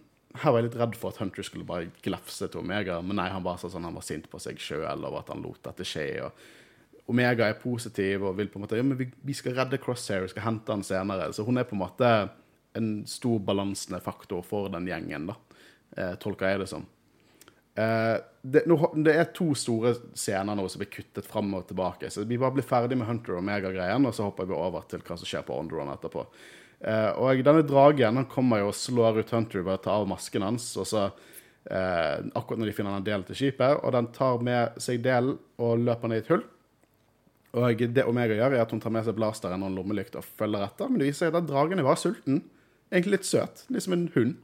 her 0.41 0.53
var 0.53 0.61
jeg 0.61 0.71
litt 0.71 0.81
redd 0.81 0.97
for 0.97 1.11
at 1.11 1.21
Hunter 1.21 1.43
skulle 1.43 1.67
bare 1.67 1.91
glefse 2.05 2.49
til 2.49 2.61
Omega, 2.61 3.01
men 3.03 3.17
nei, 3.17 3.29
han 3.33 3.43
var 3.43 3.57
sånn, 3.57 3.83
han 3.83 3.97
var 3.97 4.05
sint 4.07 4.29
på 4.31 4.39
seg 4.43 4.61
sjøl 4.63 5.05
over 5.05 5.21
at 5.21 5.29
han 5.33 5.43
lot 5.43 5.63
dette 5.63 5.87
skje. 5.87 6.25
og 6.25 6.33
Omega 7.11 7.49
er 7.49 7.59
positiv 7.59 8.23
og 8.23 8.37
vil 8.39 8.47
på 8.49 8.61
en 8.61 8.63
måte 8.63 8.77
Ja, 8.79 8.85
men 8.87 8.99
vi, 8.99 9.09
vi 9.27 9.35
skal 9.35 9.57
redde 9.57 9.81
Crosshair, 9.83 10.23
vi 10.23 10.29
skal 10.29 10.45
hente 10.45 10.71
han 10.71 10.85
senere. 10.87 11.33
Så 11.35 11.45
hun 11.45 11.59
er 11.59 11.65
på 11.67 11.75
en 11.75 11.83
måte 11.83 12.11
en 12.79 13.05
stor 13.07 13.41
balansende 13.43 13.99
faktor 14.01 14.45
for 14.47 14.69
den 14.71 14.87
gjengen, 14.87 15.27
da. 15.33 15.35
Eh, 15.97 16.15
tolker 16.23 16.53
jeg 16.53 16.61
det 16.63 16.69
som. 16.71 16.85
Eh, 17.75 18.17
det, 18.43 18.63
nå, 18.67 18.77
det 19.05 19.15
er 19.15 19.29
to 19.37 19.51
store 19.59 19.93
scener 20.17 20.57
nå 20.57 20.65
som 20.69 20.81
blir 20.81 20.91
kuttet 20.93 21.27
fram 21.29 21.53
og 21.59 21.67
tilbake. 21.69 22.11
Så 22.11 22.25
vi 22.29 22.39
bare 22.41 22.57
blir 22.57 22.67
ferdig 22.67 22.99
med 22.99 23.09
Hunter 23.09 23.37
og 23.37 23.43
Omega-greien, 23.43 24.07
og 24.09 24.17
så 24.17 24.29
hopper 24.29 24.49
vi 24.49 24.57
over 24.57 24.87
til 24.91 25.05
hva 25.05 25.19
som 25.21 25.29
skjer 25.29 25.45
på 25.47 25.57
Onderon 25.57 25.93
etterpå. 25.93 26.25
Eh, 26.81 27.11
og 27.21 27.43
denne 27.45 27.67
dragen 27.69 28.17
han 28.17 28.31
kommer 28.31 28.63
jo 28.63 28.71
og 28.71 28.79
slår 28.79 29.21
ut 29.21 29.35
Hunter 29.37 29.67
ved 29.67 29.77
å 29.77 29.83
ta 29.85 29.99
av 30.01 30.09
masken 30.09 30.47
hans, 30.47 30.71
og 30.81 30.89
så 30.89 31.05
eh, 31.09 32.17
akkurat 32.33 32.63
når 32.63 32.71
de 32.71 32.77
finner 32.79 32.97
den 32.97 33.11
delen 33.11 33.27
til 33.29 33.43
skipet, 33.43 33.83
og 33.83 33.93
den 33.97 34.09
tar 34.17 34.41
med 34.45 34.81
seg 34.81 35.05
delen 35.05 35.37
og 35.61 35.85
løper 35.85 36.11
ned 36.11 36.23
i 36.23 36.25
et 36.25 36.33
hull. 36.33 36.47
Og 37.61 37.83
det 37.83 38.07
Omega 38.07 38.37
gjør, 38.39 38.55
er 38.55 38.63
at 38.63 38.73
hun 38.73 38.81
tar 38.83 38.93
med 38.95 39.03
seg 39.07 39.17
blasteren 39.19 39.65
og 39.65 39.73
en 39.73 39.79
lommelykt 39.81 40.15
og 40.19 40.27
følger 40.39 40.63
etter. 40.63 40.87
Men 40.87 41.03
det 41.03 41.09
viser 41.09 41.27
seg 41.27 41.33
at 41.33 41.41
den 41.41 41.49
dragen 41.51 41.83
er 41.83 41.89
bare 41.89 41.99
sulten. 41.99 42.45
Egentlig 42.93 43.17
litt 43.17 43.27
søt. 43.27 43.65
Litt 43.75 43.83
som 43.83 43.97
en 43.97 44.07
hund. 44.15 44.37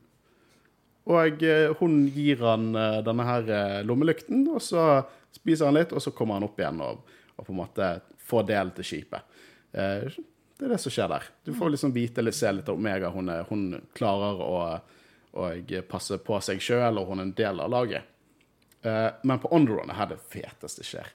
Og 1.06 1.42
eh, 1.42 1.70
hun 1.78 2.00
gir 2.10 2.42
han 2.42 2.72
eh, 2.74 2.98
denne 3.06 3.26
her 3.28 3.50
eh, 3.52 3.82
lommelykten, 3.86 4.42
og 4.50 4.62
så 4.62 5.04
spiser 5.36 5.68
han 5.68 5.78
litt, 5.78 5.94
og 5.94 6.02
så 6.02 6.10
kommer 6.16 6.38
han 6.38 6.46
opp 6.48 6.58
igjen 6.58 6.82
og, 6.82 7.04
og 7.36 7.46
på 7.46 7.54
en 7.54 7.60
måte 7.60 7.90
får 8.26 8.46
del 8.48 8.72
til 8.74 8.88
skipet. 8.88 9.34
Det 9.76 10.64
er 10.64 10.72
det 10.72 10.78
som 10.80 10.90
skjer 10.90 11.10
der. 11.12 11.26
Du 11.44 11.52
får 11.54 11.74
liksom 11.74 11.92
vite 11.94 12.22
eller 12.22 12.34
se 12.34 12.50
litt 12.56 12.70
av 12.72 12.78
Omega. 12.78 13.10
Hun, 13.12 13.28
er, 13.30 13.44
hun 13.46 13.66
klarer 13.94 14.40
å, 14.40 14.54
å 15.36 15.50
passe 15.86 16.16
på 16.24 16.38
seg 16.42 16.62
sjøl, 16.64 16.98
og 16.98 17.12
hun 17.12 17.20
er 17.20 17.26
en 17.26 17.34
del 17.36 17.60
av 17.60 17.70
laget. 17.70 18.08
Men 18.80 19.42
på 19.42 19.50
Onderon 19.52 19.92
er 19.92 20.08
det 20.10 20.18
feteste 20.32 20.86
skjer. 20.86 21.12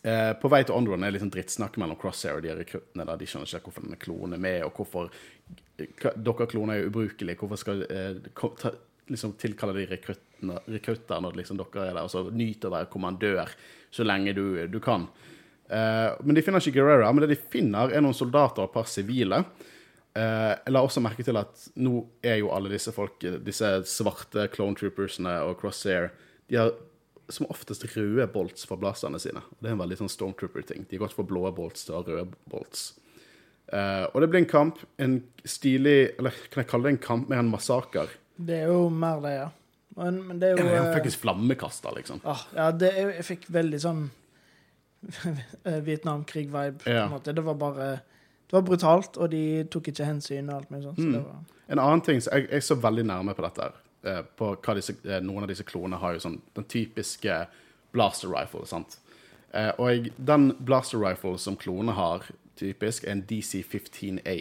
Uh, 0.00 0.32
på 0.40 0.48
vei 0.48 0.62
til 0.64 0.72
Onderon 0.72 1.02
er 1.04 1.10
det 1.10 1.18
liksom 1.18 1.30
drittsnakk 1.34 1.74
mellom 1.80 1.98
Crosshair 2.00 2.38
og 2.38 2.44
de 2.46 2.54
rekruttene. 2.56 3.04
De 3.20 3.26
skjønner 3.28 3.50
ikke 3.58 3.68
hvorfor 3.68 3.84
denne 3.84 4.00
klonen 4.00 4.38
er 4.38 4.40
med, 4.40 4.62
og 4.64 4.78
hvorfor 4.80 5.10
dere 6.00 6.46
kloner 6.50 6.78
er 6.78 6.88
ubrukelige. 6.90 7.38
Hvorfor 7.40 7.60
skal 7.60 7.84
eh, 7.86 8.70
liksom 9.10 9.34
tilkalle 9.40 9.76
de 9.78 9.88
rekrutter 9.90 11.20
når 11.24 11.38
liksom 11.40 11.58
dere 11.60 11.88
er 11.88 11.96
der, 11.96 12.04
og 12.04 12.12
så 12.12 12.24
nyter 12.30 12.72
være 12.72 12.90
kommandør 12.92 13.52
så 13.90 14.06
lenge 14.06 14.34
du, 14.36 14.44
du 14.70 14.78
kan. 14.82 15.08
Eh, 15.70 16.10
men 16.24 16.36
de 16.36 16.44
finner 16.44 16.62
ikke 16.62 16.80
Guerrera. 16.80 17.10
Men 17.12 17.26
det 17.26 17.34
de 17.34 17.42
finner, 17.52 17.92
er 17.92 18.04
noen 18.04 18.16
soldater 18.16 18.64
og 18.64 18.70
et 18.70 18.76
par 18.76 18.88
sivile. 18.90 19.42
Eh, 20.16 20.52
jeg 20.56 20.74
la 20.74 20.82
også 20.82 21.02
merke 21.04 21.26
til 21.26 21.38
at 21.38 21.66
nå 21.78 22.04
er 22.26 22.40
jo 22.40 22.52
alle 22.54 22.72
disse 22.72 22.94
folk, 22.94 23.22
disse 23.44 23.72
svarte 23.90 24.48
clone 24.54 24.78
troopersene 24.78 25.36
og 25.46 25.58
Crosshair, 25.60 26.10
de 26.50 26.58
har 26.58 26.72
som 27.30 27.46
oftest 27.46 27.84
røde 27.94 28.26
bolts 28.34 28.66
for 28.66 28.80
blazerne 28.80 29.20
sine. 29.22 29.42
Det 29.60 29.70
er 29.70 29.76
en 29.76 29.82
veldig 29.84 30.00
sånn 30.00 30.10
Stormtrooper-ting. 30.10 30.88
De 30.90 30.96
har 30.96 31.04
gått 31.04 31.14
fra 31.14 31.26
blå 31.26 31.44
bolts 31.54 31.86
til 31.86 32.02
røde 32.02 32.26
bolts. 32.50 32.88
Eh, 33.72 34.04
og 34.14 34.20
det 34.20 34.28
blir 34.32 34.40
en 34.42 34.46
kamp, 34.50 34.78
en 34.98 35.12
stilig 35.46 36.16
Eller 36.18 36.30
kan 36.50 36.64
jeg 36.64 36.68
kalle 36.72 36.88
det 36.88 36.92
en 36.96 37.04
kamp 37.04 37.28
med 37.30 37.38
en 37.38 37.50
massaker? 37.52 38.08
Det 38.36 38.56
er 38.64 38.66
jo 38.72 38.88
mer 38.90 39.20
det, 39.22 39.30
ja. 39.36 39.48
Men, 39.96 40.18
men 40.26 40.38
det 40.40 40.48
er 40.48 40.56
jo 40.56 40.64
ja, 40.66 40.82
er 40.90 41.06
eh, 41.06 41.10
flammekaster, 41.22 41.94
liksom. 41.94 42.20
ah, 42.24 42.42
Ja, 42.56 42.70
det, 42.72 42.90
jeg, 42.96 43.14
jeg 43.20 43.24
fikk 43.28 43.46
veldig 43.54 43.80
sånn 43.82 44.02
eh, 45.64 45.80
Vietnamkrig-vibe. 45.86 46.78
på 46.84 46.90
Ja. 46.90 47.04
en 47.04 47.10
måte. 47.10 47.32
Det 47.34 47.42
var 47.44 47.54
bare 47.54 48.00
Det 48.50 48.56
var 48.56 48.62
brutalt, 48.62 49.16
og 49.16 49.30
de 49.30 49.62
tok 49.70 49.88
ikke 49.92 50.04
hensyn 50.04 50.48
og 50.50 50.56
alt 50.56 50.70
mulig 50.70 50.82
sånt. 50.82 50.96
Så 50.98 51.04
Mm. 51.06 51.12
det 51.12 51.22
var 51.24 51.36
En 51.68 51.78
annen 51.78 52.00
ting, 52.00 52.20
jeg, 52.20 52.48
jeg 52.50 52.62
så 52.62 52.74
veldig 52.74 53.04
nærme 53.06 53.34
på 53.34 53.42
dette. 53.42 53.72
her, 54.04 54.22
På 54.36 54.56
hva 54.56 54.74
disse, 54.74 54.92
Noen 55.22 55.42
av 55.44 55.48
disse 55.48 55.62
klonene 55.62 56.00
har 56.00 56.12
jo 56.14 56.18
sånn 56.18 56.40
den 56.54 56.64
typiske 56.64 57.46
blaster 57.92 58.28
rifle. 58.28 58.66
sant? 58.66 58.98
Og 59.78 59.88
jeg, 59.90 60.12
den 60.18 60.50
blaster 60.58 60.98
rifle 60.98 61.38
som 61.38 61.56
klonene 61.56 61.92
har, 61.94 62.22
typisk, 62.60 63.06
en 63.08 63.24
DC-15A. 63.26 64.38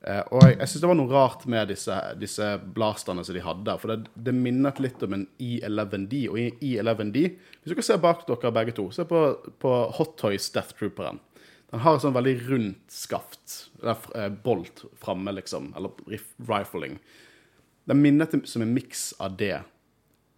Eh, 0.00 0.20
og 0.32 0.40
jeg, 0.46 0.56
jeg 0.56 0.70
syns 0.70 0.82
det 0.82 0.88
var 0.88 0.96
noe 0.96 1.12
rart 1.12 1.42
med 1.50 1.68
disse, 1.68 1.96
disse 2.20 2.46
blasterne 2.76 3.24
som 3.26 3.36
de 3.36 3.44
hadde. 3.44 3.76
For 3.82 3.92
det, 3.92 4.12
det 4.16 4.36
minnet 4.36 4.80
litt 4.80 5.02
om 5.04 5.16
en 5.16 5.26
E11D. 5.36 6.22
Og 6.32 6.38
i 6.40 6.46
E11D 6.70 7.24
Hvis 7.26 7.74
dere 7.74 7.86
ser 7.86 8.00
bak 8.02 8.24
dere 8.28 8.54
begge 8.56 8.76
to, 8.78 8.88
se 8.94 9.04
på, 9.08 9.24
på 9.60 9.74
Hot 9.98 10.16
Toys 10.20 10.48
Death 10.54 10.78
Trooperen. 10.78 11.20
Den 11.70 11.84
har 11.84 11.96
et 11.96 12.02
sånn 12.02 12.16
veldig 12.16 12.36
rundt 12.48 12.94
skaft. 12.94 13.58
Eh, 13.84 14.30
bolt 14.44 14.86
framme, 15.02 15.36
liksom. 15.36 15.72
Eller 15.78 15.92
rifling. 16.48 16.98
Den 17.90 18.00
minnet 18.02 18.34
som 18.48 18.64
en 18.64 18.74
miks 18.74 19.10
av 19.22 19.36
det. 19.38 19.58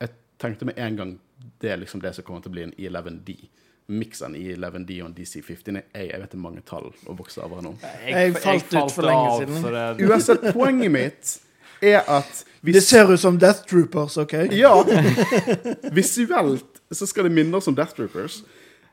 Jeg 0.03 0.17
tenkte 0.43 0.69
med 0.69 0.81
en 0.81 0.99
gang 0.99 1.19
det 1.63 1.73
er 1.73 1.81
liksom 1.81 2.03
det 2.03 2.13
som 2.15 2.27
kommer 2.27 2.43
til 2.43 2.53
å 2.53 2.57
bli 2.57 2.67
en 2.67 2.75
E11D. 2.77 3.37
Miksen 3.91 4.37
i 4.39 4.55
Leven 4.57 4.85
D 4.87 5.01
og 5.03 5.17
DC15 5.17 5.75
jeg, 5.75 5.87
jeg 5.95 6.21
vet 6.21 6.31
det 6.31 6.39
er 6.39 6.43
mange 6.43 6.63
tall 6.67 6.91
og 6.93 7.17
bokstaver 7.19 7.65
nå. 7.65 7.75
Jeg 8.07 8.37
falt 8.39 8.71
ut 8.71 8.95
for 8.95 9.09
lenge 9.09 9.33
av, 9.33 9.43
siden. 9.43 10.07
Uansett, 10.09 10.47
poenget 10.55 10.95
mitt 10.95 11.33
er 11.83 12.07
at 12.07 12.45
hvis, 12.63 12.77
Det 12.77 12.83
ser 12.87 13.11
ut 13.11 13.19
som 13.19 13.39
Death 13.43 13.65
Troopers, 13.67 14.15
OK? 14.23 14.37
Ja! 14.55 14.71
Visuelt 15.97 16.79
så 16.95 17.09
skal 17.11 17.27
det 17.27 17.35
minne 17.35 17.59
oss 17.59 17.67
om 17.67 17.75
Death 17.75 17.97
Troopers. 17.97 18.43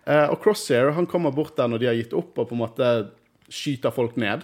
Eh, 0.09 0.25
og 0.25 0.39
Crosshair 0.41 0.89
han 0.95 1.05
kommer 1.09 1.33
bort 1.35 1.53
der 1.59 1.69
når 1.69 1.83
de 1.83 1.89
har 1.91 1.97
gitt 1.99 2.15
opp, 2.17 2.33
og 2.39 2.49
på 2.49 2.57
en 2.57 2.63
måte 2.63 2.89
skyter 3.53 3.93
folk 3.93 4.17
ned. 4.17 4.41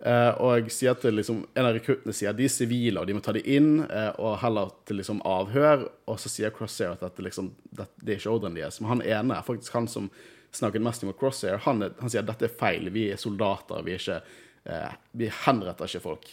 Eh, 0.00 0.30
og 0.40 0.70
sier 0.72 0.96
til 0.96 1.18
liksom, 1.18 1.42
en 1.52 1.66
av 1.68 1.74
rekruttene 1.76 2.14
sier 2.16 2.32
at 2.32 2.38
de 2.38 2.46
er 2.48 2.52
sivile, 2.52 3.02
og 3.02 3.08
de 3.08 3.16
må 3.16 3.20
ta 3.24 3.34
dem 3.36 3.44
inn, 3.44 3.72
uh, 3.84 4.14
og 4.16 4.38
heller 4.40 4.70
til 4.88 4.96
liksom 4.96 5.20
avhør. 5.28 5.84
Og 6.08 6.20
så 6.22 6.32
sier 6.32 6.52
Crosshair 6.56 6.94
at 6.94 7.02
dette, 7.04 7.24
liksom, 7.26 7.50
det, 7.68 7.84
det 8.00 8.14
er 8.14 8.22
ikke 8.22 8.32
ordren 8.32 8.56
deres. 8.56 8.80
Men 8.80 8.94
han 8.94 9.02
ene 9.04 9.36
er 9.36 9.44
faktisk 9.44 9.76
han 9.76 9.88
som 9.92 10.08
snakket 10.56 10.86
mest 10.86 11.04
om 11.04 11.12
Crosshair. 11.12 11.60
Han, 11.66 11.84
er, 11.84 11.92
han 12.00 12.12
sier 12.12 12.24
at 12.24 12.30
dette 12.32 12.48
er 12.48 12.56
feil, 12.62 12.88
vi 12.94 13.10
er 13.12 13.20
soldater, 13.20 13.84
vi 13.84 13.92
er 13.96 14.00
ikke 14.00 14.22
uh, 14.70 14.94
Vi 15.20 15.28
henretter 15.44 15.90
ikke 15.90 16.06
folk. 16.06 16.32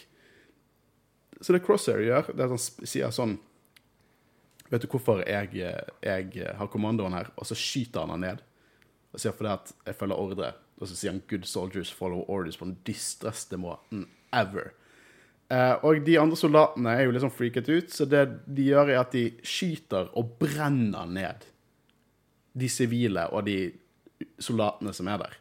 Så 1.40 1.52
det 1.52 1.60
Crosshair 1.66 2.00
gjør, 2.06 2.32
det 2.32 2.40
er 2.40 2.48
at 2.48 2.56
han 2.56 2.88
sier 2.88 3.12
sånn 3.14 3.36
Vet 4.68 4.82
du 4.84 4.88
hvorfor 4.92 5.22
jeg, 5.24 5.62
jeg 6.04 6.48
har 6.58 6.68
kommandoen 6.68 7.14
her? 7.16 7.30
Og 7.40 7.46
så 7.48 7.56
skyter 7.56 8.02
han 8.04 8.10
han 8.12 8.20
ned. 8.20 8.42
Og 9.16 9.22
sier 9.22 9.32
fordi 9.32 9.54
at 9.54 9.70
jeg 9.86 9.96
følger 9.96 10.20
ordre. 10.20 10.50
Og 10.78 10.86
så 10.86 10.94
sier 10.94 11.12
han 11.12 11.22
'good 11.26 11.46
soldiers 11.46 11.90
follow 11.92 12.24
orders' 12.28 12.58
på 12.58 12.64
den 12.64 12.78
distreste 12.86 13.58
måten 13.58 14.06
ever. 14.32 14.72
Eh, 15.50 15.74
og 15.82 16.04
de 16.04 16.18
andre 16.20 16.36
soldatene 16.36 16.92
er 16.92 17.06
jo 17.06 17.14
liksom 17.16 17.32
freaket 17.32 17.68
ut, 17.68 17.90
så 17.90 18.04
det 18.04 18.26
de 18.46 18.68
gjør, 18.68 18.92
er 18.92 19.00
at 19.00 19.12
de 19.12 19.30
skyter 19.42 20.10
og 20.12 20.36
brenner 20.38 21.08
ned 21.08 21.46
de 22.58 22.68
sivile 22.68 23.28
og 23.32 23.46
de 23.46 23.72
soldatene 24.38 24.92
som 24.92 25.08
er 25.08 25.22
der. 25.24 25.38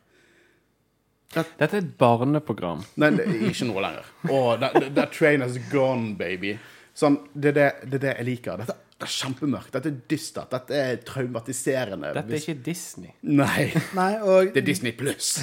Dette 1.36 1.68
er 1.68 1.82
et 1.82 1.94
barneprogram. 2.00 2.86
Nei, 2.96 3.12
det 3.18 3.28
er 3.28 3.50
ikke 3.50 3.68
noe 3.68 3.84
lenger. 3.84 4.12
Oh, 4.32 4.56
that, 4.56 4.96
that 4.96 5.12
train 5.12 5.44
has 5.44 5.58
gone, 5.72 6.16
baby. 6.16 6.56
Sånn, 6.98 7.20
det, 7.34 7.52
er 7.52 7.58
det, 7.58 7.90
det 7.92 8.02
det 8.06 8.14
jeg 8.14 8.28
liker. 8.30 8.64
Dette 8.64 8.78
det 8.98 9.06
er 9.06 9.14
kjempemørkt. 9.14 9.70
Dette 9.76 9.92
er 9.92 9.98
dystert. 10.10 10.50
Dette 10.50 10.74
er 10.74 10.96
traumatiserende. 11.06 12.10
Dette 12.16 12.34
er 12.34 12.42
ikke 12.42 12.56
Disney. 12.66 13.12
Nei. 13.30 13.68
Nei, 13.94 14.10
og 14.26 14.50
Det 14.56 14.64
er 14.64 14.66
Disney 14.66 14.96
pluss. 14.98 15.36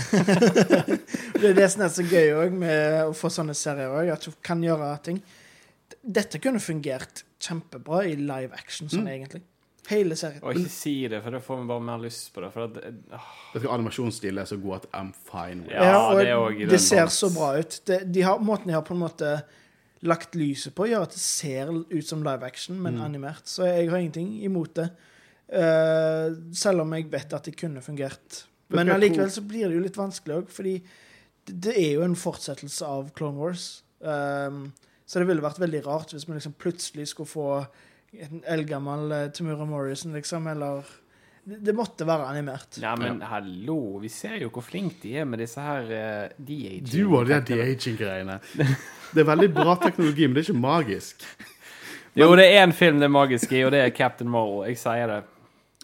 det 1.39 1.53
er 1.53 1.55
det 1.61 1.69
som 1.71 1.85
er 1.87 1.93
så 1.95 2.03
gøy 2.03 2.35
òg 2.35 2.57
med 2.65 2.99
å 3.05 3.15
få 3.15 3.31
sånne 3.31 3.55
serier 3.55 3.95
òg, 3.95 4.11
at 4.17 4.27
du 4.27 4.35
kan 4.43 4.63
gjøre 4.65 4.91
ting. 5.07 5.23
Dette 6.03 6.43
kunne 6.43 6.59
fungert 6.59 7.23
kjempebra 7.45 8.03
i 8.11 8.17
live 8.19 8.51
action, 8.59 8.91
sånn 8.91 9.07
egentlig. 9.13 9.45
Hele 9.87 10.17
serien. 10.17 10.41
Og 10.43 10.59
ikke 10.59 10.73
si 10.73 10.97
det, 11.13 11.21
for 11.23 11.37
da 11.37 11.41
får 11.45 11.59
vi 11.61 11.71
bare 11.71 11.85
mer 11.85 12.01
lyst 12.03 12.31
på 12.35 12.43
det. 12.43 12.51
For 12.55 12.67
at, 12.67 12.79
åh, 13.15 13.33
Vet 13.53 13.67
du 13.67 13.71
Animasjonsstilen 13.71 14.43
er 14.43 14.49
så 14.49 14.59
god 14.59 14.81
at 14.83 14.87
I'm 14.99 15.11
fine 15.29 15.67
with 15.67 15.77
it. 15.77 15.79
Ja, 15.79 15.99
og 16.09 16.19
det 16.19 16.31
er 16.33 16.73
det 16.75 16.81
ser 16.83 17.13
så 17.13 17.31
bra 17.35 17.55
ut. 17.61 17.83
Det, 17.87 18.01
de 18.11 18.25
har, 18.25 18.41
måten 18.43 18.73
de 18.73 18.75
har 18.75 18.83
på 18.87 18.97
en 18.97 19.05
måte 19.05 19.37
lagt 20.05 20.37
lyset 20.37 20.75
på, 20.77 20.87
gjør 20.91 21.07
at 21.07 21.15
det 21.17 21.21
ser 21.23 21.71
ut 21.73 22.07
som 22.07 22.23
live 22.25 22.45
action, 22.47 22.77
men 22.81 22.99
Mm. 22.99 23.05
animert. 23.05 23.47
Så 23.49 23.65
jeg 23.65 23.91
har 23.91 23.99
ingenting 23.99 24.43
imot 24.45 24.75
det. 24.77 24.91
Uh, 25.49 26.35
selv 26.53 26.81
om 26.81 26.93
jeg 26.95 27.11
vet 27.13 27.33
at 27.33 27.45
det 27.45 27.57
kunne 27.57 27.83
fungert. 27.83 28.45
Men 28.69 28.89
allikevel 28.89 29.31
så 29.31 29.43
blir 29.47 29.69
det 29.69 29.77
jo 29.77 29.83
litt 29.85 29.97
vanskelig 29.97 30.37
òg, 30.37 30.49
fordi 30.51 30.83
det, 31.47 31.75
er 31.77 31.93
jo 31.95 32.03
en 32.03 32.17
fortsettelse 32.17 32.85
av 32.85 33.11
Clone 33.15 33.37
Wars. 33.39 33.85
Um, 34.01 34.73
så 35.07 35.21
det 35.21 35.29
ville 35.29 35.45
vært 35.45 35.61
veldig 35.61 35.87
rart 35.87 36.13
hvis 36.13 36.27
vi 36.29 36.35
liksom 36.35 36.57
plutselig 36.59 37.09
skulle 37.09 37.29
få 37.29 37.67
en 38.13 38.43
eldgammel 38.47 39.13
uh, 39.13 39.31
Tamura 39.31 39.65
Morrison, 39.65 40.13
liksom, 40.13 40.47
eller 40.47 40.83
det, 41.45 41.73
måtte 41.77 42.07
være 42.09 42.27
animert. 42.31 42.79
Ja, 42.81 42.95
men 42.97 43.21
hallo, 43.29 43.99
vi 44.03 44.09
ser 44.13 44.39
jo 44.41 44.49
hvor 44.55 44.65
flink 44.65 45.01
de 45.03 45.17
er 45.21 45.27
med 45.29 45.43
disse 45.45 45.61
her 45.61 45.83
uh, 45.91 46.37
de-aging. 46.39 46.87
Du 46.89 47.17
og 47.19 47.27
de 47.29 47.41
de-aging-greiene. 47.51 48.39
Det 49.15 49.23
er 49.23 49.29
veldig 49.29 49.51
bra 49.55 49.75
teknologi, 49.83 50.27
men 50.27 50.35
det 50.39 50.45
er 50.45 50.51
ikke 50.51 50.63
magisk. 50.65 51.27
Jo, 52.15 52.29
det 52.39 52.45
er 52.55 52.61
en 52.63 52.71
film 52.73 53.01
det 53.03 53.09
er 53.09 53.11
magisk 53.11 53.51
i, 53.53 53.65
og 53.67 53.73
det 53.75 53.81
er 53.83 53.89
Captain 53.91 54.29
Marvel. 54.31 54.69
Jeg 54.71 54.79
sier 54.79 55.09
det. 55.11 55.17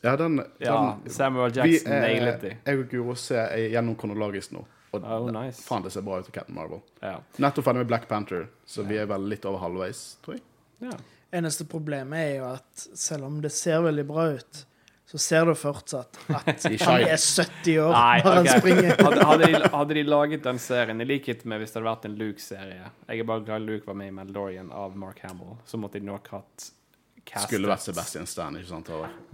Ja, 0.04 0.12
den, 0.16 0.36
Ja, 0.62 0.76
den 1.02 1.10
Samuel 1.10 1.50
vi, 1.50 1.56
Jackson 1.58 1.90
eh, 1.92 2.04
nailet 2.04 2.44
det. 2.44 2.52
Jeg 2.68 2.78
og 2.78 2.84
Guro 2.92 3.16
ser 3.18 3.56
gjennom 3.72 3.96
kronologisk 3.98 4.52
nå. 4.54 4.62
Og 4.94 5.02
Oh, 5.10 5.26
nice. 5.34 5.64
faen, 5.66 5.82
det 5.82 5.90
ser 5.90 6.04
bra 6.06 6.20
ut 6.22 6.28
av 6.30 6.30
Captain 6.36 6.54
Marvel. 6.54 6.84
Ja. 7.02 7.16
Nettopp 7.42 7.66
ferdig 7.66 7.82
med 7.82 7.90
Black 7.90 8.06
Panther, 8.08 8.46
så 8.62 8.86
vi 8.86 9.00
er 9.02 9.10
vel 9.10 9.26
litt 9.30 9.44
over 9.50 9.58
halvveis, 9.64 10.04
tror 10.22 10.38
jeg. 10.38 10.44
ja. 10.86 10.94
Eneste 11.40 11.66
problemet 11.70 12.18
er 12.18 12.32
jo 12.40 12.46
at 12.52 12.86
selv 12.98 13.26
om 13.26 13.36
det 13.42 13.50
ser 13.54 13.82
veldig 13.84 14.06
bra 14.08 14.28
ut, 14.38 14.62
så 15.10 15.18
ser 15.18 15.46
du 15.48 15.56
fortsatt 15.58 16.18
at 16.30 16.64
han 16.86 17.02
er 17.02 17.16
70 17.18 17.78
år 17.82 17.94
Nei, 17.96 18.18
når 18.22 18.36
han 18.36 18.44
ok. 18.46 18.60
springer. 18.60 18.90
Hadde, 19.00 19.24
hadde, 19.26 19.46
de, 19.46 19.70
hadde 19.72 19.96
de 19.98 20.04
laget 20.06 20.44
den 20.46 20.60
serien, 20.62 21.02
i 21.02 21.06
likhet 21.08 21.42
med 21.50 21.58
hvis 21.58 21.72
det 21.74 21.80
hadde 21.80 21.88
vært 21.88 22.04
en 22.06 22.18
Luke-serie 22.20 22.84
Jeg 23.08 23.24
er 23.24 23.26
bare 23.26 23.42
glad 23.48 23.66
Luke 23.66 23.90
var 23.90 23.98
med 23.98 24.12
i 24.12 24.14
Mandalorian 24.14 24.70
av 24.70 24.94
Mark 24.98 25.24
Hamill. 25.26 25.56
Så 25.66 25.80
måtte 25.82 25.98
de 25.98 26.06
nok 26.06 26.30
hatt 26.30 26.70
castet. 27.26 27.48
Skulle 27.50 27.72
vært 27.72 27.84
Sebastian 27.88 28.30
Stan, 28.30 28.60
ikke 28.60 28.70
sant? 28.70 28.92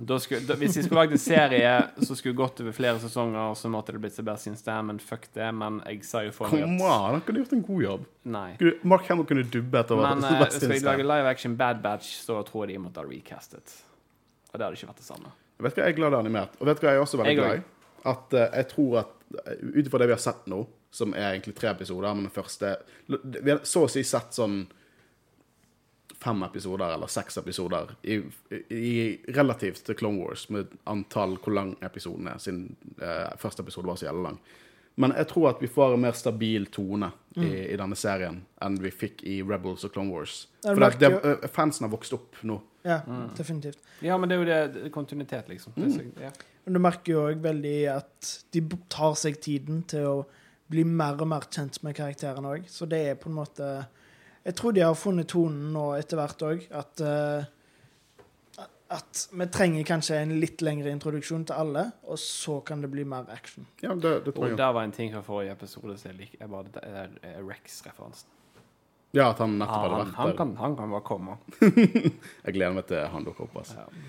Da 0.08 0.18
skulle, 0.24 0.48
da, 0.48 0.56
hvis 0.60 0.78
de 0.78 0.86
skulle 0.86 1.04
lagd 1.04 1.16
en 1.18 1.22
serie 1.22 1.76
som 2.00 2.18
skulle 2.18 2.40
gått 2.40 2.64
over 2.64 2.76
flere 2.80 3.00
sesonger, 3.04 3.54
så 3.60 3.70
måtte 3.76 3.92
det 3.92 4.02
blitt 4.06 4.16
Sebastian 4.16 4.56
Stan, 4.56 4.88
men 4.88 5.00
fuck 5.02 5.28
det. 5.36 5.52
Men 5.60 5.82
jeg 5.84 6.02
sa 6.08 6.24
jo 6.24 6.32
for 6.36 6.56
meg 6.56 6.64
Kom 6.64 6.76
an, 6.88 7.18
han 7.18 7.24
kunne 7.28 7.44
gjort 7.44 7.56
en 7.56 7.64
god 7.68 7.86
jobb. 7.86 8.10
Nei. 8.36 8.50
Mark 8.80 9.08
Hamill 9.12 9.28
kunne 9.28 9.44
dubbet 9.44 9.82
etter 9.84 10.00
Men 10.00 10.24
eh, 10.24 10.30
skal 10.40 10.54
Sebastian 10.56 10.76
de 10.78 10.84
lage 10.88 11.08
live 11.12 11.34
action 11.36 11.60
Bad 11.60 11.84
Batch, 11.84 12.16
så 12.24 12.40
tror 12.48 12.64
jeg 12.64 12.78
de 12.78 12.84
måtte 12.88 13.04
ha 13.04 13.08
recastet. 13.08 13.82
Og 14.52 14.56
det 14.56 14.64
hadde 14.64 14.80
ikke 14.80 14.94
vært 14.94 15.04
det 15.04 15.10
samme. 15.12 15.36
Vet 15.59 15.77
du 15.77 15.81
hva, 15.81 15.87
jeg 15.88 15.95
er 15.95 15.99
glad 15.99 16.12
det 16.12 16.19
er 16.19 16.25
animert. 16.25 16.57
Og 16.61 16.69
vet 16.69 16.81
du 16.81 16.87
hva, 16.87 16.95
jeg 16.95 17.01
er 17.01 17.05
også 17.05 17.21
veldig 17.21 17.33
Jeg 17.33 17.40
glad 17.40 17.61
i? 17.61 17.92
At 18.07 18.35
uh, 18.37 18.42
jeg 18.45 18.69
tror 18.73 18.99
at 19.03 19.14
eh, 19.42 19.62
ut 19.62 19.87
ifra 19.87 20.01
det 20.03 20.11
vi 20.11 20.14
har 20.14 20.23
sett 20.23 20.51
nå, 20.53 20.61
som 20.95 21.14
er 21.16 21.31
egentlig 21.31 21.57
tre 21.59 21.71
episoder, 21.73 22.12
men 22.14 22.29
den 22.29 22.35
første 22.35 22.77
Vi 23.09 23.51
har 23.51 23.64
så 23.69 23.87
å 23.87 23.90
si 23.90 24.05
sett 24.07 24.37
sånn 24.37 24.61
fem 26.16 26.42
episoder 26.47 26.95
eller 26.95 27.11
seks 27.12 27.37
episoder 27.37 27.90
i, 28.09 28.16
i 28.73 28.92
relativt 29.37 29.83
til 29.85 29.99
Clone 29.99 30.23
Wars, 30.23 30.47
med 30.49 30.71
antall 30.88 31.37
hvor 31.42 31.53
lang 31.55 31.75
episoden 31.85 32.31
er, 32.33 32.38
siden 32.40 32.71
uh, 33.03 33.35
første 33.40 33.66
episode 33.66 33.90
var 33.90 34.01
så 34.01 34.09
jævlig 34.09 34.25
lang. 34.31 34.38
Men 34.97 35.12
jeg 35.12 35.29
tror 35.29 35.51
at 35.51 35.61
vi 35.61 35.69
får 35.69 35.95
en 35.95 36.01
mer 36.07 36.16
stabil 36.16 36.66
tone 36.73 37.11
i, 37.37 37.49
i 37.75 37.77
denne 37.77 37.99
serien 38.01 38.38
enn 38.64 38.79
vi 38.81 38.92
fikk 38.95 39.21
i 39.29 39.42
Rebels 39.45 39.85
og 39.85 39.92
Clone 39.92 40.14
Wars. 40.14 40.47
For 40.64 40.81
det, 40.81 40.97
det, 41.03 41.11
eh, 41.21 41.51
fansen 41.53 41.85
har 41.85 41.92
vokst 41.92 42.16
opp 42.16 42.38
nå. 42.49 42.57
Ja, 42.87 43.01
Mm. 43.07 43.31
definitivt. 43.35 43.79
Ja, 44.05 44.16
men 44.16 44.31
det 44.31 44.37
er 44.37 44.42
jo 44.42 44.46
det, 44.46 44.83
det 44.85 44.92
kontinuitet, 44.94 45.49
liksom. 45.51 45.72
Det 45.75 45.88
er 45.88 45.94
så, 45.96 46.22
ja. 46.22 46.31
Men 46.64 46.75
du 46.75 46.81
merker 46.83 47.12
jo 47.12 47.25
òg 47.31 47.42
veldig 47.42 47.77
at 47.96 48.31
de 48.55 48.62
tar 48.90 49.14
seg 49.18 49.40
tiden 49.42 49.83
til 49.90 50.07
å 50.07 50.16
bli 50.70 50.85
mer 50.87 51.18
og 51.22 51.29
mer 51.31 51.46
kjent 51.51 51.83
med 51.87 51.96
karakterene 51.99 52.57
òg. 52.57 52.70
Så 52.70 52.88
det 52.90 53.03
er 53.11 53.20
på 53.20 53.31
en 53.31 53.38
måte 53.42 53.87
Jeg 54.46 54.55
tror 54.55 54.72
de 54.72 54.81
har 54.81 54.94
funnet 54.94 55.27
tonen 55.27 55.72
nå 55.75 55.88
etter 55.99 56.20
hvert 56.20 56.42
òg. 56.46 56.66
At, 56.70 57.01
uh, 57.03 57.42
at 58.94 59.25
vi 59.33 59.46
trenger 59.51 59.83
kanskje 59.88 60.20
en 60.22 60.37
litt 60.38 60.62
lengre 60.62 60.92
introduksjon 60.94 61.49
til 61.49 61.59
alle, 61.59 61.83
og 62.07 62.20
så 62.22 62.61
kan 62.64 62.85
det 62.85 62.90
bli 62.92 63.03
mer 63.03 63.27
action. 63.35 63.66
Ja, 63.83 63.90
det, 63.94 64.12
det 64.25 64.37
tror 64.37 64.53
Og 64.53 64.59
der 64.61 64.70
var 64.77 64.87
en 64.87 64.94
ting 64.94 65.11
fra 65.11 65.25
forrige 65.27 65.57
episode 65.59 65.99
som 65.99 66.12
jeg 66.12 66.21
liker. 66.21 66.38
Jeg 66.44 66.71
det 66.77 66.85
er, 66.87 67.10
er 67.27 67.42
Rex-referansen. 67.42 68.31
Ja, 69.15 69.31
at 69.31 69.38
han 69.38 69.59
nettopp 69.59 69.83
hadde 69.85 69.96
Han, 69.96 70.07
vært 70.07 70.17
han, 70.17 70.29
der. 70.29 70.37
kan, 70.37 70.54
han 70.57 70.77
kan 70.77 70.90
bare 70.96 71.07
komme. 71.07 71.37
Jeg 72.44 72.57
gleder 72.57 72.75
meg 72.77 72.88
til 72.90 73.04
han 73.13 73.25
dukker 73.27 73.46
opp. 73.46 73.61
Altså. 73.63 73.85
Ja. 73.87 74.07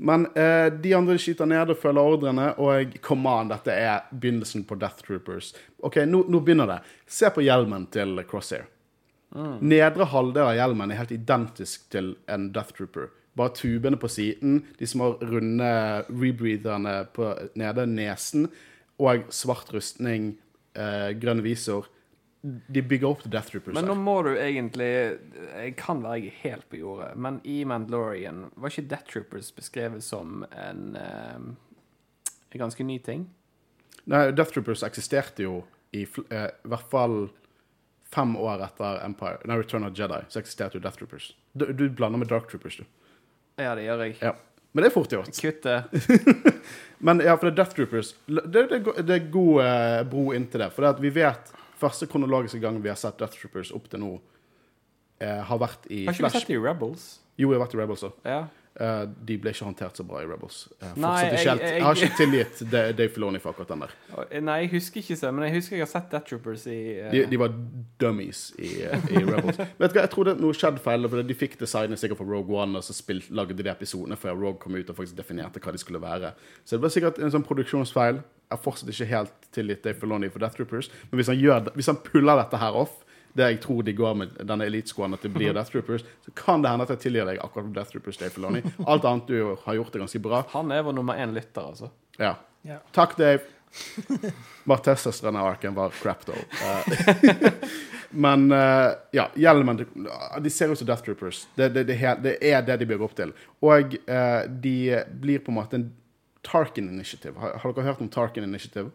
Men 0.00 0.26
eh, 0.32 0.66
de 0.72 0.94
andre 0.96 1.18
skyter 1.20 1.48
ned 1.48 1.70
og 1.74 1.76
følger 1.76 2.00
ordrene, 2.14 2.46
og 2.56 2.70
jeg, 2.72 3.00
come 3.04 3.28
on, 3.28 3.50
dette 3.52 3.74
er 3.76 4.06
begynnelsen 4.16 4.62
på 4.64 4.78
Death 4.80 5.04
Troopers. 5.04 5.50
OK, 5.84 5.98
nå, 6.08 6.22
nå 6.24 6.40
begynner 6.40 6.70
det. 6.70 6.78
Se 7.04 7.28
på 7.34 7.44
hjelmen 7.44 7.84
til 7.92 8.22
Crosshair. 8.30 8.64
Nedre 9.60 10.08
halvdel 10.10 10.48
av 10.48 10.56
hjelmen 10.56 10.90
er 10.90 11.02
helt 11.02 11.12
identisk 11.14 11.84
til 11.92 12.14
en 12.32 12.48
Death 12.54 12.72
Trooper. 12.78 13.10
Bare 13.38 13.52
tubene 13.54 14.00
på 14.00 14.08
siden, 14.10 14.62
de 14.80 14.88
små 14.88 15.12
runde 15.20 15.68
rebreatherne 16.08 16.96
på 17.14 17.28
nede, 17.60 17.84
nesen, 17.86 18.48
og 19.00 19.28
svart 19.32 19.70
rustning, 19.76 20.32
eh, 20.74 21.12
grønn 21.20 21.44
visor. 21.44 21.86
De 22.42 22.82
bygger 22.82 23.08
opp 23.10 23.24
til 23.24 23.32
Death 23.34 23.52
Troopers. 23.52 23.74
Men 23.76 23.84
nå 23.90 23.94
må 24.00 24.14
du 24.24 24.30
egentlig 24.32 24.88
Jeg 24.88 25.74
kan 25.76 26.00
være 26.00 26.30
helt 26.40 26.64
på 26.72 26.78
jordet, 26.80 27.10
men 27.20 27.40
i 27.44 27.58
Mandalorian 27.68 28.46
var 28.56 28.72
ikke 28.72 28.88
Death 28.88 29.10
Troopers 29.12 29.50
beskrevet 29.52 30.04
som 30.04 30.46
en, 30.48 30.96
eh, 30.96 31.36
en 31.36 32.62
ganske 32.64 32.84
ny 32.84 32.96
ting? 33.04 33.28
Nei, 34.08 34.30
Death 34.32 34.56
Troopers 34.56 34.82
eksisterte 34.86 35.44
jo 35.44 35.60
i, 35.92 36.06
eh, 36.30 36.48
i 36.48 36.68
hvert 36.72 36.88
fall 36.90 37.28
fem 38.10 38.36
år 38.36 38.64
etter 38.64 39.04
Empire, 39.04 39.38
nei, 39.44 39.58
Return 39.60 39.84
of 39.84 39.92
Jedi. 39.98 40.24
Så 40.28 40.40
eksisterte 40.40 40.78
jo 40.78 40.80
Death 40.80 40.98
Troopers. 40.98 41.34
Du, 41.52 41.68
du 41.72 41.88
blander 41.90 42.18
med 42.18 42.28
Dark 42.32 42.48
Troopers, 42.50 42.80
du. 42.80 42.84
Ja, 43.60 43.74
det 43.74 43.84
gjør 43.84 44.06
jeg. 44.06 44.16
Ja. 44.22 44.34
Men 44.72 44.84
det 44.84 44.90
er 44.90 44.94
fort 44.94 45.12
gjort. 45.12 45.30
Kutt 45.34 45.62
det. 45.66 45.78
Men 47.06 47.20
ja, 47.24 47.34
for 47.36 47.48
det 47.48 47.52
er 47.52 47.58
Death 47.62 47.76
Troopers. 47.76 48.14
Det, 48.26 48.66
det, 48.70 48.82
det 49.02 49.16
er 49.16 49.30
god 49.32 49.64
eh, 49.64 50.02
bro 50.10 50.30
inntil 50.36 50.62
det. 50.62 50.70
For 50.74 50.86
det 50.86 50.92
at 50.94 51.02
vi 51.02 51.10
vet 51.14 51.52
første 51.80 52.06
kronologiske 52.10 52.60
gang 52.62 52.78
vi 52.84 52.92
har 52.92 53.00
sett 53.00 53.18
Death 53.20 53.40
Troopers 53.40 53.72
opp 53.76 53.88
til 53.92 54.00
nå, 54.04 54.14
eh, 55.20 55.42
har 55.50 55.58
vært 55.58 55.90
i 55.90 56.04
Har 56.06 56.14
ikke 56.16 56.28
vi 56.30 56.38
sett 56.38 56.48
det 56.48 56.56
i 56.60 56.62
Rebels? 56.62 57.10
Jo, 57.40 57.48
vi 57.50 57.56
har 57.58 57.66
vært 57.66 57.74
i 57.76 57.80
Rebels 57.82 58.02
òg. 58.08 58.12
Ja. 58.28 58.40
Eh, 58.80 59.00
de 59.26 59.34
ble 59.42 59.50
ikke 59.50 59.66
håndtert 59.66 59.96
så 59.98 60.04
bra 60.06 60.20
i 60.22 60.26
Rebels. 60.30 60.68
Eh, 60.80 60.92
Nei, 60.96 61.08
fortsatt 61.10 61.32
ikke 61.32 61.40
jeg- 61.40 61.48
helt, 61.48 61.62
jeg, 61.74 61.82
har 61.82 61.94
ikke 61.98 62.16
tilgitt 62.20 62.70
Da- 62.70 62.92
Dave 62.92 63.08
Filoni 63.10 63.40
for 63.42 63.50
akkurat 63.52 63.68
den 63.72 63.80
der. 63.80 64.40
Nei, 64.40 64.58
jeg 64.62 64.70
husker 64.76 65.00
ikke 65.02 65.16
så, 65.18 65.32
men 65.34 65.44
jeg 65.48 65.54
husker 65.56 65.76
jeg 65.76 65.80
har 65.80 65.90
sett 65.90 66.10
Death 66.10 66.26
Troopers 66.30 66.66
i 66.70 66.76
eh, 67.00 67.10
De, 67.10 67.24
de 67.26 67.36
var 67.36 67.48
dummies 67.98 68.52
i, 68.58 68.70
eh, 68.86 68.96
i 69.10 69.24
Rebels. 69.26 69.58
Vet 69.80 69.90
du 69.92 69.98
hva, 69.98 70.04
Jeg 70.06 70.10
tror 70.14 70.24
det 70.30 70.36
er 70.36 70.40
noe 70.40 70.54
skjedde 70.56 70.78
feil. 70.86 71.08
For 71.10 71.22
de 71.22 71.34
fikk 71.34 71.58
designet 71.58 71.98
sikkert 71.98 72.18
for 72.22 72.30
Rogue 72.30 72.56
One, 72.56 72.78
og 72.78 72.84
så 72.86 72.94
spilt, 72.94 73.28
lagde 73.34 73.58
de 73.58 73.68
episodene 73.68 74.16
før 74.16 74.38
Rogue 74.38 74.60
kom 74.62 74.74
ut 74.78 74.88
og 74.88 74.96
faktisk 74.96 75.16
definerte 75.18 75.58
hva 75.60 75.72
de 75.72 75.78
skulle 75.82 76.00
være. 76.00 76.32
Så 76.64 76.78
det 76.78 76.82
var 76.86 76.94
sikkert 76.94 77.18
en 77.18 77.30
sånn 77.34 77.44
produksjonsfeil. 77.44 78.22
Har 78.50 78.60
fortsatt 78.64 78.90
ikke 78.92 79.08
helt 79.10 79.50
tilgitt 79.54 79.84
Dave 79.86 79.98
Filoni 80.00 80.30
for 80.30 80.42
Death 80.42 80.58
Troopers. 80.58 80.90
Men 81.10 81.20
hvis 81.20 81.30
han, 81.30 81.38
gjør, 81.38 81.70
hvis 81.76 81.90
han 81.90 82.00
puller 82.04 82.42
dette 82.42 82.60
her 82.60 82.76
off, 82.82 82.98
det 83.38 83.46
jeg 83.46 83.60
tror 83.62 83.84
de 83.86 83.94
går 83.94 84.16
med 84.18 84.34
denne 84.42 84.66
eliteskoen, 84.66 85.14
at 85.14 85.22
det 85.22 85.30
blir 85.34 85.54
Death 85.56 85.70
Troopers, 85.70 86.04
så 86.24 86.34
kan 86.36 86.64
det 86.64 86.72
hende 86.72 86.86
at 86.86 86.94
jeg 86.96 87.04
tilgir 87.06 87.30
deg 87.30 87.38
akkurat 87.38 87.68
for 87.68 87.76
Death 87.78 87.94
Troopers, 87.94 88.18
Dave 88.20 88.34
Filoni. 88.34 88.64
Alt 88.86 89.06
annet 89.06 89.30
du 89.30 89.54
har 89.64 89.78
gjort, 89.78 89.94
er 89.94 90.04
ganske 90.04 90.22
bra. 90.24 90.42
Han 90.56 90.74
er 90.74 90.84
vår 90.86 90.98
nummer 90.98 91.18
én 91.20 91.34
lytter, 91.36 91.70
altså. 91.72 91.92
Ja. 92.18 92.34
Yeah. 92.66 92.82
Takk, 92.92 93.16
Dave. 93.18 93.40
Martez-søstrene 94.64 95.40
av 95.40 95.46
Arken 95.46 95.74
var 95.74 95.94
crap, 96.02 96.26
though. 96.26 96.38
Eh, 96.66 97.52
men 98.10 98.52
uh, 98.52 98.90
ja, 99.14 99.28
hjelmen 99.38 99.86
De 100.42 100.50
ser 100.50 100.72
ut 100.72 100.78
som 100.78 100.86
Death 100.86 101.06
Troopers. 101.06 101.46
Det, 101.54 101.68
det, 101.68 101.84
det, 101.84 102.16
det 102.22 102.36
er 102.50 102.62
det 102.66 102.80
de 102.82 102.90
bygger 102.90 103.06
opp 103.06 103.16
til. 103.16 103.32
Og 103.62 103.96
uh, 104.10 104.42
de 104.50 104.76
blir 105.22 105.44
på 105.44 105.54
en 105.54 105.60
måte 105.60 105.78
en 105.78 105.88
Tarkin 106.46 106.88
Initiative. 106.88 107.36
Har, 107.38 107.58
har 107.62 107.72
dere 107.76 107.84
hørt 107.90 108.00
om 108.00 108.08
Tarkin 108.08 108.44
Initiative? 108.46 108.90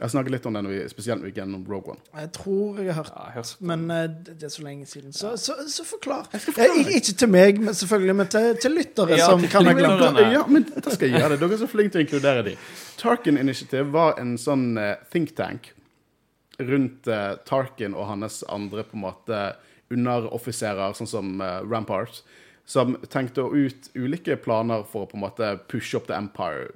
Jeg 0.00 0.12
snakket 0.14 0.32
litt 0.32 0.46
om 0.46 0.54
det 0.54 0.84
spesielt 0.88 1.24
gjennom 1.36 1.64
Rogue 1.68 1.92
One. 1.92 2.00
Jeg 2.16 2.30
tror 2.32 2.78
jeg 2.80 2.94
har 2.94 3.02
hørt 3.02 3.10
Ja, 3.10 3.24
jeg 3.26 3.34
har 3.34 3.48
Men 3.72 3.90
eh, 3.90 4.06
det 4.28 4.46
er 4.46 4.52
så 4.54 4.62
lenge 4.64 4.86
siden. 4.88 5.12
Så, 5.12 5.34
så, 5.36 5.56
så 5.68 5.84
forklar. 5.84 6.28
Eh, 6.32 6.46
ikke- 6.46 6.94
ikke 7.00 7.16
til 7.18 7.28
meg, 7.28 7.58
men 7.60 7.74
selvfølgelig, 7.74 8.14
men 8.16 8.30
til, 8.32 8.56
til 8.62 8.72
lyttere 8.78 9.18
Ja, 9.18 9.26
som 9.26 9.40
til 9.42 9.50
kan 9.50 9.66
ha 9.66 9.74
glemt 9.76 10.00
det. 10.16 10.24
Ja, 10.32 10.46
men 10.46 10.64
da 10.70 10.94
skal 10.94 11.10
jeg 11.10 11.20
gjøre 11.20 11.34
det. 11.34 11.40
Dere 11.42 11.52
er 11.58 11.60
så 11.64 11.68
flinke 11.68 11.92
til 11.92 12.00
å 12.00 12.06
inkludere 12.06 12.44
de. 12.46 12.54
Tarkin 13.02 13.36
Initiative 13.42 13.90
var 13.92 14.14
en 14.22 14.36
sånn 14.40 14.78
eh, 14.78 14.94
think 15.12 15.34
tank 15.36 15.72
rundt 16.60 17.08
uh, 17.08 17.36
Tarkin 17.48 17.94
og 17.96 18.04
hans 18.06 18.42
andre 18.52 18.82
på 18.84 18.92
en 18.98 19.00
måte 19.06 19.36
underoffiserer, 19.90 20.92
sånn 20.96 21.08
som 21.08 21.30
uh, 21.40 21.60
Rampart, 21.64 22.22
som 22.70 22.94
tenkte 23.10 23.42
ut 23.50 23.90
ulike 23.98 24.36
planer 24.38 24.84
for 24.86 25.06
å 25.06 25.10
på 25.10 25.18
en 25.18 25.24
måte 25.24 25.54
pushe 25.70 25.98
opp 25.98 26.06
The 26.06 26.18
Empire. 26.18 26.68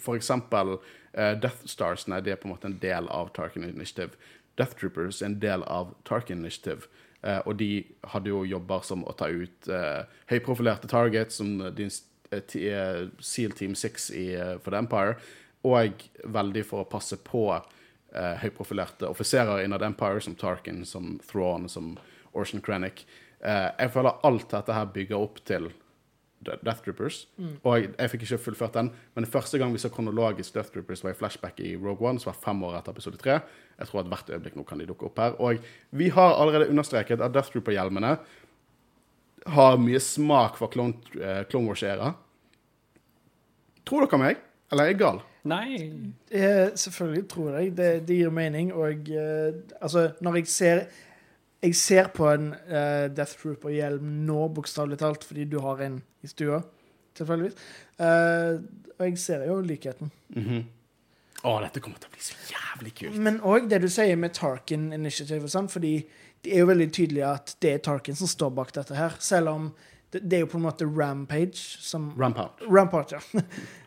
For 0.00 0.16
eksempel 0.16 0.78
Death 1.12 1.64
Death 1.68 2.08
nei, 2.08 2.22
det 2.24 2.32
er 2.32 2.40
på 2.40 2.48
en 2.48 2.54
måte 2.54 2.68
en 2.68 2.78
del 2.80 3.06
av 3.12 3.30
Tarkin 3.36 3.64
Initiative. 3.64 4.16
Death 4.56 4.76
Troopers 4.80 5.20
er 5.22 5.30
en 5.30 5.40
del 5.40 5.64
av 5.68 5.94
Tarkin 6.08 6.40
Initiative. 6.40 6.88
Eh, 7.26 7.40
og 7.46 7.56
de 7.60 7.84
hadde 8.12 8.30
jo 8.30 8.44
jobber 8.46 8.84
som 8.86 9.04
å 9.06 9.14
ta 9.16 9.28
ut 9.32 9.68
eh, 9.72 10.02
høyprofilerte 10.30 10.90
targets, 10.90 11.40
som 11.40 11.58
din 11.76 11.90
eh, 12.30 12.42
eh, 12.60 13.02
Seal 13.20 13.56
Team 13.56 13.74
6 13.74 14.10
i, 14.16 14.26
eh, 14.34 14.54
for 14.62 14.72
The 14.72 14.82
Empire, 14.84 15.16
og 15.66 16.06
veldig 16.36 16.64
for 16.68 16.84
å 16.84 16.90
passe 16.90 17.18
på 17.26 17.48
eh, 17.56 18.34
høyprofilerte 18.44 19.08
offiserer 19.10 19.64
innad 19.64 19.84
Empire, 19.86 20.22
som 20.22 20.36
Tarkin, 20.38 20.84
som 20.86 21.16
Thrawn, 21.26 21.68
som 21.72 21.96
Orson 22.36 22.62
Krennic. 22.62 23.06
Eh, 23.44 23.68
jeg 23.78 23.92
føler 23.94 24.22
alt 24.26 24.48
dette 24.52 24.76
her 24.76 24.88
bygger 24.94 25.18
opp 25.18 25.42
til 25.48 25.68
Death 26.46 26.82
Troopers. 26.84 27.24
Og 27.64 27.76
jeg, 27.76 27.90
jeg 27.96 28.12
fikk 28.12 28.24
ikke 28.26 28.38
fullført 28.44 28.76
den, 28.76 28.90
men 29.16 29.26
første 29.26 29.58
gang 29.58 29.72
vi 29.74 29.80
så 29.82 29.90
kronologisk 29.92 30.54
Death 30.54 30.72
Troopers, 30.74 31.02
var 31.04 31.14
i 31.14 31.18
flashback 31.18 31.60
i 31.64 31.74
Rogue 31.76 32.06
One, 32.06 32.20
som 32.22 32.30
var 32.30 32.40
fem 32.44 32.62
år 32.68 32.78
etter 32.78 32.94
episode 32.94 33.20
tre. 33.22 33.40
Jeg 33.78 33.90
tror 33.90 34.02
at 34.04 34.10
hvert 34.12 34.32
øyeblikk 34.32 34.58
nå 34.58 34.66
kan 34.68 34.80
de 34.80 34.88
dukke 34.88 35.08
opp 35.08 35.22
her. 35.22 35.38
Og 35.42 35.62
vi 35.90 36.10
har 36.14 36.36
allerede 36.36 36.70
understreket 36.70 37.20
at 37.20 37.34
Death 37.34 37.52
Trooper-hjelmene 37.54 38.16
har 39.56 39.78
mye 39.78 40.02
smak 40.02 40.58
for 40.58 40.72
Clone, 40.72 40.98
uh, 41.20 41.42
Clone 41.50 41.70
Wars-æra. 41.70 42.12
Tror 43.86 44.06
dere 44.06 44.18
meg? 44.18 44.44
Eller 44.72 44.86
er 44.86 44.94
jeg 44.94 45.02
gal? 45.02 45.20
Nei. 45.46 45.76
Eh, 46.34 46.72
selvfølgelig 46.74 47.28
tror 47.30 47.58
jeg 47.58 47.76
det, 47.78 47.90
det 48.08 48.16
gir 48.18 48.32
mening. 48.34 48.72
Og 48.74 49.10
eh, 49.14 49.54
altså, 49.80 50.08
når 50.20 50.40
jeg 50.40 50.48
ser 50.50 50.80
Jeg 51.64 51.74
ser 51.78 52.08
på 52.14 52.26
en 52.28 52.50
uh, 52.68 53.06
Death 53.16 53.38
Trooper-hjelm 53.40 54.04
nå, 54.26 54.40
bokstavelig 54.54 54.98
talt, 55.00 55.24
fordi 55.24 55.44
du 55.48 55.58
har 55.64 55.80
en 55.86 55.94
i 56.22 56.26
stua, 56.30 56.58
tilfeldigvis. 57.16 57.56
Uh, 58.00 58.54
og 58.98 59.04
jeg 59.06 59.18
ser 59.20 59.40
jo 59.48 59.54
likheten. 59.64 60.08
Å, 61.46 61.60
dette 61.62 61.80
kommer 61.84 61.98
til 62.02 62.08
å 62.10 62.14
bli 62.14 62.22
så 62.26 62.34
jævlig 62.50 62.92
kult. 63.00 63.18
Men 63.22 63.34
òg 63.46 63.60
det 63.70 63.78
du 63.84 63.90
sier 63.92 64.16
med 64.20 64.30
Tarkin 64.36 64.84
Initiative, 64.96 65.44
og 65.46 65.52
sånn, 65.52 65.68
fordi 65.72 65.94
det 66.44 66.50
er 66.54 66.60
jo 66.62 66.70
veldig 66.70 66.90
tydelig 66.94 67.24
at 67.26 67.46
det 67.64 67.70
er 67.72 67.80
Tarkin 67.84 68.18
som 68.18 68.28
står 68.30 68.50
bak 68.56 68.70
dette 68.76 68.94
her. 68.96 69.12
Selv 69.22 69.46
om 69.52 69.62
det, 70.12 70.36
er 70.36 70.40
jo 70.44 70.50
på 70.52 70.58
en 70.60 70.68
måte 70.68 70.84
Rampage 70.86 71.60
som 71.82 72.02
Rampart. 72.18 72.54
Rampart, 72.70 73.08
ja. 73.16 73.20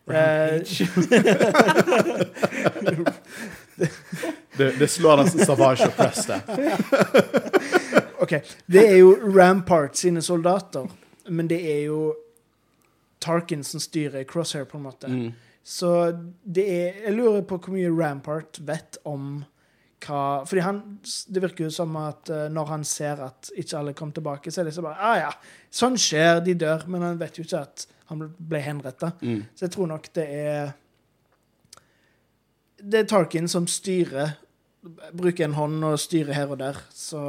Eh, 0.09 0.59
Det, 4.59 4.73
det 4.75 4.89
slår 4.91 5.21
nesten 5.21 5.45
Savage 5.47 5.85
og 5.87 5.93
Press, 5.95 6.25
det. 6.27 6.39
OK. 8.23 8.33
Det 8.67 8.81
er 8.81 8.97
jo 8.97 9.13
Rampart 9.31 9.95
sine 9.95 10.19
soldater, 10.25 10.89
men 11.31 11.47
det 11.47 11.59
er 11.63 11.85
jo 11.85 11.99
Tarkin 13.23 13.63
som 13.63 13.79
styrer 13.79 14.25
Crosshair, 14.27 14.65
på 14.67 14.77
en 14.77 14.83
måte. 14.83 15.07
Mm. 15.07 15.29
Så 15.63 15.93
det 16.43 16.65
er 16.65 16.99
Jeg 17.05 17.13
lurer 17.13 17.41
på 17.47 17.59
hvor 17.59 17.75
mye 17.75 17.91
Rampart 17.93 18.59
vet 18.65 18.97
om 19.05 19.43
hva 20.05 20.45
Fordi 20.47 20.63
han 20.63 20.79
Det 21.03 21.41
virker 21.43 21.67
jo 21.67 21.73
som 21.73 21.95
at 21.99 22.29
eh, 22.31 22.47
når 22.51 22.69
han 22.71 22.83
ser 22.87 23.19
at 23.25 23.51
ikke 23.55 23.77
alle 23.77 23.93
kom 23.93 24.11
tilbake, 24.15 24.51
så 24.51 24.61
er 24.61 24.65
det 24.65 24.71
liksom 24.71 24.87
bare 24.87 25.09
Ah 25.11 25.17
ja, 25.19 25.31
sånn 25.71 25.97
skjer, 25.99 26.39
de 26.45 26.55
dør. 26.55 26.87
Men 26.87 27.03
han 27.05 27.19
vet 27.19 27.37
jo 27.37 27.43
ikke 27.43 27.63
at 27.67 27.85
han 28.09 28.23
ble 28.37 28.61
henretta. 28.63 29.11
Mm. 29.21 29.43
Så 29.53 29.67
jeg 29.67 29.75
tror 29.75 29.91
nok 29.91 30.07
det 30.15 30.25
er 30.25 30.71
Det 32.79 33.03
er 33.03 33.09
Tarkin 33.09 33.49
som 33.51 33.67
styrer. 33.67 34.37
Bruker 35.11 35.49
en 35.49 35.57
hånd 35.57 35.83
og 35.83 35.99
styrer 35.99 36.35
her 36.37 36.51
og 36.53 36.61
der. 36.61 36.79
Så 36.95 37.19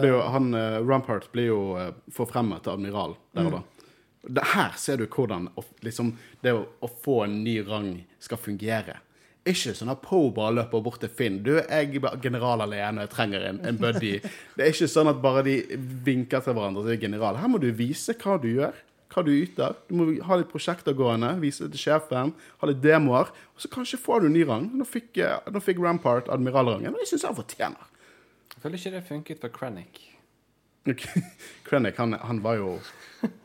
blir 0.00 0.16
jo, 0.16 0.20
han, 0.34 0.52
eh, 0.58 0.80
Rampart 0.82 1.30
blir 1.32 1.50
jo 1.52 1.60
uh, 1.78 1.90
forfremmet 2.12 2.64
til 2.64 2.74
admiral 2.74 3.16
der 3.36 3.50
og 3.50 3.58
da. 3.58 3.64
Det, 4.26 4.42
her 4.56 4.72
ser 4.74 4.98
du 4.98 5.06
hvordan 5.06 5.46
liksom, 5.86 6.16
det 6.42 6.56
å, 6.56 6.64
å 6.82 6.88
få 6.90 7.20
en 7.28 7.44
ny 7.44 7.60
rang 7.68 7.92
skal 8.18 8.40
fungere. 8.42 8.98
Ikke 9.46 9.76
sånn 9.78 9.92
at 9.92 10.02
Poe 10.02 10.32
bare 10.34 10.56
løper 10.56 10.82
bort 10.82 10.98
til 11.04 11.12
Finn. 11.14 11.38
Du, 11.46 11.52
jeg 11.54 12.00
er 12.00 12.18
general 12.22 12.64
alene, 12.64 13.04
jeg 13.04 13.12
trenger 13.12 13.44
en, 13.46 13.60
en 13.68 13.78
buddy. 13.78 14.16
Det 14.58 14.64
er 14.64 14.74
ikke 14.74 14.90
sånn 14.90 15.12
at 15.12 15.22
bare 15.22 15.44
de 15.46 15.60
vinker 16.06 16.42
til 16.42 16.56
hverandre 16.56 16.82
og 16.82 16.88
sier 16.88 16.98
general. 17.06 17.38
Her 17.38 17.52
må 17.52 17.62
du 17.62 17.68
vise 17.70 18.16
hva 18.18 18.40
du 18.42 18.48
gjør, 18.56 18.74
hva 19.12 19.22
du 19.26 19.32
yter. 19.32 19.76
Du 19.88 19.94
må 19.98 20.08
ha 20.26 20.38
litt 20.38 20.50
prosjekter 20.50 20.96
gående, 20.96 21.32
vise 21.42 21.66
det 21.66 21.76
til 21.76 21.86
sjefen, 21.86 22.32
ha 22.60 22.70
litt 22.70 22.82
demoer. 22.84 23.30
Og 23.54 23.62
så 23.62 23.70
kanskje 23.72 24.00
får 24.02 24.22
du 24.22 24.30
en 24.30 24.36
ny 24.36 24.44
rang. 24.48 24.68
Nå 24.76 24.86
fikk, 24.88 25.16
eh, 25.22 25.38
nå 25.52 25.62
fikk 25.62 25.80
Rampart 25.82 26.30
admiralrangen, 26.32 26.94
og 26.94 27.00
det 27.00 27.08
syns 27.10 27.26
han 27.28 27.38
fortjener. 27.38 27.92
Jeg 28.54 28.62
føler 28.62 28.80
ikke 28.80 28.94
det 28.96 29.04
funket 29.08 29.42
for 29.44 29.54
Krennic. 29.54 30.02
Krennic, 31.66 31.96
han, 31.96 32.12
han 32.12 32.42
var 32.44 32.60
jo 32.60 32.80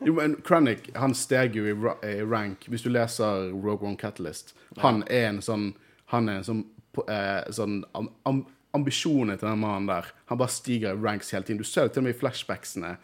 Jo, 0.04 0.14
men 0.14 0.36
Krennic, 0.46 0.92
han 0.94 1.14
steg 1.14 1.56
jo 1.58 1.66
i, 1.66 1.74
i 2.06 2.22
rank. 2.22 2.68
Hvis 2.70 2.84
du 2.84 2.90
leser 2.92 3.50
Rogue 3.50 3.88
One 3.88 3.98
Catalyst, 3.98 4.54
han 4.78 5.02
er 5.10 5.32
en 5.32 5.42
sånn 5.42 5.72
Han 6.12 6.28
er 6.28 6.42
en 6.42 6.44
sånn, 6.44 6.64
eh, 7.08 7.48
sånn 7.50 7.78
am, 7.98 8.10
am, 8.28 8.44
Ambisjonen 8.76 9.36
til 9.36 9.48
den 9.48 9.60
mannen 9.60 9.88
der 9.88 10.12
Han 10.30 10.38
bare 10.40 10.52
stiger 10.52 10.94
i 10.94 11.02
ranks 11.02 11.32
hele 11.32 11.44
tiden. 11.44 11.58
Du 11.60 11.64
ser 11.68 11.88
det 11.88 11.94
til 11.94 12.04
og 12.04 12.08
med 12.08 12.14
i 12.14 12.20
flashbacksene 12.20 12.94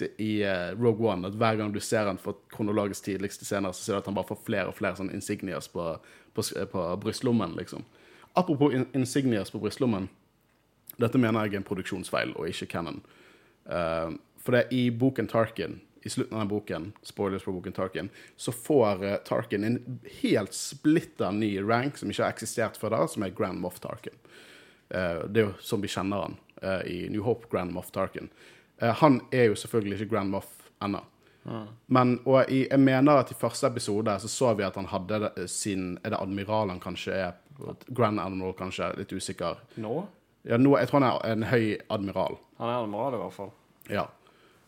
i 0.00 0.42
eh, 0.42 0.70
Rogue 0.78 1.08
One, 1.12 1.28
at 1.28 1.36
hver 1.36 1.58
gang 1.60 1.72
du 1.72 1.80
ser 1.80 2.08
han 2.08 2.18
for 2.18 2.40
kronologisk 2.52 3.04
tidligste 3.04 3.44
scener, 3.44 3.74
så 3.76 3.84
ser 3.84 3.98
du 3.98 4.02
at 4.02 4.08
han 4.10 4.16
bare 4.16 4.30
får 4.30 4.40
flere 4.46 4.70
og 4.70 4.78
flere 4.78 4.96
sånne 4.98 5.14
insignias 5.16 5.68
på, 5.68 5.84
på, 6.32 6.46
på 6.72 6.86
brystlommen, 7.02 7.56
liksom. 7.58 7.84
Apropos 8.32 8.72
in 8.72 8.86
insignias 8.96 9.52
på 9.52 9.60
brystlommen. 9.60 10.08
Dette 10.96 11.20
mener 11.20 11.44
jeg 11.44 11.54
er 11.54 11.60
en 11.60 11.68
produksjonsfeil 11.68 12.32
og 12.32 12.48
ikke 12.48 12.70
canon. 12.72 13.02
Uh, 13.68 14.16
for 14.40 14.56
det 14.56 14.62
er 14.64 14.72
i 14.74 14.86
boken 14.90 15.28
Tarkin, 15.28 15.80
i 16.02 16.10
slutten 16.10 16.34
av 16.34 16.42
den 16.42 16.50
boken, 16.50 16.88
spoilers 17.06 17.44
på 17.44 17.52
boken 17.52 17.72
Tarkin, 17.76 18.08
så 18.36 18.52
får 18.52 19.04
eh, 19.04 19.16
Tarkin 19.22 19.64
en 19.64 20.00
helt 20.22 20.54
splitta 20.54 21.30
ny 21.30 21.60
rank 21.62 21.98
som 21.98 22.10
ikke 22.10 22.24
har 22.24 22.34
eksistert 22.34 22.80
før 22.80 22.96
da, 22.96 23.04
som 23.06 23.22
er 23.22 23.34
Grand 23.36 23.60
Moff 23.62 23.78
Tarkin. 23.84 24.16
Uh, 24.92 25.22
det 25.28 25.44
er 25.44 25.46
jo 25.46 25.52
som 25.62 25.80
vi 25.80 25.88
kjenner 25.88 26.26
han 26.26 26.34
eh, 26.60 26.82
i 26.90 26.96
New 27.12 27.22
Hope, 27.24 27.46
Grand 27.52 27.72
Moff 27.72 27.92
Tarkin. 27.94 28.32
Eh, 28.82 28.92
han 29.00 29.20
er 29.32 29.44
jo 29.50 29.54
selvfølgelig 29.54 30.00
ikke 30.00 30.10
Grand 30.16 30.30
Moff 30.34 30.68
ennå. 30.82 31.00
Men 31.90 32.20
og 32.24 32.46
i, 32.54 32.60
jeg 32.70 32.78
mener 32.78 33.18
at 33.18 33.30
i 33.32 33.34
første 33.34 33.66
episode 33.66 34.12
så 34.22 34.28
så 34.30 34.52
vi 34.54 34.62
at 34.62 34.76
han 34.78 34.86
hadde 34.86 35.18
det- 35.24 35.50
sin 35.50 35.98
Er 36.04 36.10
det 36.10 36.18
admiral 36.20 36.68
han 36.70 36.80
kanskje 36.80 37.12
er? 37.12 37.32
Grand 37.94 38.20
Admiral, 38.20 38.54
kanskje? 38.54 38.96
Litt 38.96 39.12
usikker. 39.12 39.56
Nå? 39.76 40.06
Ja, 40.44 40.56
nå, 40.56 40.76
jeg 40.78 40.88
tror 40.88 41.00
han 41.00 41.08
er 41.12 41.32
en 41.32 41.42
høy 41.42 41.76
admiral. 41.90 42.38
Han 42.58 42.68
er 42.68 42.82
admiral, 42.82 43.14
i 43.14 43.16
hvert 43.22 43.32
fall. 43.32 43.50
Ja. 43.90 44.06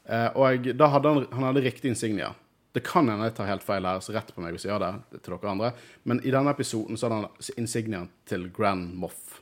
Eh, 0.09 0.29
og 0.37 0.67
da 0.77 0.87
hadde 0.89 1.09
han, 1.15 1.27
han 1.33 1.43
hadde 1.49 1.63
riktig 1.65 1.89
insignia. 1.91 2.35
Det 2.75 2.83
kan 2.85 3.09
hende 3.09 3.25
jeg 3.25 3.35
tar 3.35 3.47
helt 3.47 3.63
feil 3.63 3.85
her, 3.87 4.01
så 4.01 4.13
rett 4.15 4.35
på 4.35 4.41
meg 4.43 4.53
hvis 4.53 4.65
jeg 4.67 4.73
gjør 4.75 4.81
det. 4.83 5.03
det 5.13 5.23
til 5.23 5.35
dere 5.37 5.51
andre. 5.51 5.73
Men 6.05 6.21
i 6.25 6.31
denne 6.35 6.51
episoden 6.51 6.97
så 6.99 7.07
hadde 7.09 7.21
han 7.23 7.57
insigniaen 7.57 8.09
til 8.27 8.49
Grand 8.51 8.95
Moff. 8.95 9.41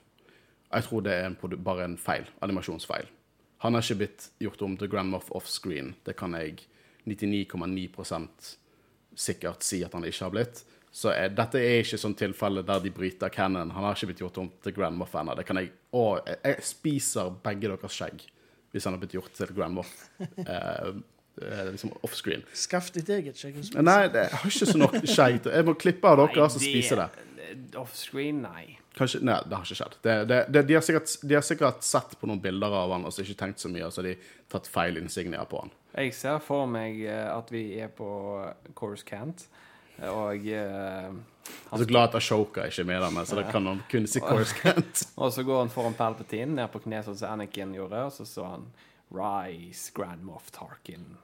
Jeg 0.73 0.85
tror 0.85 1.01
det 1.03 1.13
er 1.13 1.27
en, 1.27 1.37
bare 1.65 1.85
en 1.85 1.97
feil. 1.97 2.25
Animasjonsfeil. 2.43 3.09
Han 3.63 3.77
har 3.77 3.85
ikke 3.85 4.01
blitt 4.03 4.29
gjort 4.43 4.63
om 4.67 4.75
til 4.79 4.91
Grand 4.91 5.13
Moff 5.13 5.31
offscreen. 5.39 5.93
Det 6.03 6.17
kan 6.19 6.35
jeg 6.35 6.65
99,9% 7.07 8.53
sikkert 9.15 9.63
si 9.67 9.83
at 9.87 9.95
han 9.95 10.07
ikke 10.09 10.25
har 10.25 10.35
blitt. 10.35 10.63
Så 10.93 11.13
er, 11.15 11.31
dette 11.33 11.61
er 11.63 11.81
ikke 11.81 12.01
sånn 12.01 12.17
tilfelle 12.19 12.65
der 12.69 12.83
de 12.85 12.91
bryter 12.93 13.33
canon. 13.33 13.71
Han 13.73 13.87
har 13.87 13.97
ikke 13.97 14.11
blitt 14.11 14.21
gjort 14.25 14.43
om 14.43 14.51
til 14.65 14.75
Grand 14.77 14.99
Moff 14.99 15.15
ennå. 15.17 15.37
Det 15.39 15.47
kan 15.49 15.63
jeg 15.63 15.73
Å, 15.93 16.03
jeg, 16.27 16.39
jeg 16.49 16.67
spiser 16.69 17.33
begge 17.45 17.69
deres 17.69 17.97
skjegg 17.97 18.27
hvis 18.73 18.87
han 18.89 18.95
har 18.97 19.01
blitt 19.03 19.15
gjort 19.17 19.35
til 19.37 19.55
Grand 19.57 19.81
Moff. 19.81 19.95
Eh, 20.43 20.93
eh, 21.41 21.69
liksom 21.73 21.95
offscreen. 22.05 22.43
Skaff 22.57 22.91
ditt 22.93 23.09
eget 23.09 23.39
skjegg. 23.39 23.57
og 23.57 23.65
spis. 23.65 23.81
Nei, 23.81 24.01
jeg 24.13 24.29
har 24.35 24.51
ikke 24.51 24.69
så 24.69 24.79
nok 24.81 24.97
skjegg. 25.09 25.47
Jeg 25.49 25.67
må 25.69 25.75
klippe 25.81 26.11
av 26.11 26.21
dere 26.21 26.45
og 26.45 26.53
så 26.53 26.61
spise 26.61 26.99
det. 26.99 27.07
det. 27.39 27.53
Offscreen, 27.81 28.43
nei. 28.45 28.82
Kanskje, 28.99 29.23
nei, 29.25 29.39
det 29.49 29.57
har 29.57 29.65
ikke 29.65 29.79
skjedd. 29.79 29.99
Det, 30.05 30.15
det, 30.29 30.39
det, 30.53 30.63
de, 30.69 30.77
har 30.77 30.85
sikkert, 30.85 31.15
de 31.25 31.37
har 31.39 31.45
sikkert 31.47 31.87
sett 31.87 32.17
på 32.21 32.29
noen 32.29 32.43
bilder 32.45 32.75
av 32.83 32.93
han 32.93 33.07
og 33.09 33.15
så 33.15 33.25
ikke 33.25 33.39
tenkt 33.41 33.63
så 33.63 33.71
mye, 33.73 33.87
og 33.89 33.95
så 33.95 34.03
har 34.03 34.11
de 34.11 34.17
tatt 34.53 34.69
feil 34.69 35.01
insignier 35.01 35.49
på 35.49 35.63
han. 35.65 35.73
Jeg 35.97 36.13
ser 36.17 36.41
for 36.45 36.69
meg 36.69 37.01
eh, 37.05 37.29
at 37.33 37.53
vi 37.53 37.67
er 37.81 37.93
på 37.93 38.09
Course 38.77 39.05
Cant, 39.09 39.47
og 40.03 40.45
uh, 40.49 41.13
er 41.73 41.79
så 41.79 41.87
glad 41.89 42.11
at 42.11 42.15
Ashoka 42.21 42.65
ikke 42.69 42.83
er 42.83 42.89
med 42.89 43.03
der, 43.03 43.25
så 43.29 43.37
det 43.39 43.45
kan 43.53 43.67
han 43.67 43.83
kun 43.91 44.07
si 44.11 44.21
Coruscant. 44.31 45.05
Og 45.17 45.33
så 45.33 45.45
går 45.47 45.65
han 45.65 45.73
foran 45.73 45.97
Palpatine, 45.99 46.57
ned 46.59 46.73
på 46.73 46.83
kne, 46.85 47.03
sånn 47.07 47.19
som 47.19 47.35
Anakin 47.35 47.75
gjorde, 47.77 48.07
og 48.09 48.15
så 48.15 48.27
så 48.29 48.49
han 48.49 48.67
Rise, 49.13 49.93
Grand 49.97 50.25
Moff 50.25 50.51
Tarkin. 50.55 51.17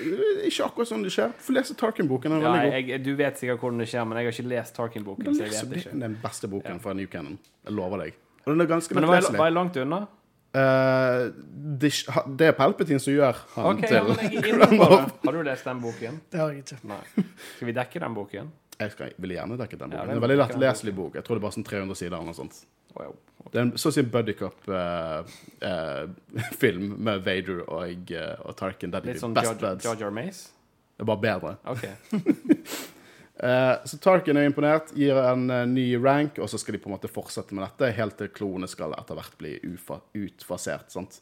Ikke 0.00 0.64
akkurat 0.64 0.88
sånn 0.88 1.04
det 1.04 1.12
skjer. 1.12 1.34
Få 1.42 1.54
lese 1.56 1.76
Tarkin-boken. 1.78 2.38
Ja, 2.40 2.54
jeg, 2.78 3.02
du 3.04 3.12
vet 3.18 3.40
sikkert 3.40 3.60
hvordan 3.60 3.82
det 3.82 3.90
skjer, 3.92 4.06
men 4.08 4.18
jeg 4.20 4.28
har 4.28 4.36
ikke 4.38 4.52
lest 4.54 4.76
Tarkin-boken, 4.78 5.28
så 5.36 5.44
jeg 5.44 5.52
vet 5.52 5.76
ikke. 5.82 5.92
Det 5.92 5.98
er 5.98 6.06
den 6.06 6.18
beste 6.22 6.50
boken 6.52 6.80
fra 6.82 6.96
New 6.96 7.10
Canon. 7.12 7.36
Jeg 7.66 7.76
lover 7.76 8.06
deg. 8.06 8.18
Og 8.42 8.54
den 8.54 8.64
er 8.64 8.70
ganske 8.70 8.96
Men 8.96 9.06
det 9.06 9.12
var, 9.12 9.28
var 9.36 9.50
jeg 9.50 9.56
langt 9.58 9.78
unna? 9.82 10.00
Uh, 10.52 11.32
det, 11.80 11.92
det 12.36 12.48
er 12.50 12.56
Palpatine 12.56 13.00
som 13.00 13.14
gjør 13.14 13.38
han 13.54 13.70
okay, 13.70 13.88
til 13.88 13.96
jeg 13.96 14.42
det. 14.50 14.80
Har 14.82 15.32
du 15.32 15.38
lest 15.46 15.68
den 15.68 15.78
boken? 15.80 16.18
Det 16.28 16.40
har 16.42 16.50
jeg 16.52 16.64
ikke. 16.64 16.80
Nei. 16.90 16.98
Skal 17.54 17.70
vi 17.70 17.76
dekke 17.78 18.02
den 18.02 18.16
boken? 18.18 18.50
Jeg 18.82 18.92
skal, 18.92 19.14
vil 19.24 19.32
gjerne 19.36 19.56
dekke 19.60 19.78
den 19.78 19.94
boken. 19.94 19.96
Ja, 19.96 20.04
det 20.08 20.12
er 20.12 20.20
en 20.20 20.24
veldig 20.26 20.36
lett 20.36 20.52
leselig 20.52 20.66
lettleselig 20.66 20.94
bok. 20.98 21.16
Jeg 21.16 21.24
tror 21.24 21.38
det 21.38 21.40
er 21.40 21.46
bare 21.46 21.56
sånn 21.56 21.68
300 21.70 22.00
sider 22.02 22.16
eller 22.18 22.28
noe 22.32 22.36
sånt. 22.36 22.58
Å, 22.94 23.02
ja. 23.04 23.12
Det 23.52 23.58
er 23.58 23.64
en 23.66 23.72
så 23.80 23.88
å 23.90 23.94
si 23.94 24.02
buddy 24.06 24.34
cup-film 24.38 24.74
med 27.08 27.16
Vader 27.26 27.58
og, 27.66 28.12
uh, 28.14 28.34
og 28.46 28.52
Tarkin. 28.56 28.92
Der 28.94 29.00
de 29.04 29.08
Litt 29.12 29.22
sånn 29.22 29.36
best 29.36 29.58
buds. 29.60 29.84
Jar 29.84 29.96
Jar 30.00 30.14
Mace? 30.14 30.42
Det 30.96 31.02
er 31.04 31.08
bare 31.10 31.24
bedre. 31.26 31.50
Okay. 31.74 31.94
Eh, 33.42 33.76
så 33.84 33.96
Tarkin 33.98 34.36
er 34.38 34.44
imponert, 34.46 34.92
gir 34.94 35.16
en 35.18 35.48
eh, 35.50 35.64
ny 35.66 35.86
rank, 35.98 36.36
og 36.38 36.46
så 36.50 36.60
skal 36.60 36.76
de 36.76 36.82
på 36.84 36.90
en 36.90 36.94
måte 36.94 37.10
fortsette 37.10 37.56
med 37.56 37.64
dette 37.64 37.88
helt 37.96 38.14
til 38.20 38.28
klonene 38.30 38.68
skal 38.70 38.94
etter 38.94 39.18
hvert 39.18 39.34
bli 39.40 39.56
utfasert. 39.64 40.92
sant? 40.94 41.18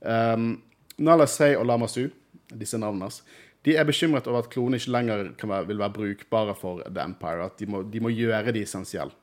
Um, 0.00 0.56
Nala 0.98 1.28
Say 1.30 1.54
og 1.54 1.68
Lamasu, 1.68 2.08
disse 2.50 2.80
navnene 2.80 3.06
hans, 3.06 3.20
de 3.62 3.76
er 3.76 3.86
bekymret 3.86 4.26
over 4.26 4.42
at 4.42 4.50
klonene 4.50 4.80
ikke 4.80 4.94
lenger 4.96 5.24
kan 5.38 5.52
være, 5.52 5.68
vil 5.68 5.82
være 5.84 5.96
brukbare 6.00 6.56
for 6.58 6.82
The 6.88 7.04
Empire. 7.04 7.46
At 7.46 7.60
de 7.60 7.68
må, 7.70 7.84
de 7.84 8.02
må 8.02 8.10
gjøre 8.16 8.56
de 8.56 8.64
essensielle. 8.64 9.14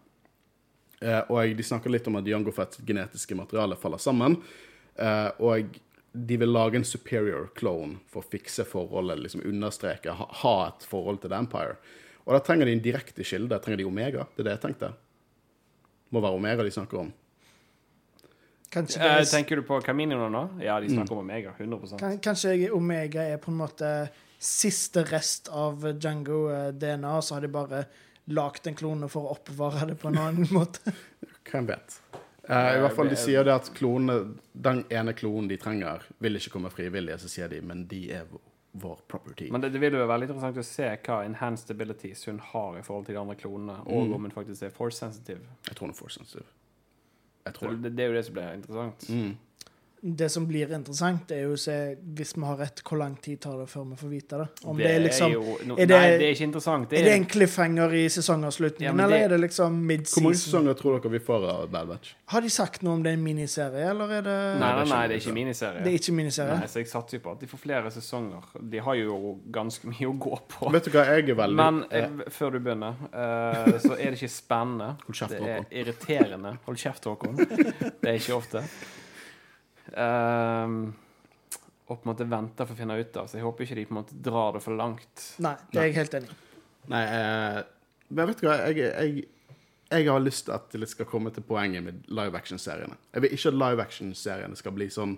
Eh, 1.01 1.19
og 1.29 1.57
de 1.57 1.63
snakker 1.63 1.93
litt 1.93 2.07
om 2.09 2.15
at 2.17 2.25
Jango 2.25 2.51
Fett 2.55 2.79
genetiske 2.85 3.35
materiale 3.37 3.75
faller 3.77 4.01
sammen. 4.01 4.39
eh, 4.97 5.29
og 5.39 5.77
de 6.17 6.37
vil 6.41 6.49
lage 6.49 6.75
en 6.79 6.83
superior 6.87 7.51
clone 7.53 7.99
for 8.09 8.23
å 8.23 8.29
fikse 8.31 8.63
forholdet, 8.65 9.19
liksom 9.21 9.43
understreke, 9.45 10.09
ha, 10.17 10.25
ha 10.41 10.53
et 10.71 10.85
forhold 10.89 11.21
til 11.21 11.29
The 11.29 11.37
Empire. 11.37 11.75
Og 12.25 12.33
da 12.33 12.39
trenger 12.41 12.65
de 12.65 12.73
en 12.73 12.81
direkte 12.81 13.23
kilde. 13.23 13.59
Trenger 13.61 13.77
de 13.77 13.85
Omega? 13.85 14.25
Det 14.33 14.41
er 14.41 14.47
det 14.49 14.55
jeg 14.55 14.63
tenkte. 14.65 14.89
Må 16.11 16.23
være 16.23 16.39
Omega 16.39 16.63
de 16.65 16.71
snakker 16.73 17.03
om. 17.03 17.13
Kanskje, 18.73 18.99
Eh, 18.99 19.03
det 19.19 19.27
er, 19.27 19.29
tenker 19.31 19.55
du 19.61 19.63
på 19.67 19.77
Caminoene 19.85 20.27
nå? 20.33 20.41
Ja, 20.63 20.79
de 20.81 20.89
snakker 20.89 21.15
om 21.15 21.21
Omega. 21.23 21.53
100% 21.59 22.19
kanskje 22.25 22.71
Omega 22.75 23.21
er 23.23 23.37
på 23.37 23.51
en 23.53 23.61
måte 23.61 23.91
siste 24.39 25.05
rest 25.07 25.47
av 25.49 25.85
Django-DNA, 25.97 27.13
så 27.21 27.35
har 27.37 27.41
de 27.41 27.47
bare 27.53 27.85
lagd 28.27 28.67
en 28.67 28.75
klone 28.75 29.07
for 29.09 29.23
å 29.27 29.35
oppbevare 29.37 29.87
det 29.91 29.95
på 30.01 30.07
en 30.11 30.17
annen 30.17 30.47
måte. 30.57 30.93
Hvem 31.51 31.67
vet? 31.69 31.99
Eh, 32.49 32.77
I 32.77 32.81
hvert 32.83 32.95
fall, 32.95 33.09
De 33.11 33.15
sier 33.19 33.43
det 33.43 33.53
at 33.53 33.69
klone, 33.75 34.17
den 34.53 34.83
ene 34.89 35.13
klonen 35.13 35.47
de 35.51 35.57
trenger, 35.59 36.03
vil 36.23 36.35
ikke 36.39 36.53
komme 36.57 36.69
frivillig. 36.71 37.17
Så 37.19 37.27
sier 37.31 37.47
de 37.51 37.61
men 37.61 37.85
de 37.91 38.01
er 38.15 38.27
vår- 38.77 39.01
property. 39.07 39.49
Men 39.51 39.61
det, 39.63 39.71
det 39.73 39.79
vil 39.81 39.95
jo 39.97 40.05
være 40.07 40.21
litt 40.25 40.29
interessant 40.31 40.59
å 40.61 40.63
se 40.67 40.87
hva 41.07 41.21
enhanced 41.25 41.71
abilities 41.73 42.25
hun 42.29 42.39
har 42.51 42.77
i 42.79 42.83
forhold 42.85 43.07
til 43.07 43.15
de 43.17 43.21
andre 43.23 43.35
klonene, 43.39 43.79
og 43.87 44.05
Mm. 44.07 44.13
om 44.15 44.27
hun 44.27 44.31
faktisk 44.35 44.63
er 44.63 44.69
force 44.75 44.97
sensitive. 44.99 45.41
Jeg 45.67 45.75
tror 45.75 45.87
hun 45.87 45.95
er 45.95 45.99
force 45.99 46.19
sensitive. 46.19 46.45
Jeg 47.47 47.53
tror 47.55 47.69
det. 47.71 47.81
det, 47.83 47.91
det 47.97 48.03
er 48.05 48.09
jo 48.11 48.15
det 48.19 48.25
som 48.27 48.33
blir 48.35 48.53
interessant. 48.53 49.07
Mm. 49.09 49.37
Det 49.99 50.27
som 50.29 50.45
blir 50.47 50.69
interessant, 50.75 51.31
er 51.33 51.41
jo 51.47 51.55
å 51.55 51.57
se, 51.59 51.95
hvis 52.15 52.35
vi 52.37 52.43
har 52.45 52.57
rett, 52.59 52.81
hvor 52.85 52.99
lang 53.01 53.15
tid 53.21 53.39
tar 53.41 53.57
det 53.57 53.65
før 53.71 53.87
vi 53.89 53.95
får 53.97 54.09
vite 54.11 54.37
det. 54.37 54.47
Om 54.63 54.77
det, 54.77 54.83
Det 54.85 54.91
er 54.95 54.99
liksom 55.01 55.31
jo 55.33 55.41
no, 55.65 55.73
er 55.73 55.85
det- 55.85 55.97
Nei, 55.97 56.09
det 56.17 56.27
er 56.27 56.33
ikke 56.35 56.47
interessant. 56.47 56.89
Det 56.89 56.99
Er 56.99 57.01
er, 57.01 57.05
det 57.05 57.13
en 57.17 57.25
cliffhanger 57.25 57.93
i 57.97 58.03
sesongavslutningen, 58.07 58.85
Ja, 58.85 58.93
men 58.93 59.05
eller 59.05 59.17
er 59.17 59.27
det 59.29 59.39
liksom 59.41 59.79
Hvor 59.87 60.21
mange 60.23 60.35
sesonger 60.37 60.73
tror 60.77 60.99
dere 60.99 61.11
vi 61.11 61.19
får 61.19 61.49
av 61.49 61.71
Bad 61.71 61.87
Batch? 61.87 62.13
Har 62.27 62.41
de 62.41 62.49
sagt 62.49 62.83
noe 62.83 62.93
om 62.93 63.03
det 63.03 63.09
er 63.09 63.13
en 63.17 63.23
miniserie, 63.23 63.89
eller 63.89 64.05
er 64.19 64.21
det 64.21 64.59
nei, 64.59 64.59
nei, 64.59 64.83
det 64.83 64.89
nei, 64.89 65.07
det 65.07 65.15
er 65.15 65.19
ikke 65.25 65.33
miniserie. 65.33 65.83
Det 65.83 65.93
er 65.93 65.97
ikke 65.97 66.13
miniserie? 66.13 66.59
Nei, 66.59 66.67
så 66.67 66.73
jeg 66.83 66.87
satser 66.87 67.17
jo 67.17 67.19
på 67.25 67.31
at 67.31 67.39
de 67.39 67.47
får 67.47 67.57
flere 67.59 67.91
sesonger. 67.91 68.43
De 68.69 68.77
har 68.79 68.95
jo 68.95 69.39
ganske 69.51 69.83
mye 69.87 70.07
å 70.07 70.13
gå 70.19 70.39
på. 70.47 70.71
Vet 70.71 70.83
du 70.85 70.91
hva, 70.91 71.05
jeg 71.05 71.29
er 71.29 71.35
veldig 71.41 71.55
Men 71.55 71.83
eh, 71.89 72.07
før 72.29 72.51
du 72.51 72.59
begynner, 72.59 72.93
eh, 73.11 73.79
så 73.79 73.97
er 73.97 74.11
det 74.11 74.21
ikke 74.21 74.29
spennende. 74.29 74.93
Hold 75.07 75.15
kjeft, 75.15 75.39
Det 75.41 75.41
er 75.41 75.65
irriterende. 75.83 76.57
Hold 76.67 76.77
kjeft, 76.77 77.03
Håkon. 77.09 77.35
Det 77.35 78.07
er 78.07 78.13
ikke 78.21 78.35
ofte. 78.37 78.63
Ehm, 79.95 80.81
og 81.87 81.93
på 81.95 82.03
en 82.03 82.11
måte 82.11 82.27
venter 82.27 82.67
for 82.67 82.75
å 82.75 82.79
finne 82.81 82.97
ut 82.99 83.17
av, 83.19 83.29
så 83.29 83.39
jeg 83.39 83.45
håper 83.47 83.63
ikke 83.63 83.79
de 83.79 83.87
på 83.87 83.95
en 83.95 84.01
måte 84.01 84.19
drar 84.23 84.57
det 84.57 84.63
for 84.65 84.75
langt. 84.75 85.23
Nei, 85.43 85.55
det 85.71 85.81
er 85.81 85.89
jeg 85.89 85.97
helt 86.01 86.19
enig 86.19 86.33
i. 86.33 86.37
Nei, 86.91 87.03
eh, 87.15 87.61
men 88.09 88.29
vet 88.29 88.41
du 88.43 88.47
hva, 88.47 88.57
jeg, 88.67 88.91
jeg, 88.91 89.23
jeg 89.91 90.09
har 90.09 90.23
lyst 90.23 90.47
til 90.47 90.55
at 90.55 90.77
det 90.83 90.89
skal 90.91 91.07
komme 91.07 91.31
til 91.35 91.45
poenget 91.47 91.85
med 91.85 92.03
live 92.11 92.35
action-seriene. 92.39 92.99
Jeg 93.15 93.23
vil 93.23 93.35
ikke 93.37 93.53
at 93.53 93.59
live 93.63 93.83
action-seriene 93.83 94.59
skal 94.59 94.75
bli 94.75 94.89
sånn 94.91 95.17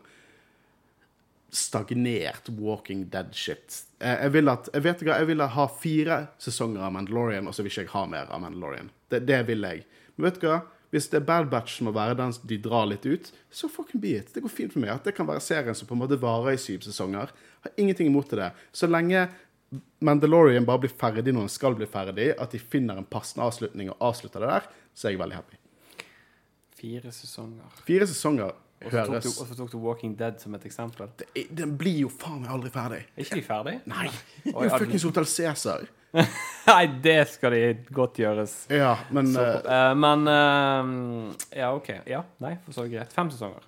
stagnert 1.49 2.49
Walking 2.59 3.07
Dead-shit. 3.09 3.83
Eh, 3.97 4.25
jeg 4.27 4.35
vil 4.37 4.51
at, 4.53 4.69
jeg 4.73 4.85
vet 4.85 5.01
ikke 5.01 5.11
hva, 5.11 5.21
jeg 5.23 5.31
vil 5.31 5.45
ha 5.57 5.69
fire 5.73 6.19
sesonger 6.41 6.85
av 6.85 6.93
Mandalorian, 6.93 7.49
og 7.49 7.57
så 7.57 7.65
vil 7.65 7.73
ikke 7.73 7.87
jeg 7.87 7.93
ha 7.95 8.03
mer 8.13 8.29
av 8.29 8.43
Mandalorian. 8.45 8.91
Det, 9.09 9.23
det 9.25 9.41
vil 9.49 9.65
jeg. 9.65 9.87
Men 10.15 10.29
vet 10.29 10.37
du 10.41 10.49
hva? 10.51 10.59
Hvis 10.89 11.09
det 11.11 11.19
er 11.19 11.25
Bad 11.27 11.51
Batch 11.51 11.77
som 11.77 11.89
må 11.89 11.93
være 11.93 12.15
den 12.17 12.31
de 12.49 12.57
drar 12.61 12.87
litt 12.89 13.05
ut, 13.05 13.29
så 13.53 13.69
fucking 13.69 14.01
be 14.01 14.15
it. 14.17 14.31
Det 14.33 14.41
går 14.41 14.53
fint 14.53 14.73
for 14.73 14.81
meg. 14.81 14.95
At 14.95 15.05
det 15.05 15.13
kan 15.17 15.27
være 15.29 15.43
serien 15.45 15.77
som 15.77 15.89
på 15.89 15.93
en 15.97 16.01
måte 16.01 16.17
varer 16.21 16.55
i 16.57 16.61
syv 16.61 16.81
sesonger. 16.87 17.29
Har 17.65 17.77
ingenting 17.77 18.09
imot 18.09 18.33
det. 18.33 18.49
Så 18.73 18.89
lenge 18.89 19.27
Mandalorian 20.01 20.65
bare 20.65 20.81
blir 20.85 20.93
ferdig 20.97 21.29
når 21.33 21.45
den 21.45 21.53
skal 21.53 21.75
bli 21.77 21.85
ferdig, 21.89 22.31
at 22.41 22.55
de 22.55 22.61
finner 22.61 22.97
en 22.97 23.05
passende 23.05 23.45
avslutning 23.45 23.91
og 23.93 24.01
avslutter 24.09 24.41
det 24.41 24.49
der, 24.49 24.69
så 24.97 25.07
er 25.07 25.13
jeg 25.13 25.21
veldig 25.21 25.37
happy. 25.37 25.59
Fire 26.79 27.11
sesonger. 27.13 27.77
Fire 27.85 28.07
sesonger 28.09 28.55
høres 28.87 29.27
du, 29.27 29.29
og 29.29 29.45
så 29.51 29.57
tok 29.59 29.71
du 29.73 29.77
Walking 29.83 30.15
Dead 30.17 30.39
som 30.41 30.55
et 30.55 30.65
eksempel. 30.65 31.11
det, 31.19 31.45
Den 31.53 31.75
blir 31.77 32.05
jo 32.07 32.09
faen 32.09 32.41
meg 32.41 32.53
aldri 32.55 32.71
ferdig. 32.73 33.03
Er 33.13 33.27
ikke 33.27 33.41
de 33.41 33.45
ferdig? 33.45 33.77
Nei. 33.91 34.07
Det 34.45 34.55
er 34.55 34.69
jo 34.71 34.77
fuckings 34.77 35.05
Hotell 35.05 35.27
Cæsar. 35.29 35.85
Nei, 36.69 36.83
det 37.03 37.17
skal 37.33 37.53
de 37.55 37.61
godt 37.93 38.19
gjøres. 38.21 38.53
Ja, 38.73 38.95
men 39.13 39.31
Så, 39.33 39.45
eh, 39.61 39.93
men 39.97 40.27
uh, 40.29 41.33
Ja, 41.55 41.71
OK. 41.75 41.91
Ja, 42.09 42.23
nei, 42.43 42.55
for 42.65 42.77
så 42.77 42.85
greit. 42.89 43.13
Fem 43.15 43.31
sesonger. 43.33 43.65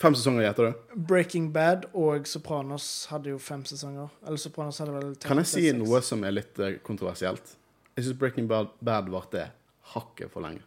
fem 0.00 0.16
sesonger 0.16 0.44
gjetter 0.46 0.70
du? 0.70 0.94
Breaking 1.10 1.50
Bad 1.52 1.88
og 1.92 2.28
Sopranos 2.28 2.88
hadde 3.12 3.32
jo 3.32 3.40
fem 3.40 3.64
sesonger. 3.68 4.12
Eller 4.26 4.40
Sopranos 4.40 4.80
hadde 4.82 4.96
vel 4.96 5.12
Kan 5.24 5.40
jeg 5.42 5.52
si 5.52 5.66
noe 5.76 6.02
som 6.04 6.24
er 6.24 6.38
litt 6.40 6.64
kontroversielt? 6.86 7.56
Jeg 7.94 8.08
syns 8.08 8.18
Breaking 8.18 8.48
Bad, 8.50 8.74
Bad 8.84 9.08
varte 9.12 9.48
hakket 9.94 10.32
for 10.32 10.44
lenge. 10.44 10.64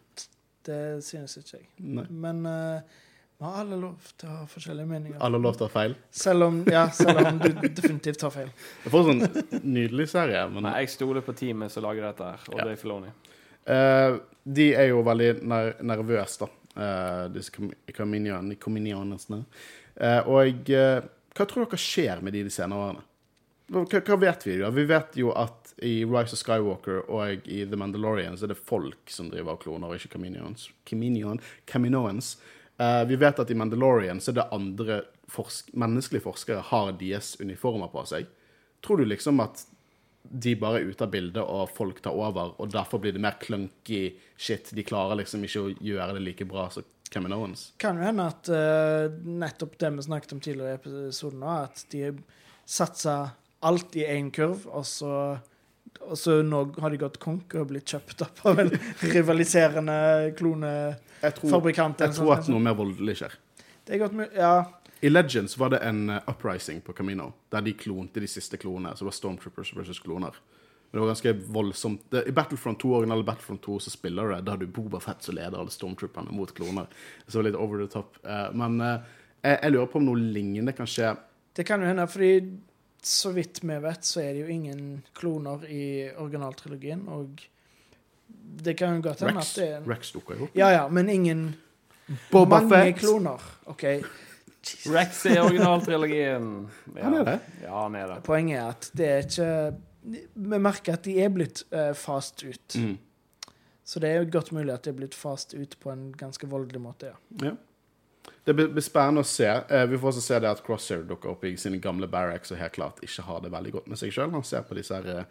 Det 0.68 1.04
synes 1.04 1.36
ikke 1.40 1.58
jeg. 1.60 1.68
Nei. 1.80 2.04
Men 2.10 2.44
eh, 2.48 2.98
vi 3.38 3.44
har 3.44 3.60
alle 3.60 3.76
lov 3.78 4.06
til 4.18 4.26
å 4.26 4.36
ha 4.40 4.46
forskjellige 4.50 4.90
meninger. 4.90 5.18
Alle 5.22 5.38
har 5.38 5.42
lov 5.44 5.58
til 5.58 5.62
å 5.62 5.68
ha 5.68 5.74
feil. 5.76 5.92
Selv 6.10 6.46
om, 6.48 6.56
ja, 6.66 6.88
selv 6.90 7.20
om 7.22 7.36
du 7.38 7.52
definitivt 7.62 8.18
tar 8.18 8.32
feil. 8.34 8.48
Det 8.82 8.90
er 8.90 8.94
fortsatt 8.94 9.36
en 9.60 9.60
nydelig 9.76 10.08
serie, 10.10 10.40
men 10.50 10.66
Nei, 10.66 10.72
jeg 10.82 10.90
stoler 10.96 11.22
på 11.22 11.36
teamet 11.38 11.70
som 11.70 11.86
lager 11.86 12.08
dette 12.08 12.32
her, 12.32 12.48
og 12.50 12.58
Ja. 12.58 12.66
Dave 12.66 12.80
Filoni. 12.80 13.12
Uh, 13.68 14.18
de 14.42 14.66
er 14.74 14.90
jo 14.90 15.04
veldig 15.06 15.30
ner 15.46 15.70
nervøse, 15.86 16.42
da. 16.42 16.50
Uh, 16.78 17.28
disse 17.34 17.54
Cominionsene. 17.94 19.40
Uh, 19.98 20.20
og 20.26 20.74
uh, 20.74 21.06
hva 21.38 21.46
tror 21.46 21.68
dere 21.68 21.78
skjer 21.78 22.26
med 22.26 22.34
de 22.34 22.42
de 22.48 22.50
senere 22.50 22.88
årene? 22.88 23.06
Hva, 23.70 24.02
hva 24.02 24.16
vet 24.18 24.46
vi? 24.48 24.58
da? 24.58 24.74
Vi 24.74 24.88
vet 24.88 25.16
jo 25.20 25.30
at 25.38 25.76
i 25.84 26.00
Rise 26.02 26.34
of 26.34 26.40
Skywalker 26.40 27.04
og 27.06 27.46
i 27.46 27.62
The 27.68 27.78
Mandalorian 27.78 28.34
så 28.34 28.48
er 28.48 28.56
det 28.56 28.58
folk 28.58 29.12
som 29.12 29.28
driver 29.30 29.54
og 29.54 29.62
kloner, 29.62 29.86
og 29.86 30.00
ikke 30.00 30.16
Caminions. 30.16 30.72
Caminion, 30.88 31.38
Caminoans. 31.70 32.34
Eh, 32.78 33.04
vi 33.10 33.16
vet 33.16 33.38
at 33.38 33.50
i 33.50 33.56
Mandalorian 33.58 34.20
så 34.22 34.30
er 34.30 34.38
det 34.38 34.50
andre 34.54 35.00
forsk 35.28 35.72
menneskelige 35.74 36.24
forskere 36.24 36.62
har 36.70 36.92
deres 37.00 37.34
uniformer 37.40 37.90
på 37.92 38.04
seg. 38.06 38.28
tror 38.80 38.96
du 38.96 39.04
liksom 39.04 39.40
at 39.42 39.64
de 40.22 40.54
bare 40.60 40.78
er 40.78 40.90
ute 40.92 41.04
av 41.04 41.10
bildet, 41.10 41.42
og 41.42 41.70
folk 41.72 42.02
tar 42.04 42.14
over, 42.14 42.52
og 42.60 42.70
derfor 42.70 43.00
blir 43.02 43.14
det 43.16 43.22
mer 43.22 43.38
clunky 43.40 44.12
shit? 44.36 44.70
De 44.76 44.84
klarer 44.84 45.18
liksom 45.18 45.44
ikke 45.44 45.62
å 45.62 45.72
gjøre 45.72 46.14
det 46.18 46.22
like 46.22 46.46
bra 46.46 46.68
som 46.70 46.86
Kevin 47.10 47.32
Owens? 47.32 47.72
Kan 47.80 47.98
jo 47.98 48.04
hende 48.04 48.28
at 48.28 48.50
uh, 48.52 49.08
nettopp 49.24 49.78
det 49.80 49.90
vi 49.96 50.04
snakket 50.04 50.34
om 50.36 50.42
tidligere 50.44 50.76
i 50.76 50.78
episoden, 50.78 51.42
at 51.48 51.84
de 51.94 52.12
satser 52.68 53.32
alt 53.64 53.96
i 53.96 54.04
én 54.04 54.28
kurv, 54.34 54.66
og 54.68 54.84
så, 54.86 55.12
og 56.08 56.16
så 56.18 56.38
nå 56.46 56.62
har 56.80 56.92
de 56.92 57.00
gått 57.00 57.18
konk 57.22 57.54
og 57.58 57.70
blitt 57.72 57.92
kjøpt 57.92 58.24
opp 58.26 58.42
av 58.48 58.62
en 58.64 58.72
rivaliserende 59.14 59.98
klonefabrikant. 60.38 62.00
Jeg 62.04 62.14
tror, 62.14 62.14
jeg 62.14 62.16
tror 62.18 62.34
at 62.36 62.50
noe 62.52 62.64
mer 62.64 62.76
voldelig 62.78 63.18
skjer. 63.20 63.38
Det 63.88 63.96
er 63.96 64.02
godt 64.04 64.16
mulig. 64.16 64.30
Ja. 64.36 64.54
I 65.00 65.08
Legends 65.08 65.54
var 65.58 65.70
det 65.70 65.78
en 65.86 66.10
eh, 66.10 66.22
uprising 66.26 66.80
på 66.84 66.92
Camino, 66.92 67.32
der 67.52 67.62
de 67.62 67.72
klonte 67.78 68.20
de 68.20 68.28
siste 68.28 68.58
klonene. 68.58 68.96
Så 68.96 69.04
det 69.04 69.12
var 69.12 69.18
Stormtroopers 69.18 69.70
versus 69.76 70.00
kloner. 70.02 70.34
Men 70.90 70.96
det 70.96 71.00
var 71.00 71.12
ganske 71.12 71.32
voldsomt. 71.54 72.14
I 72.26 72.32
Battlefront 72.32 72.80
2 72.80 72.94
originale 72.94 73.24
Battlefront 73.24 73.62
2 73.62 73.78
så 73.84 73.90
spiller 73.92 74.26
du 74.26 74.34
det. 74.34 74.40
Da 74.46 74.56
har 74.56 74.58
du 74.58 74.66
Boba 74.66 75.00
Fett 75.00 75.22
som 75.22 75.36
leder 75.36 75.60
alle 75.60 75.72
stormtrooperne 75.72 76.34
mot 76.34 76.52
kloner. 76.54 76.88
Så 77.26 77.30
det 77.30 77.38
var 77.38 77.48
litt 77.50 77.60
over 77.60 77.84
the 77.84 77.90
top. 77.92 78.18
Eh, 78.24 78.48
men 78.56 78.80
eh, 78.80 79.14
jeg, 79.42 79.58
jeg 79.62 79.74
lurer 79.74 79.90
på 79.92 80.00
om 80.00 80.08
noe 80.08 80.22
lignende 80.22 80.74
kan 80.76 80.88
skje. 80.88 81.12
Det 81.54 81.66
kan 81.68 81.82
jo 81.82 81.90
hende, 81.90 82.06
fordi 82.10 82.32
så 83.02 83.30
vidt 83.32 83.62
vi 83.62 83.78
vet, 83.82 84.04
så 84.04 84.20
er 84.20 84.32
det 84.34 84.42
jo 84.46 84.52
ingen 84.52 85.02
kloner 85.16 85.64
i 85.70 86.10
originaltrilogien, 86.16 87.06
og 87.08 87.42
det 88.58 88.74
kan 88.78 88.96
jo 88.96 89.02
godt 89.08 89.22
hende 89.24 89.40
Rex, 89.40 89.50
at 89.50 89.60
det 89.60 89.68
er 89.76 89.88
Rex 89.88 90.12
dukker 90.12 90.38
jo 90.38 90.48
opp. 90.48 90.56
Ja, 90.58 90.70
ja, 90.74 90.86
men 90.88 91.08
ingen 91.08 91.44
Boba 92.32 92.60
Mange 92.60 92.74
Fett! 92.74 93.02
kloner. 93.02 93.42
OK. 93.68 93.84
Rex 94.88 95.26
er 95.28 95.42
originaltrilogien. 95.44 96.48
Ja. 96.96 97.02
Han 97.04 97.18
er 97.20 97.24
det. 97.24 97.36
Ja, 97.62 97.82
han 97.82 97.94
er 97.94 98.08
det. 98.10 98.16
Poenget 98.26 98.58
er 98.58 98.72
at 98.72 98.88
det 98.96 99.08
er 99.08 99.26
ikke 99.26 99.50
Vi 100.34 100.58
merker 100.62 100.96
at 100.96 101.04
de 101.04 101.14
er 101.20 101.30
blitt 101.32 101.62
uh, 101.74 101.92
fast 101.96 102.42
ut. 102.44 102.76
Mm. 102.80 102.96
Så 103.84 104.00
det 104.00 104.10
er 104.10 104.22
jo 104.22 104.28
godt 104.32 104.52
mulig 104.56 104.72
at 104.74 104.84
de 104.84 104.92
er 104.92 104.96
blitt 104.98 105.16
fast 105.16 105.54
ut 105.54 105.76
på 105.80 105.92
en 105.92 106.10
ganske 106.16 106.48
voldelig 106.48 106.80
måte, 106.80 107.12
ja. 107.12 107.48
Ja. 107.48 107.54
Det 108.44 108.54
blir 108.56 108.80
spennende 108.84 109.20
å 109.20 109.28
se. 109.28 109.46
Eh, 109.48 109.86
vi 109.90 109.98
får 110.00 110.12
også 110.14 110.22
se 110.24 110.38
det 110.40 110.48
at 110.50 110.62
Crosshair 110.64 111.02
dukker 111.08 111.30
opp 111.34 111.42
i 111.44 111.56
sine 111.60 111.80
gamle 111.84 112.06
barracks 112.08 112.52
og 112.54 112.58
helt 112.62 112.72
klart 112.78 113.02
ikke 113.04 113.24
har 113.26 113.40
det 113.44 113.50
veldig 113.52 113.72
godt 113.74 113.88
med 113.92 113.98
seg 114.00 114.12
sjøl. 114.14 114.30
Han 114.32 114.44
ser 114.46 114.62
på 114.64 114.76
disse 114.78 114.94
her, 114.96 115.26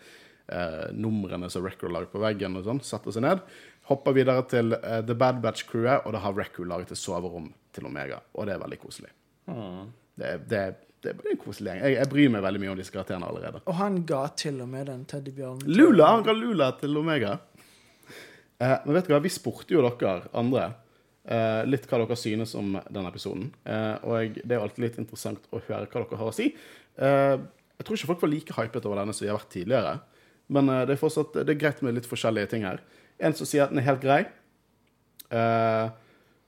eh, 0.49 0.87
numrene 0.93 1.49
som 1.49 1.65
Record 1.65 1.91
lager 1.95 2.11
på 2.13 2.21
veggen, 2.21 2.55
og 2.59 2.63
sånn, 2.67 2.81
setter 2.85 3.11
seg 3.15 3.25
ned. 3.25 3.41
Hopper 3.89 4.13
videre 4.13 4.43
til 4.51 4.73
eh, 4.77 5.01
The 5.07 5.15
Bad 5.15 5.41
Batch-crewet, 5.41 6.05
og 6.05 6.13
da 6.13 6.19
har 6.19 6.33
Record 6.37 6.67
laget 6.69 6.91
et 6.91 6.97
soverom 7.01 7.49
til 7.73 7.85
Omega. 7.89 8.19
Og 8.35 8.45
det 8.45 8.53
er 8.57 8.61
veldig 8.65 8.79
koselig. 8.83 9.09
Det, 9.47 10.25
er- 10.27 10.43
det, 10.45 10.57
er- 10.67 10.75
det 11.03 11.11
er 11.11 11.17
bare 11.19 11.31
en 11.31 11.37
koselig 11.41 11.71
gjeng. 11.71 11.81
Jeg, 11.85 11.93
jeg 12.01 12.09
bryr 12.09 12.29
meg 12.33 12.41
veldig 12.43 12.59
mye 12.63 12.71
om 12.73 12.77
disse 12.79 12.91
karakterene 12.93 13.27
allerede. 13.29 13.59
Og 13.69 13.75
han 13.77 13.99
ga 14.09 14.23
til 14.35 14.61
og 14.61 14.67
med 14.71 14.87
den 14.89 15.03
teddybjørnen 15.09 15.67
Lula! 15.77 16.07
Han 16.15 16.23
ga 16.25 16.33
Lula 16.33 16.71
til 16.79 16.97
Omega. 16.97 17.35
Eh, 18.59 18.77
men 18.85 18.95
vet 18.97 19.07
du 19.07 19.13
hva, 19.13 19.19
vi 19.21 19.29
spurte 19.31 19.73
jo 19.75 19.83
dere 19.85 20.27
andre 20.33 20.71
eh, 21.27 21.61
litt 21.67 21.85
hva 21.89 21.99
dere 22.01 22.17
synes 22.19 22.55
om 22.57 22.77
denne 22.87 23.11
episoden. 23.11 23.51
Eh, 23.67 23.95
og 24.07 24.39
det 24.41 24.55
er 24.55 24.63
alltid 24.63 24.85
litt 24.85 24.99
interessant 25.01 25.47
å 25.51 25.61
høre 25.61 25.85
hva 25.85 26.03
dere 26.03 26.21
har 26.21 26.31
å 26.31 26.35
si. 26.35 26.51
Eh, 26.97 27.35
jeg 27.77 27.85
tror 27.85 27.99
ikke 27.99 28.11
folk 28.13 28.25
var 28.25 28.33
like 28.33 28.57
hypet 28.57 28.87
over 28.89 29.01
denne 29.01 29.13
som 29.13 29.25
de 29.25 29.31
har 29.31 29.39
vært 29.39 29.53
tidligere. 29.53 29.97
Men 30.53 30.71
eh, 30.73 30.83
det 30.87 30.95
er 30.95 31.03
fortsatt 31.03 31.37
det 31.41 31.55
er 31.55 31.61
greit 31.61 31.83
med 31.85 31.97
litt 31.97 32.09
forskjellige 32.09 32.53
ting 32.53 32.67
her. 32.67 32.81
En 33.19 33.35
som 33.37 33.49
sier 33.49 33.65
at 33.65 33.73
den 33.73 33.81
er 33.81 33.89
helt 33.89 34.03
grei. 34.03 34.21
Eh, 35.33 35.85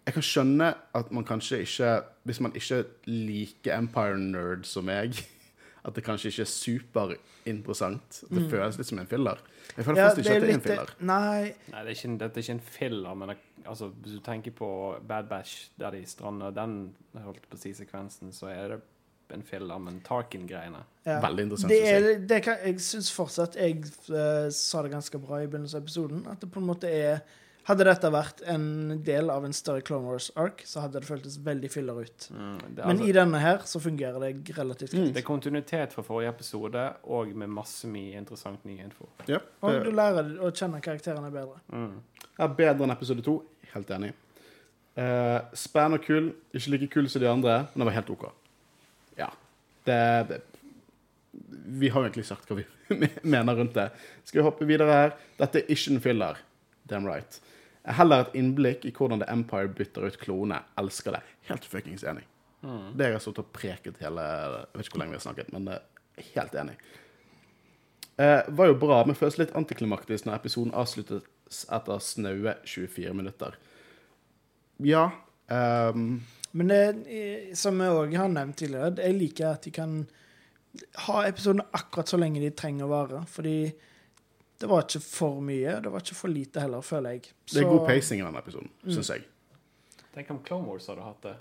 jeg 0.07 0.15
kan 0.15 0.25
skjønne 0.25 0.69
at 0.97 1.09
man 1.13 1.25
kanskje 1.27 1.57
ikke 1.65 1.89
Hvis 2.25 2.39
man 2.41 2.53
ikke 2.55 2.77
liker 3.05 3.75
Empire-nerd 3.75 4.63
som 4.65 4.85
meg, 4.87 5.17
at 5.85 5.95
det 5.95 6.03
kanskje 6.03 6.31
ikke 6.33 6.43
er 6.43 6.51
superinteressant. 6.51 8.21
Det 8.27 8.45
føles 8.51 8.79
litt 8.79 8.89
som 8.89 8.99
en 8.99 9.09
filler. 9.09 9.41
Jeg 9.77 9.85
føler 9.85 9.95
Mm. 9.95 10.01
Ja, 10.01 10.09
fortsatt 10.09 10.19
ikke 10.19 10.35
at 10.35 10.41
det 10.41 10.49
er 10.49 10.53
en 10.53 10.61
filler. 10.61 10.93
Nei, 10.99 11.53
Nei, 11.71 11.81
det 11.83 11.91
er 11.91 11.95
ikke, 11.95 12.17
dette 12.19 12.39
er 12.39 12.43
ikke 12.43 12.57
en 12.57 12.67
filler, 12.77 13.13
men 13.15 13.29
det, 13.29 13.37
altså, 13.65 13.89
hvis 13.89 14.13
du 14.13 14.19
tenker 14.25 14.51
på 14.51 14.69
Bad 15.07 15.29
Batch, 15.29 15.69
der 15.79 15.91
de 15.91 16.05
strander 16.05 16.51
den 16.51 16.95
holdt 17.13 17.49
på 17.49 17.57
å 17.57 17.61
si 17.61 17.73
sekvensen, 17.73 18.33
så 18.35 18.51
er 18.51 18.75
det 18.75 18.79
en 19.33 19.43
filler, 19.43 19.77
men 19.77 19.99
Tarkin-greiene 20.01 20.79
ja. 21.05 21.19
Veldig 21.21 21.43
interessant 21.43 21.69
Det 21.69 21.81
er, 21.85 22.07
det 22.25 22.39
kan, 22.41 22.57
jeg 22.65 22.81
syns 22.81 23.11
fortsatt 23.13 23.59
Jeg 23.59 23.83
uh, 24.09 24.49
sa 24.49 24.81
det 24.81 24.89
ganske 24.89 25.21
bra 25.21 25.43
i 25.43 25.45
begynnelsen 25.45 25.77
av 25.77 25.85
episoden, 25.85 26.23
at 26.31 26.41
det 26.41 26.49
på 26.49 26.61
en 26.63 26.65
måte 26.65 26.89
er 26.89 27.21
Hadde 27.69 27.85
dette 27.85 28.09
vært 28.09 28.39
en 28.49 28.63
del 29.05 29.29
av 29.29 29.43
en 29.45 29.53
større 29.53 29.83
Clone 29.85 30.07
Wars-ark, 30.09 30.63
så 30.65 30.81
hadde 30.81 30.99
det 31.03 31.05
føltes 31.09 31.35
veldig 31.45 31.69
fyller 31.69 31.99
ut. 32.01 32.29
mm, 32.33 32.55
det, 32.63 32.85
Men 32.85 32.95
altså, 32.95 33.09
i 33.09 33.13
denne 33.19 33.41
her 33.43 33.59
så 33.69 33.81
fungerer 33.83 34.19
det 34.23 34.57
relativt 34.57 34.95
greit. 34.95 35.13
det 35.13 35.21
er 35.21 35.27
kontinuitet 35.27 35.93
fra 35.93 36.01
forrige 36.07 36.31
episode, 36.33 36.85
og 37.03 37.35
med 37.37 37.51
masse 37.53 37.87
mye 37.87 38.17
interessant 38.17 38.65
ny 38.65 38.79
info. 38.81 39.05
Ja, 39.29 39.37
Og 39.61 39.85
du 39.85 39.91
lærer 39.93 40.31
å 40.41 40.49
kjenne 40.49 40.81
karakterene 40.81 41.29
bedre. 41.31 41.59
Mm. 41.69 42.01
er 42.39 42.55
bedre 42.57 42.87
enn 42.87 42.95
episode 42.95 43.21
to. 43.21 43.43
Helt 43.75 43.91
enig. 43.93 44.13
Uh, 44.97 45.45
spenn 45.53 45.93
og 45.93 46.01
kul. 46.03 46.31
Ikke 46.57 46.73
like 46.73 46.89
kul 46.91 47.09
som 47.09 47.21
de 47.21 47.29
andre, 47.29 47.59
men 47.69 47.83
det 47.83 47.89
var 47.91 47.97
helt 47.99 48.09
OK. 48.09 48.25
Ja. 49.19 49.29
Det, 49.85 49.99
det 50.31 50.41
Vi 51.79 51.91
har 51.93 52.01
egentlig 52.01 52.25
sagt 52.25 52.49
hva 52.49 52.57
vi 52.57 52.65
mener 53.35 53.55
rundt 53.55 53.77
det. 53.77 53.91
Skal 54.25 54.41
vi 54.41 54.47
hoppe 54.47 54.65
videre 54.65 54.97
her? 55.03 55.13
Dette 55.37 55.61
er 55.61 55.69
ikke 55.69 55.93
en 55.93 56.01
filler. 56.01 56.41
Damn 56.89 57.05
right. 57.05 57.37
Heller 57.97 58.25
et 58.25 58.35
innblikk 58.37 58.83
i 58.85 58.93
hvordan 58.93 59.23
The 59.23 59.29
Empire 59.33 59.71
bytter 59.73 60.09
ut 60.09 60.19
klone. 60.21 60.59
Elsker 60.77 61.17
det. 61.17 61.23
Helt 61.49 61.65
fuckings 61.65 62.05
enig. 62.05 62.25
Det 62.61 63.07
jeg 63.07 63.15
har 63.15 63.23
stått 63.23 63.39
og 63.39 63.53
preket 63.55 64.01
hele 64.03 64.19
Jeg 64.19 64.75
vet 64.75 64.83
ikke 64.83 64.97
hvor 64.97 65.01
lenge 65.05 65.13
vi 65.13 65.17
har 65.17 65.23
snakket, 65.23 65.53
men 65.55 65.69
eh, 65.71 66.25
helt 66.33 66.57
enig. 66.59 66.75
Eh, 68.19 68.41
var 68.51 68.67
jo 68.67 68.75
bra, 68.81 68.99
men 69.07 69.15
føles 69.15 69.39
litt 69.39 69.55
antiklimaktisk 69.55 70.27
når 70.27 70.41
episoden 70.41 70.75
avsluttes 70.75 71.63
etter 71.71 72.03
snaue 72.03 72.57
24 72.67 73.15
minutter. 73.15 73.55
Ja 74.83 75.07
Um... 75.49 76.21
Men 76.51 76.67
det, 76.67 76.85
eh, 77.13 77.53
som 77.57 77.77
jeg 77.81 77.93
òg 77.93 78.15
har 78.17 78.31
nevnt 78.33 78.57
tidligere, 78.57 78.95
jeg 78.97 79.17
liker 79.17 79.51
at 79.51 79.65
de 79.67 79.73
kan 79.73 79.99
ha 81.05 81.21
episodene 81.27 81.67
akkurat 81.77 82.09
så 82.09 82.17
lenge 82.17 82.41
de 82.41 82.49
trenger 82.57 82.87
å 82.87 82.93
vare. 82.93 83.21
Fordi 83.29 83.69
det 84.59 84.67
var 84.69 84.81
ikke 84.83 84.99
for 85.01 85.39
mye, 85.41 85.77
det 85.83 85.91
var 85.91 85.99
ikke 86.03 86.15
for 86.15 86.27
lite 86.33 86.59
heller, 86.61 86.81
føler 86.83 87.09
jeg. 87.17 87.21
Det 87.53 87.61
er 87.63 87.69
god 87.69 87.85
pacing 87.87 88.19
i 88.21 88.25
denne 88.25 88.41
episoden, 88.41 88.69
syns 88.89 89.09
jeg. 89.13 89.23
Tenk 90.13 90.31
om 90.33 90.39
Clone 90.43 90.67
Wars 90.67 90.87
hadde 90.91 91.05
hatt 91.05 91.21
det. 91.23 91.35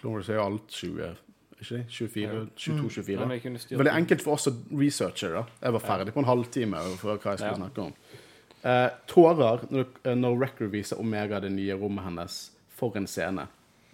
Clone 0.00 0.16
Wars 0.18 0.28
er 0.28 0.34
jo 0.38 0.44
alt 0.44 0.66
20, 0.68 1.16
ikke 1.60 1.82
24, 1.88 2.42
22-24. 2.56 3.18
Men 3.22 3.30
vi 3.32 3.38
kunne 3.40 3.58
styrt 3.62 3.78
Veldig 3.80 3.94
enkelt 3.96 4.22
for 4.26 4.36
oss 4.36 4.48
å 4.50 4.54
researche. 4.76 5.30
da. 5.32 5.44
Jeg 5.62 5.72
var 5.72 5.80
ferdig 5.86 6.12
på 6.12 6.20
en 6.20 6.28
halvtime 6.28 6.82
for 7.00 7.16
hva 7.16 7.32
jeg 7.32 7.38
skulle 7.38 7.52
Ja. 7.52 7.60
snakke 7.62 7.86
om. 7.86 7.94
Eh, 8.66 8.90
tårer 9.06 9.64
når, 9.70 9.86
når 10.16 10.38
Record 10.42 10.70
viser 10.70 10.98
Omega 11.00 11.40
det 11.40 11.52
nye 11.52 11.72
rommet 11.78 12.04
hennes. 12.04 12.50
For 12.76 12.92
en 12.96 13.06
scene. 13.06 13.46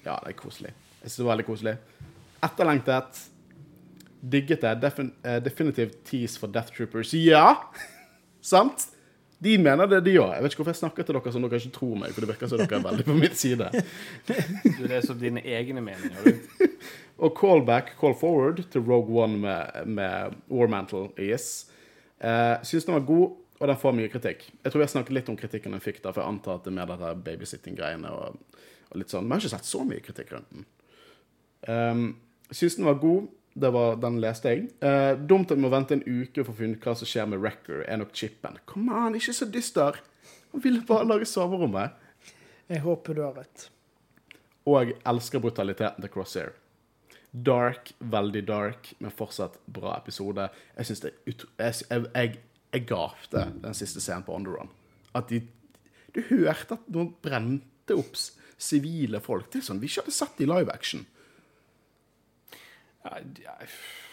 Ja, 0.05 0.17
det 0.25 0.33
er 0.33 0.41
koselig. 0.41 0.73
Jeg 1.03 1.11
synes 1.11 1.17
det 1.17 1.25
var 1.27 1.37
veldig 1.37 1.47
koselig. 1.47 1.77
Etterlengtet. 2.43 3.21
Digget 4.23 4.63
det. 4.63 4.77
Defin 4.83 5.13
uh, 5.27 5.39
definitivt 5.43 6.03
tease 6.07 6.39
for 6.39 6.53
Death 6.53 6.75
Troopers. 6.77 7.15
Ja! 7.19 7.57
Sant? 8.53 8.89
De 9.43 9.57
mener 9.59 9.89
det, 9.91 10.05
de 10.07 10.13
òg. 10.23 10.37
Jeg 10.37 10.45
vet 10.45 10.53
ikke 10.53 10.63
hvorfor 10.63 10.77
jeg 10.77 10.79
snakker 10.79 11.07
til 11.07 11.17
dere 11.17 11.33
som 11.35 11.43
dere 11.43 11.59
ikke 11.59 11.75
tror 11.75 11.97
meg, 11.99 12.13
for 12.15 12.23
det 12.23 12.29
virker 12.31 12.51
som 12.51 12.61
dere 12.61 12.79
er 12.79 12.85
veldig 12.85 13.07
på 13.09 13.17
min 13.19 13.35
side. 13.35 13.71
Du 14.79 14.85
leser 14.87 15.15
opp 15.17 15.23
dine 15.23 15.43
egne 15.43 15.83
meninger, 15.83 16.29
du. 16.29 16.67
Og 17.23 17.35
callback, 17.39 17.97
call 17.99 18.15
forward 18.19 18.63
til 18.71 18.85
Rogue 18.87 19.19
One 19.19 19.41
med, 19.43 19.89
med 19.99 20.37
Warmantle. 20.51 21.09
Yes. 21.19 21.67
Uh, 22.23 22.63
Syns 22.67 22.87
den 22.87 22.95
var 22.95 23.07
god, 23.07 23.35
og 23.59 23.69
den 23.71 23.81
får 23.83 23.99
mye 23.99 24.13
kritikk. 24.15 24.47
Jeg 24.63 24.75
tror 24.75 24.85
jeg 24.85 24.95
snakket 24.95 25.19
litt 25.19 25.31
om 25.31 25.39
kritikken 25.39 25.75
den 25.75 25.83
fikk, 25.83 25.99
da, 26.05 26.15
for 26.15 26.23
jeg 26.23 26.37
antar 26.37 26.61
at 26.61 26.67
det 26.67 26.73
er 26.73 26.79
mer 26.79 26.91
dette 26.95 27.13
babysitting-greiene 27.27 28.15
og, 28.15 28.63
og 28.91 29.03
litt 29.03 29.11
sånn. 29.11 29.27
Men 29.27 29.39
jeg 29.39 29.49
har 29.49 29.51
ikke 29.51 29.57
sett 29.57 29.71
så 29.71 29.83
mye 29.87 30.07
kritikk 30.07 30.33
rundt 30.37 30.55
den. 30.55 30.67
Um, 31.67 32.07
Syns 32.55 32.79
den 32.79 32.87
var 32.87 33.03
god. 33.03 33.27
Det 33.55 33.69
var, 33.75 33.99
den 34.01 34.17
leste 34.23 34.53
jeg. 34.53 34.69
Eh, 34.81 35.13
dumt 35.29 35.51
at 35.53 35.59
vi 35.59 35.65
må 35.65 35.71
vente 35.73 35.97
en 35.97 36.05
uke 36.07 36.45
for 36.45 36.55
å 36.55 36.57
finne 36.57 36.79
ut 36.79 36.87
hva 36.87 36.95
som 36.97 37.09
skjer 37.09 37.29
med 37.29 37.43
Wrecker. 37.43 37.83
Er 37.85 38.01
nok 38.01 38.15
chipen. 38.17 38.57
Kom 38.69 38.89
an, 38.89 39.19
ikke 39.19 39.35
så 39.37 39.49
dyster. 39.53 40.01
Han 40.55 40.65
ville 40.65 40.81
bare 40.89 41.09
lage 41.09 41.29
soverommet. 41.29 41.99
Jeg 42.73 42.85
håper 42.87 43.19
du 43.19 43.23
har 43.27 43.37
rett. 43.37 43.67
Og 44.69 44.79
jeg 44.79 44.99
elsker 45.09 45.43
brutaliteten 45.43 46.05
til 46.05 46.13
Crosshair. 46.13 46.55
Dark, 47.33 47.93
veldig 47.99 48.43
dark, 48.49 48.93
men 49.01 49.13
fortsatt 49.17 49.59
bra 49.73 49.97
episode. 49.99 50.49
Jeg 50.77 50.89
synes 50.89 51.05
det 51.05 51.13
ut... 51.27 51.47
Jeg, 51.59 51.75
jeg, 51.91 52.07
jeg, 52.15 52.41
jeg 52.73 52.87
gapte 52.89 53.47
den 53.65 53.77
siste 53.77 54.01
scenen 54.05 54.25
på 54.25 54.37
On 54.37 54.47
The 54.47 54.55
Run. 54.55 54.73
At 55.17 55.29
de 55.33 55.43
Du 56.13 56.21
hørte 56.29 56.77
at 56.77 56.89
noen 56.93 57.15
brente 57.25 57.97
opp 57.97 58.17
sivile 58.61 59.21
folk. 59.25 59.49
Det 59.49 59.63
er 59.63 59.69
sånn 59.69 59.81
vi 59.81 59.89
ikke 59.89 60.05
hadde 60.05 60.17
sett 60.17 60.43
i 60.45 60.49
live 60.49 60.73
action. 60.73 61.07
Ja, 63.03 63.19
ja, 63.43 63.57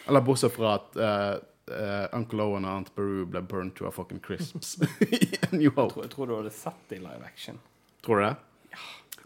Eller 0.08 0.20
bortsett 0.26 0.52
fra 0.56 0.74
at 0.74 0.96
uh, 0.98 1.36
uh, 1.70 2.06
Uncle 2.16 2.42
Owen 2.42 2.66
og 2.66 2.72
Aunt 2.72 2.94
Beru 2.96 3.24
ble 3.30 3.42
burnt 3.46 3.76
to 3.78 3.86
a 3.86 3.92
fucking 3.94 4.20
crisps 4.24 4.76
i 5.06 5.20
New 5.52 5.68
jeg, 5.68 5.74
Hope. 5.76 5.92
tror, 5.94 6.04
jeg 6.04 6.14
tror 6.14 6.30
du 6.30 6.36
hadde 6.40 6.54
sett 6.54 6.80
det 6.90 6.98
i 6.98 7.04
live 7.04 7.26
action. 7.26 7.60
Tror 8.04 8.20
du 8.20 8.26
det? 8.26 8.34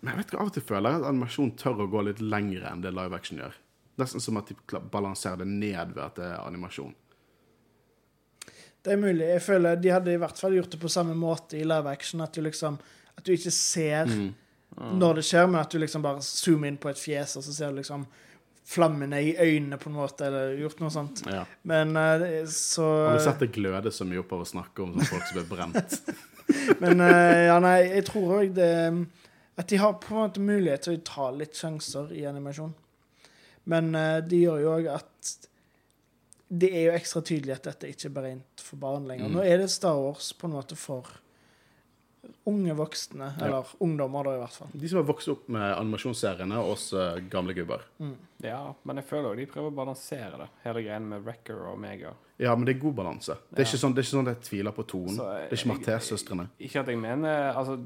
Men 0.01 0.13
jeg 0.13 0.19
vet 0.19 0.33
ikke, 0.33 0.43
av 0.43 0.51
og 0.51 0.57
til 0.57 0.67
føler 0.69 0.91
jeg 0.91 1.01
at 1.01 1.09
animasjon 1.09 1.55
tør 1.61 1.87
å 1.87 1.89
gå 1.93 2.03
litt 2.05 2.21
lengre 2.21 2.69
enn 2.69 2.85
det 2.85 2.93
live 2.93 3.17
action 3.17 3.41
gjør. 3.41 3.57
Nesten 4.03 4.21
som 4.21 4.37
at 4.41 4.51
de 4.51 4.81
balanserer 4.93 5.41
det 5.45 5.49
ned 5.49 5.95
ved 5.95 6.03
at 6.05 6.19
det 6.19 6.29
er 6.29 6.43
animasjon. 6.43 6.93
Det 8.85 8.93
er 8.93 9.01
mulig. 9.01 9.25
Jeg 9.31 9.43
føler 9.47 9.79
de 9.81 9.93
hadde 9.95 10.13
i 10.13 10.21
hvert 10.21 10.41
fall 10.41 10.59
gjort 10.59 10.75
det 10.75 10.81
på 10.83 10.91
samme 10.93 11.15
måte 11.17 11.57
i 11.57 11.65
live 11.65 11.89
action. 11.89 12.21
At 12.21 12.35
du 12.37 12.43
liksom 12.45 12.77
At 13.15 13.25
du 13.25 13.31
ikke 13.33 13.53
ser 13.55 14.11
når 14.75 15.21
det 15.21 15.23
skjer, 15.25 15.47
men 15.47 15.61
at 15.61 15.71
du 15.71 15.79
liksom 15.79 16.03
bare 16.03 16.23
zoomer 16.27 16.67
inn 16.67 16.79
på 16.83 16.91
et 16.91 16.99
fjes, 16.99 17.37
og 17.39 17.45
så 17.47 17.53
ser 17.55 17.71
du 17.71 17.79
liksom 17.79 18.03
flammene 18.65 19.21
i 19.21 19.35
øynene, 19.37 19.79
på 19.79 19.91
en 19.91 19.97
måte, 19.99 20.27
eller 20.27 20.55
gjort 20.59 20.81
noe 20.81 20.93
sånt. 20.93 21.25
Ja. 21.29 21.45
Men 21.69 21.97
eh, 22.01 22.45
så 22.51 22.87
Har 23.09 23.19
du 23.19 23.25
sett 23.27 23.43
det 23.45 23.53
gløde 23.57 23.93
så 23.93 24.07
mye 24.09 24.23
opp 24.23 24.33
av 24.33 24.45
å 24.45 24.49
snakke 24.49 24.85
om 24.85 24.95
sånne 24.95 25.09
folk 25.11 25.27
som 25.29 25.39
blir 25.39 25.51
brent? 25.51 25.99
Men 26.83 27.01
eh, 27.05 27.45
ja, 27.49 27.59
nei, 27.63 27.79
jeg 27.89 28.05
tror 28.11 28.35
òg 28.39 28.51
det 28.57 28.73
At 29.57 29.71
de 29.71 29.79
har 29.81 29.95
på 30.03 30.13
en 30.13 30.27
måte 30.27 30.43
mulighet 30.45 30.85
til 30.85 30.99
å 30.99 31.05
ta 31.07 31.29
litt 31.33 31.57
sjanser 31.57 32.13
i 32.17 32.25
animasjon. 32.29 32.73
Men 33.71 33.93
eh, 33.97 34.21
det 34.25 34.45
gjør 34.45 34.63
jo 34.65 34.73
òg 34.79 34.89
at 34.97 35.35
det 36.55 36.71
er 36.71 36.89
jo 36.89 36.97
ekstra 36.97 37.23
tydelig 37.25 37.55
at 37.57 37.69
dette 37.71 37.89
ikke 37.91 38.09
er 38.11 38.17
beregnet 38.17 38.63
for 38.63 38.81
barn 38.81 39.07
lenger. 39.09 39.31
Mm. 39.31 39.37
Nå 39.39 39.45
er 39.45 39.61
det 39.63 39.71
Star 39.73 39.97
Wars 39.99 40.33
på 40.37 40.49
en 40.49 40.57
måte 40.57 40.77
for 40.79 41.09
unge 42.47 42.75
voksne, 42.77 43.29
eller 43.43 43.67
ungdommer, 43.85 44.25
da, 44.25 44.35
i 44.37 44.41
hvert 44.43 44.57
fall. 44.59 44.69
De 44.75 44.89
som 44.91 44.99
har 45.01 45.07
vokst 45.09 45.29
opp 45.33 45.49
med 45.55 45.65
animasjonsseriene, 45.79 46.59
og 46.61 46.75
oss 46.75 46.93
eh, 46.93 47.21
gamle 47.33 47.55
gubber. 47.57 47.85
Ja, 48.45 48.61
men 48.85 49.01
jeg 49.01 49.07
føler 49.09 49.31
òg 49.33 49.41
de 49.41 49.47
prøver 49.51 49.71
å 49.73 49.77
balansere 49.79 50.39
det. 50.43 50.49
Hele 50.65 50.83
greien 50.85 51.09
med 51.09 51.25
Wrecker 51.25 51.63
og 51.65 51.75
Omega. 51.79 52.13
Ja, 52.43 52.55
men 52.59 52.67
det 52.69 52.77
er 52.77 52.81
god 52.83 52.95
balanse. 52.99 53.37
Det 53.51 53.61
er 53.61 53.65
Ja. 53.65 53.69
ikke 53.71 53.83
sånn, 53.85 53.95
det 53.95 54.03
er 54.03 54.07
ikke 54.09 54.17
sånn 54.17 54.29
at 54.29 54.35
jeg 54.37 54.45
tviler 54.51 54.73
på 54.77 54.87
tonen. 54.91 55.17
Så, 55.17 55.25
Det 55.31 55.41
eh, 55.41 55.47
er 55.47 55.57
ikke 55.57 55.73
Martes-søstrene. 55.73 56.49
Ikke 56.61 56.81
at 56.81 56.87
jeg 56.93 56.99
mener 56.99 57.53
Altså, 57.55 57.77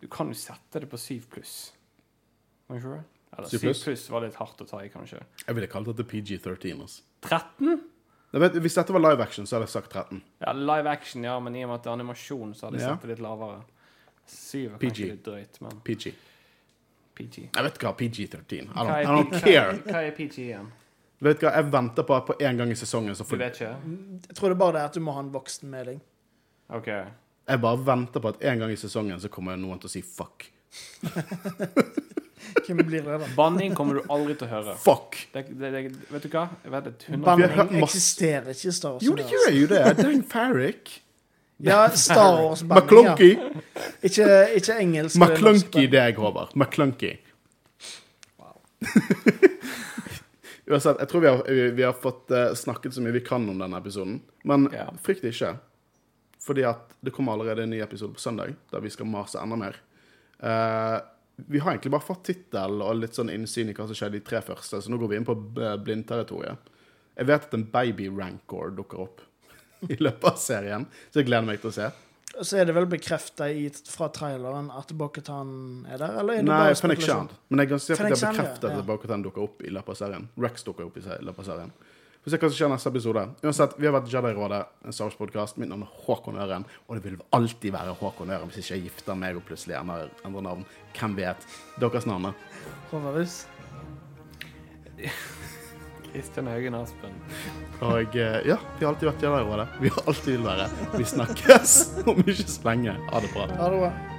du 0.00 0.06
kan 0.08 0.28
jo 0.28 0.34
sette 0.38 0.80
det 0.80 0.88
på 0.88 0.96
7 0.98 1.26
pluss. 1.30 1.54
Kan 2.68 2.76
du 2.78 2.82
ikke 2.82 2.96
det? 2.98 3.04
Eller 3.38 3.48
7 3.48 3.58
7 3.58 3.60
pluss? 3.66 3.84
pluss 3.84 4.10
var 4.10 4.20
litt 4.24 4.34
hardt 4.38 4.60
å 4.62 4.66
ta 4.68 4.78
i, 4.84 4.88
kanskje. 4.88 5.20
Jeg 5.46 5.54
ville 5.58 5.66
kalt 5.68 5.90
det 5.96 6.06
PG-13. 6.08 6.80
Altså. 6.80 7.02
13? 7.26 7.80
Vet, 8.32 8.52
hvis 8.60 8.74
dette 8.76 8.92
var 8.92 9.00
live 9.00 9.22
action, 9.24 9.46
så 9.48 9.56
hadde 9.56 9.66
jeg 9.68 9.72
sagt 9.72 9.90
13. 9.94 10.22
Ja, 10.44 10.52
live 10.52 10.90
action, 10.90 11.22
ja, 11.24 11.38
men 11.40 11.54
i 11.56 11.62
og 11.64 11.70
med 11.70 11.78
at 11.78 11.82
det 11.86 11.90
er 11.90 11.94
animasjon, 11.96 12.54
så 12.54 12.66
hadde 12.68 12.78
jeg 12.78 12.84
Ja. 12.84 12.94
satt 12.94 13.02
det 13.06 13.08
litt 13.14 13.22
lavere. 13.24 13.62
7 14.28 14.66
er 14.74 14.78
PG. 14.78 14.88
kanskje 14.88 15.06
litt 15.08 15.22
drøyt, 15.24 15.60
men 15.64 15.80
PG. 15.84 16.14
PG. 17.14 17.36
Jeg 17.54 17.64
vet 17.64 17.78
hva 17.78 17.92
PG-13. 17.96 18.52
I 18.52 18.66
Hva 18.66 18.84
don't, 18.84 18.92
er, 18.92 19.00
I 19.00 19.06
don't 19.06 19.40
care. 19.40 19.72
hva, 19.86 20.02
er 20.04 20.10
PG 20.12 20.36
igjen? 20.44 20.68
Vet 21.20 21.40
du 21.40 21.46
hva, 21.46 21.54
Jeg 21.56 21.72
venter 21.72 22.02
på 22.06 22.14
at 22.14 22.26
på 22.26 22.36
en 22.40 22.56
gang 22.60 22.70
i 22.70 22.74
sesongen 22.78 23.14
så 23.16 23.24
Du 23.24 23.30
får 23.32 23.38
vet 23.38 23.54
ikke? 23.58 23.72
Jeg 24.28 24.36
tror 24.36 24.48
det 24.52 24.58
bare 24.58 24.72
det 24.72 24.80
er 24.82 24.84
at 24.84 24.94
du 24.94 25.00
må 25.00 25.12
ha 25.16 25.20
en 25.24 25.32
voksen 25.32 25.68
med 25.70 25.86
deg. 25.86 26.00
OK. 26.70 26.86
Jeg 27.48 27.60
bare 27.60 27.76
venter 27.86 28.20
på 28.20 28.28
at 28.28 28.42
en 28.44 28.58
gang 28.58 28.70
i 28.70 28.76
sesongen 28.76 29.18
så 29.20 29.28
kommer 29.32 29.56
noen 29.56 29.80
til 29.80 29.88
å 29.88 29.90
si 29.90 30.02
fuck. 30.02 30.50
Hvem 32.66 32.80
blir 32.86 33.02
det, 33.02 33.18
da? 33.22 33.28
Banning 33.36 33.74
kommer 33.76 33.98
du 33.98 34.02
aldri 34.12 34.34
til 34.38 34.46
å 34.48 34.50
høre. 34.50 34.74
Fuck! 34.82 35.18
Det, 35.32 35.44
det, 35.50 35.70
det, 35.74 35.82
vet 36.12 36.24
du 36.24 36.28
hva? 36.32 36.46
Jeg 36.64 36.72
vet 36.74 36.88
det, 36.88 36.94
100 37.08 37.36
Vi 37.36 37.44
har 37.46 37.54
hørt 37.56 37.68
Banning 37.72 37.84
eksisterer 37.88 38.50
ikke 38.54 38.68
i 38.68 38.74
Star 38.78 38.96
Wars. 38.96 39.04
Jo, 39.06 39.14
det 39.18 39.28
gjør 39.32 39.50
jo 39.56 39.70
det. 39.72 39.82
Dan 40.02 40.24
Farrick. 40.28 40.98
Ja, 41.58 41.80
Star 41.90 42.42
Wars-banning. 42.42 43.04
Ja. 43.04 43.14
McClunky. 43.14 43.30
Ikke, 44.06 44.28
ikke 44.60 44.76
engelsk. 44.78 45.18
McClunky 45.18 45.86
det 45.90 46.04
jeg 46.04 46.18
Håvard. 46.20 46.52
McClunky. 46.54 47.16
Uansett, 50.68 50.98
jeg 51.00 51.08
tror 51.08 51.20
vi 51.24 51.28
har, 51.30 51.42
vi, 51.48 51.70
vi 51.78 51.82
har 51.86 51.96
fått 51.96 52.30
eh, 52.30 52.52
snakket 52.54 52.94
så 52.94 53.00
mye 53.02 53.14
vi 53.16 53.22
kan 53.24 53.46
om 53.48 53.58
denne 53.58 53.78
episoden. 53.80 54.20
Men 54.44 54.68
Ja. 54.74 54.90
frykt 55.02 55.24
ikke. 55.24 55.54
Fordi 56.44 56.64
at 56.68 56.92
det 57.04 57.12
kommer 57.16 57.32
allerede 57.34 57.62
en 57.64 57.70
ny 57.72 57.80
episode 57.82 58.14
på 58.14 58.20
søndag, 58.20 58.54
der 58.70 58.80
vi 58.84 58.90
skal 58.92 59.08
mase 59.08 59.40
enda 59.40 59.56
mer. 59.56 59.76
Eh, 60.38 60.98
vi 61.46 61.60
har 61.62 61.70
egentlig 61.72 61.92
bare 61.94 62.02
fått 62.06 62.24
tittel 62.26 62.82
og 62.82 62.96
litt 62.98 63.14
sånn 63.14 63.30
innsyn 63.30 63.70
i 63.70 63.74
hva 63.76 63.86
som 63.86 63.94
skjedde 63.98 64.18
i 64.18 64.22
de 64.22 64.26
tre 64.26 64.40
første, 64.42 64.80
så 64.82 64.90
nå 64.90 64.98
går 64.98 65.12
vi 65.12 65.16
inn 65.20 65.28
på 65.28 65.36
blindterritoriet. 65.84 66.74
Jeg 67.18 67.26
vet 67.30 67.46
at 67.48 67.54
en 67.54 67.64
baby 67.72 68.08
rancor 68.14 68.70
dukker 68.74 69.00
opp 69.06 69.22
i 69.92 69.96
løpet 70.02 70.28
av 70.32 70.36
serien, 70.42 70.86
så 71.10 71.20
jeg 71.22 71.28
gleder 71.30 71.46
meg 71.46 71.62
til 71.62 71.70
å 71.70 71.76
se. 71.78 71.88
Så 72.44 72.58
er 72.60 72.66
det 72.68 72.74
vel 72.76 72.86
bekrefta 72.86 73.46
fra 73.88 74.10
traileren 74.14 74.68
at 74.74 74.90
Bokhatan 74.94 75.86
er 75.90 75.98
der? 75.98 76.18
Eller 76.20 76.38
er 76.38 76.42
det 76.44 76.50
Nei, 76.50 76.58
bare? 76.74 76.98
Shand. 77.02 77.32
Men 77.48 77.62
jeg 77.64 77.70
kan 77.72 77.80
si 77.82 77.94
at 77.94 77.98
det 77.98 78.04
er 78.04 78.12
bekrefta 78.12 78.32
bekreftet 78.36 78.68
Ja. 78.68 78.78
at 78.82 78.86
Bo-Katan 78.86 79.24
dukker 79.24 79.46
opp 79.46 79.62
i 79.64 79.72
løpet 79.72 79.94
av 79.94 79.98
serien. 79.98 80.28
Rex 80.38 80.66
dukker 80.66 80.86
opp 80.86 80.98
i 81.00 81.02
løpet 81.02 81.40
av 81.42 81.48
serien. 81.48 81.72
Få 82.28 82.34
se 82.34 82.38
hva 82.42 82.48
som 82.50 82.56
skjer 82.58 82.68
neste 82.68 82.90
episode. 82.92 83.20
Uansett, 83.40 83.74
vi 83.80 83.86
har 83.88 83.94
vært 83.94 84.10
Jedi-rådet, 84.12 84.58
en 84.84 84.92
Star 84.92 85.06
Wars-podkast. 85.08 85.56
Mitt 85.56 85.70
navn 85.70 85.86
er 85.86 85.92
Håkon 86.04 86.36
Øren, 86.36 86.66
og 86.84 86.98
det 86.98 87.04
vil 87.06 87.22
alltid 87.32 87.72
være 87.72 87.94
Håkon 87.96 88.34
Øren 88.34 88.50
hvis 88.50 88.58
ikke 88.66 88.74
jeg 88.74 88.84
gifter 88.90 89.16
meg 89.16 89.38
og 89.38 89.46
plutselig 89.48 89.78
endrer, 89.78 90.10
endrer 90.28 90.44
navn. 90.44 90.66
Hvem 90.98 91.14
vet? 91.16 91.46
Deres 91.80 92.04
navn, 92.04 92.28
er 92.28 92.68
Håvardhus? 92.90 93.38
Kristian 96.10 96.52
Haugen 96.52 96.76
Aspen. 96.76 97.16
Og 97.80 98.20
eh, 98.20 98.38
ja, 98.44 98.60
vi 98.76 98.84
har 98.84 98.92
alltid 98.92 99.08
vært 99.08 99.24
Jedi-rådet. 99.24 99.68
Vi 99.80 99.94
har 99.96 100.12
alltid 100.12 100.36
vil 100.36 100.46
være. 100.50 100.68
Vi 100.98 101.08
snakkes 101.16 101.78
om 102.12 102.20
ikke 102.26 102.44
så 102.44 102.68
lenge. 102.68 102.98
Ha 103.08 103.24
det 103.24 103.32
bra. 103.32 103.48
Ha 103.56 103.72
det 103.72 103.84
bra. 103.86 104.17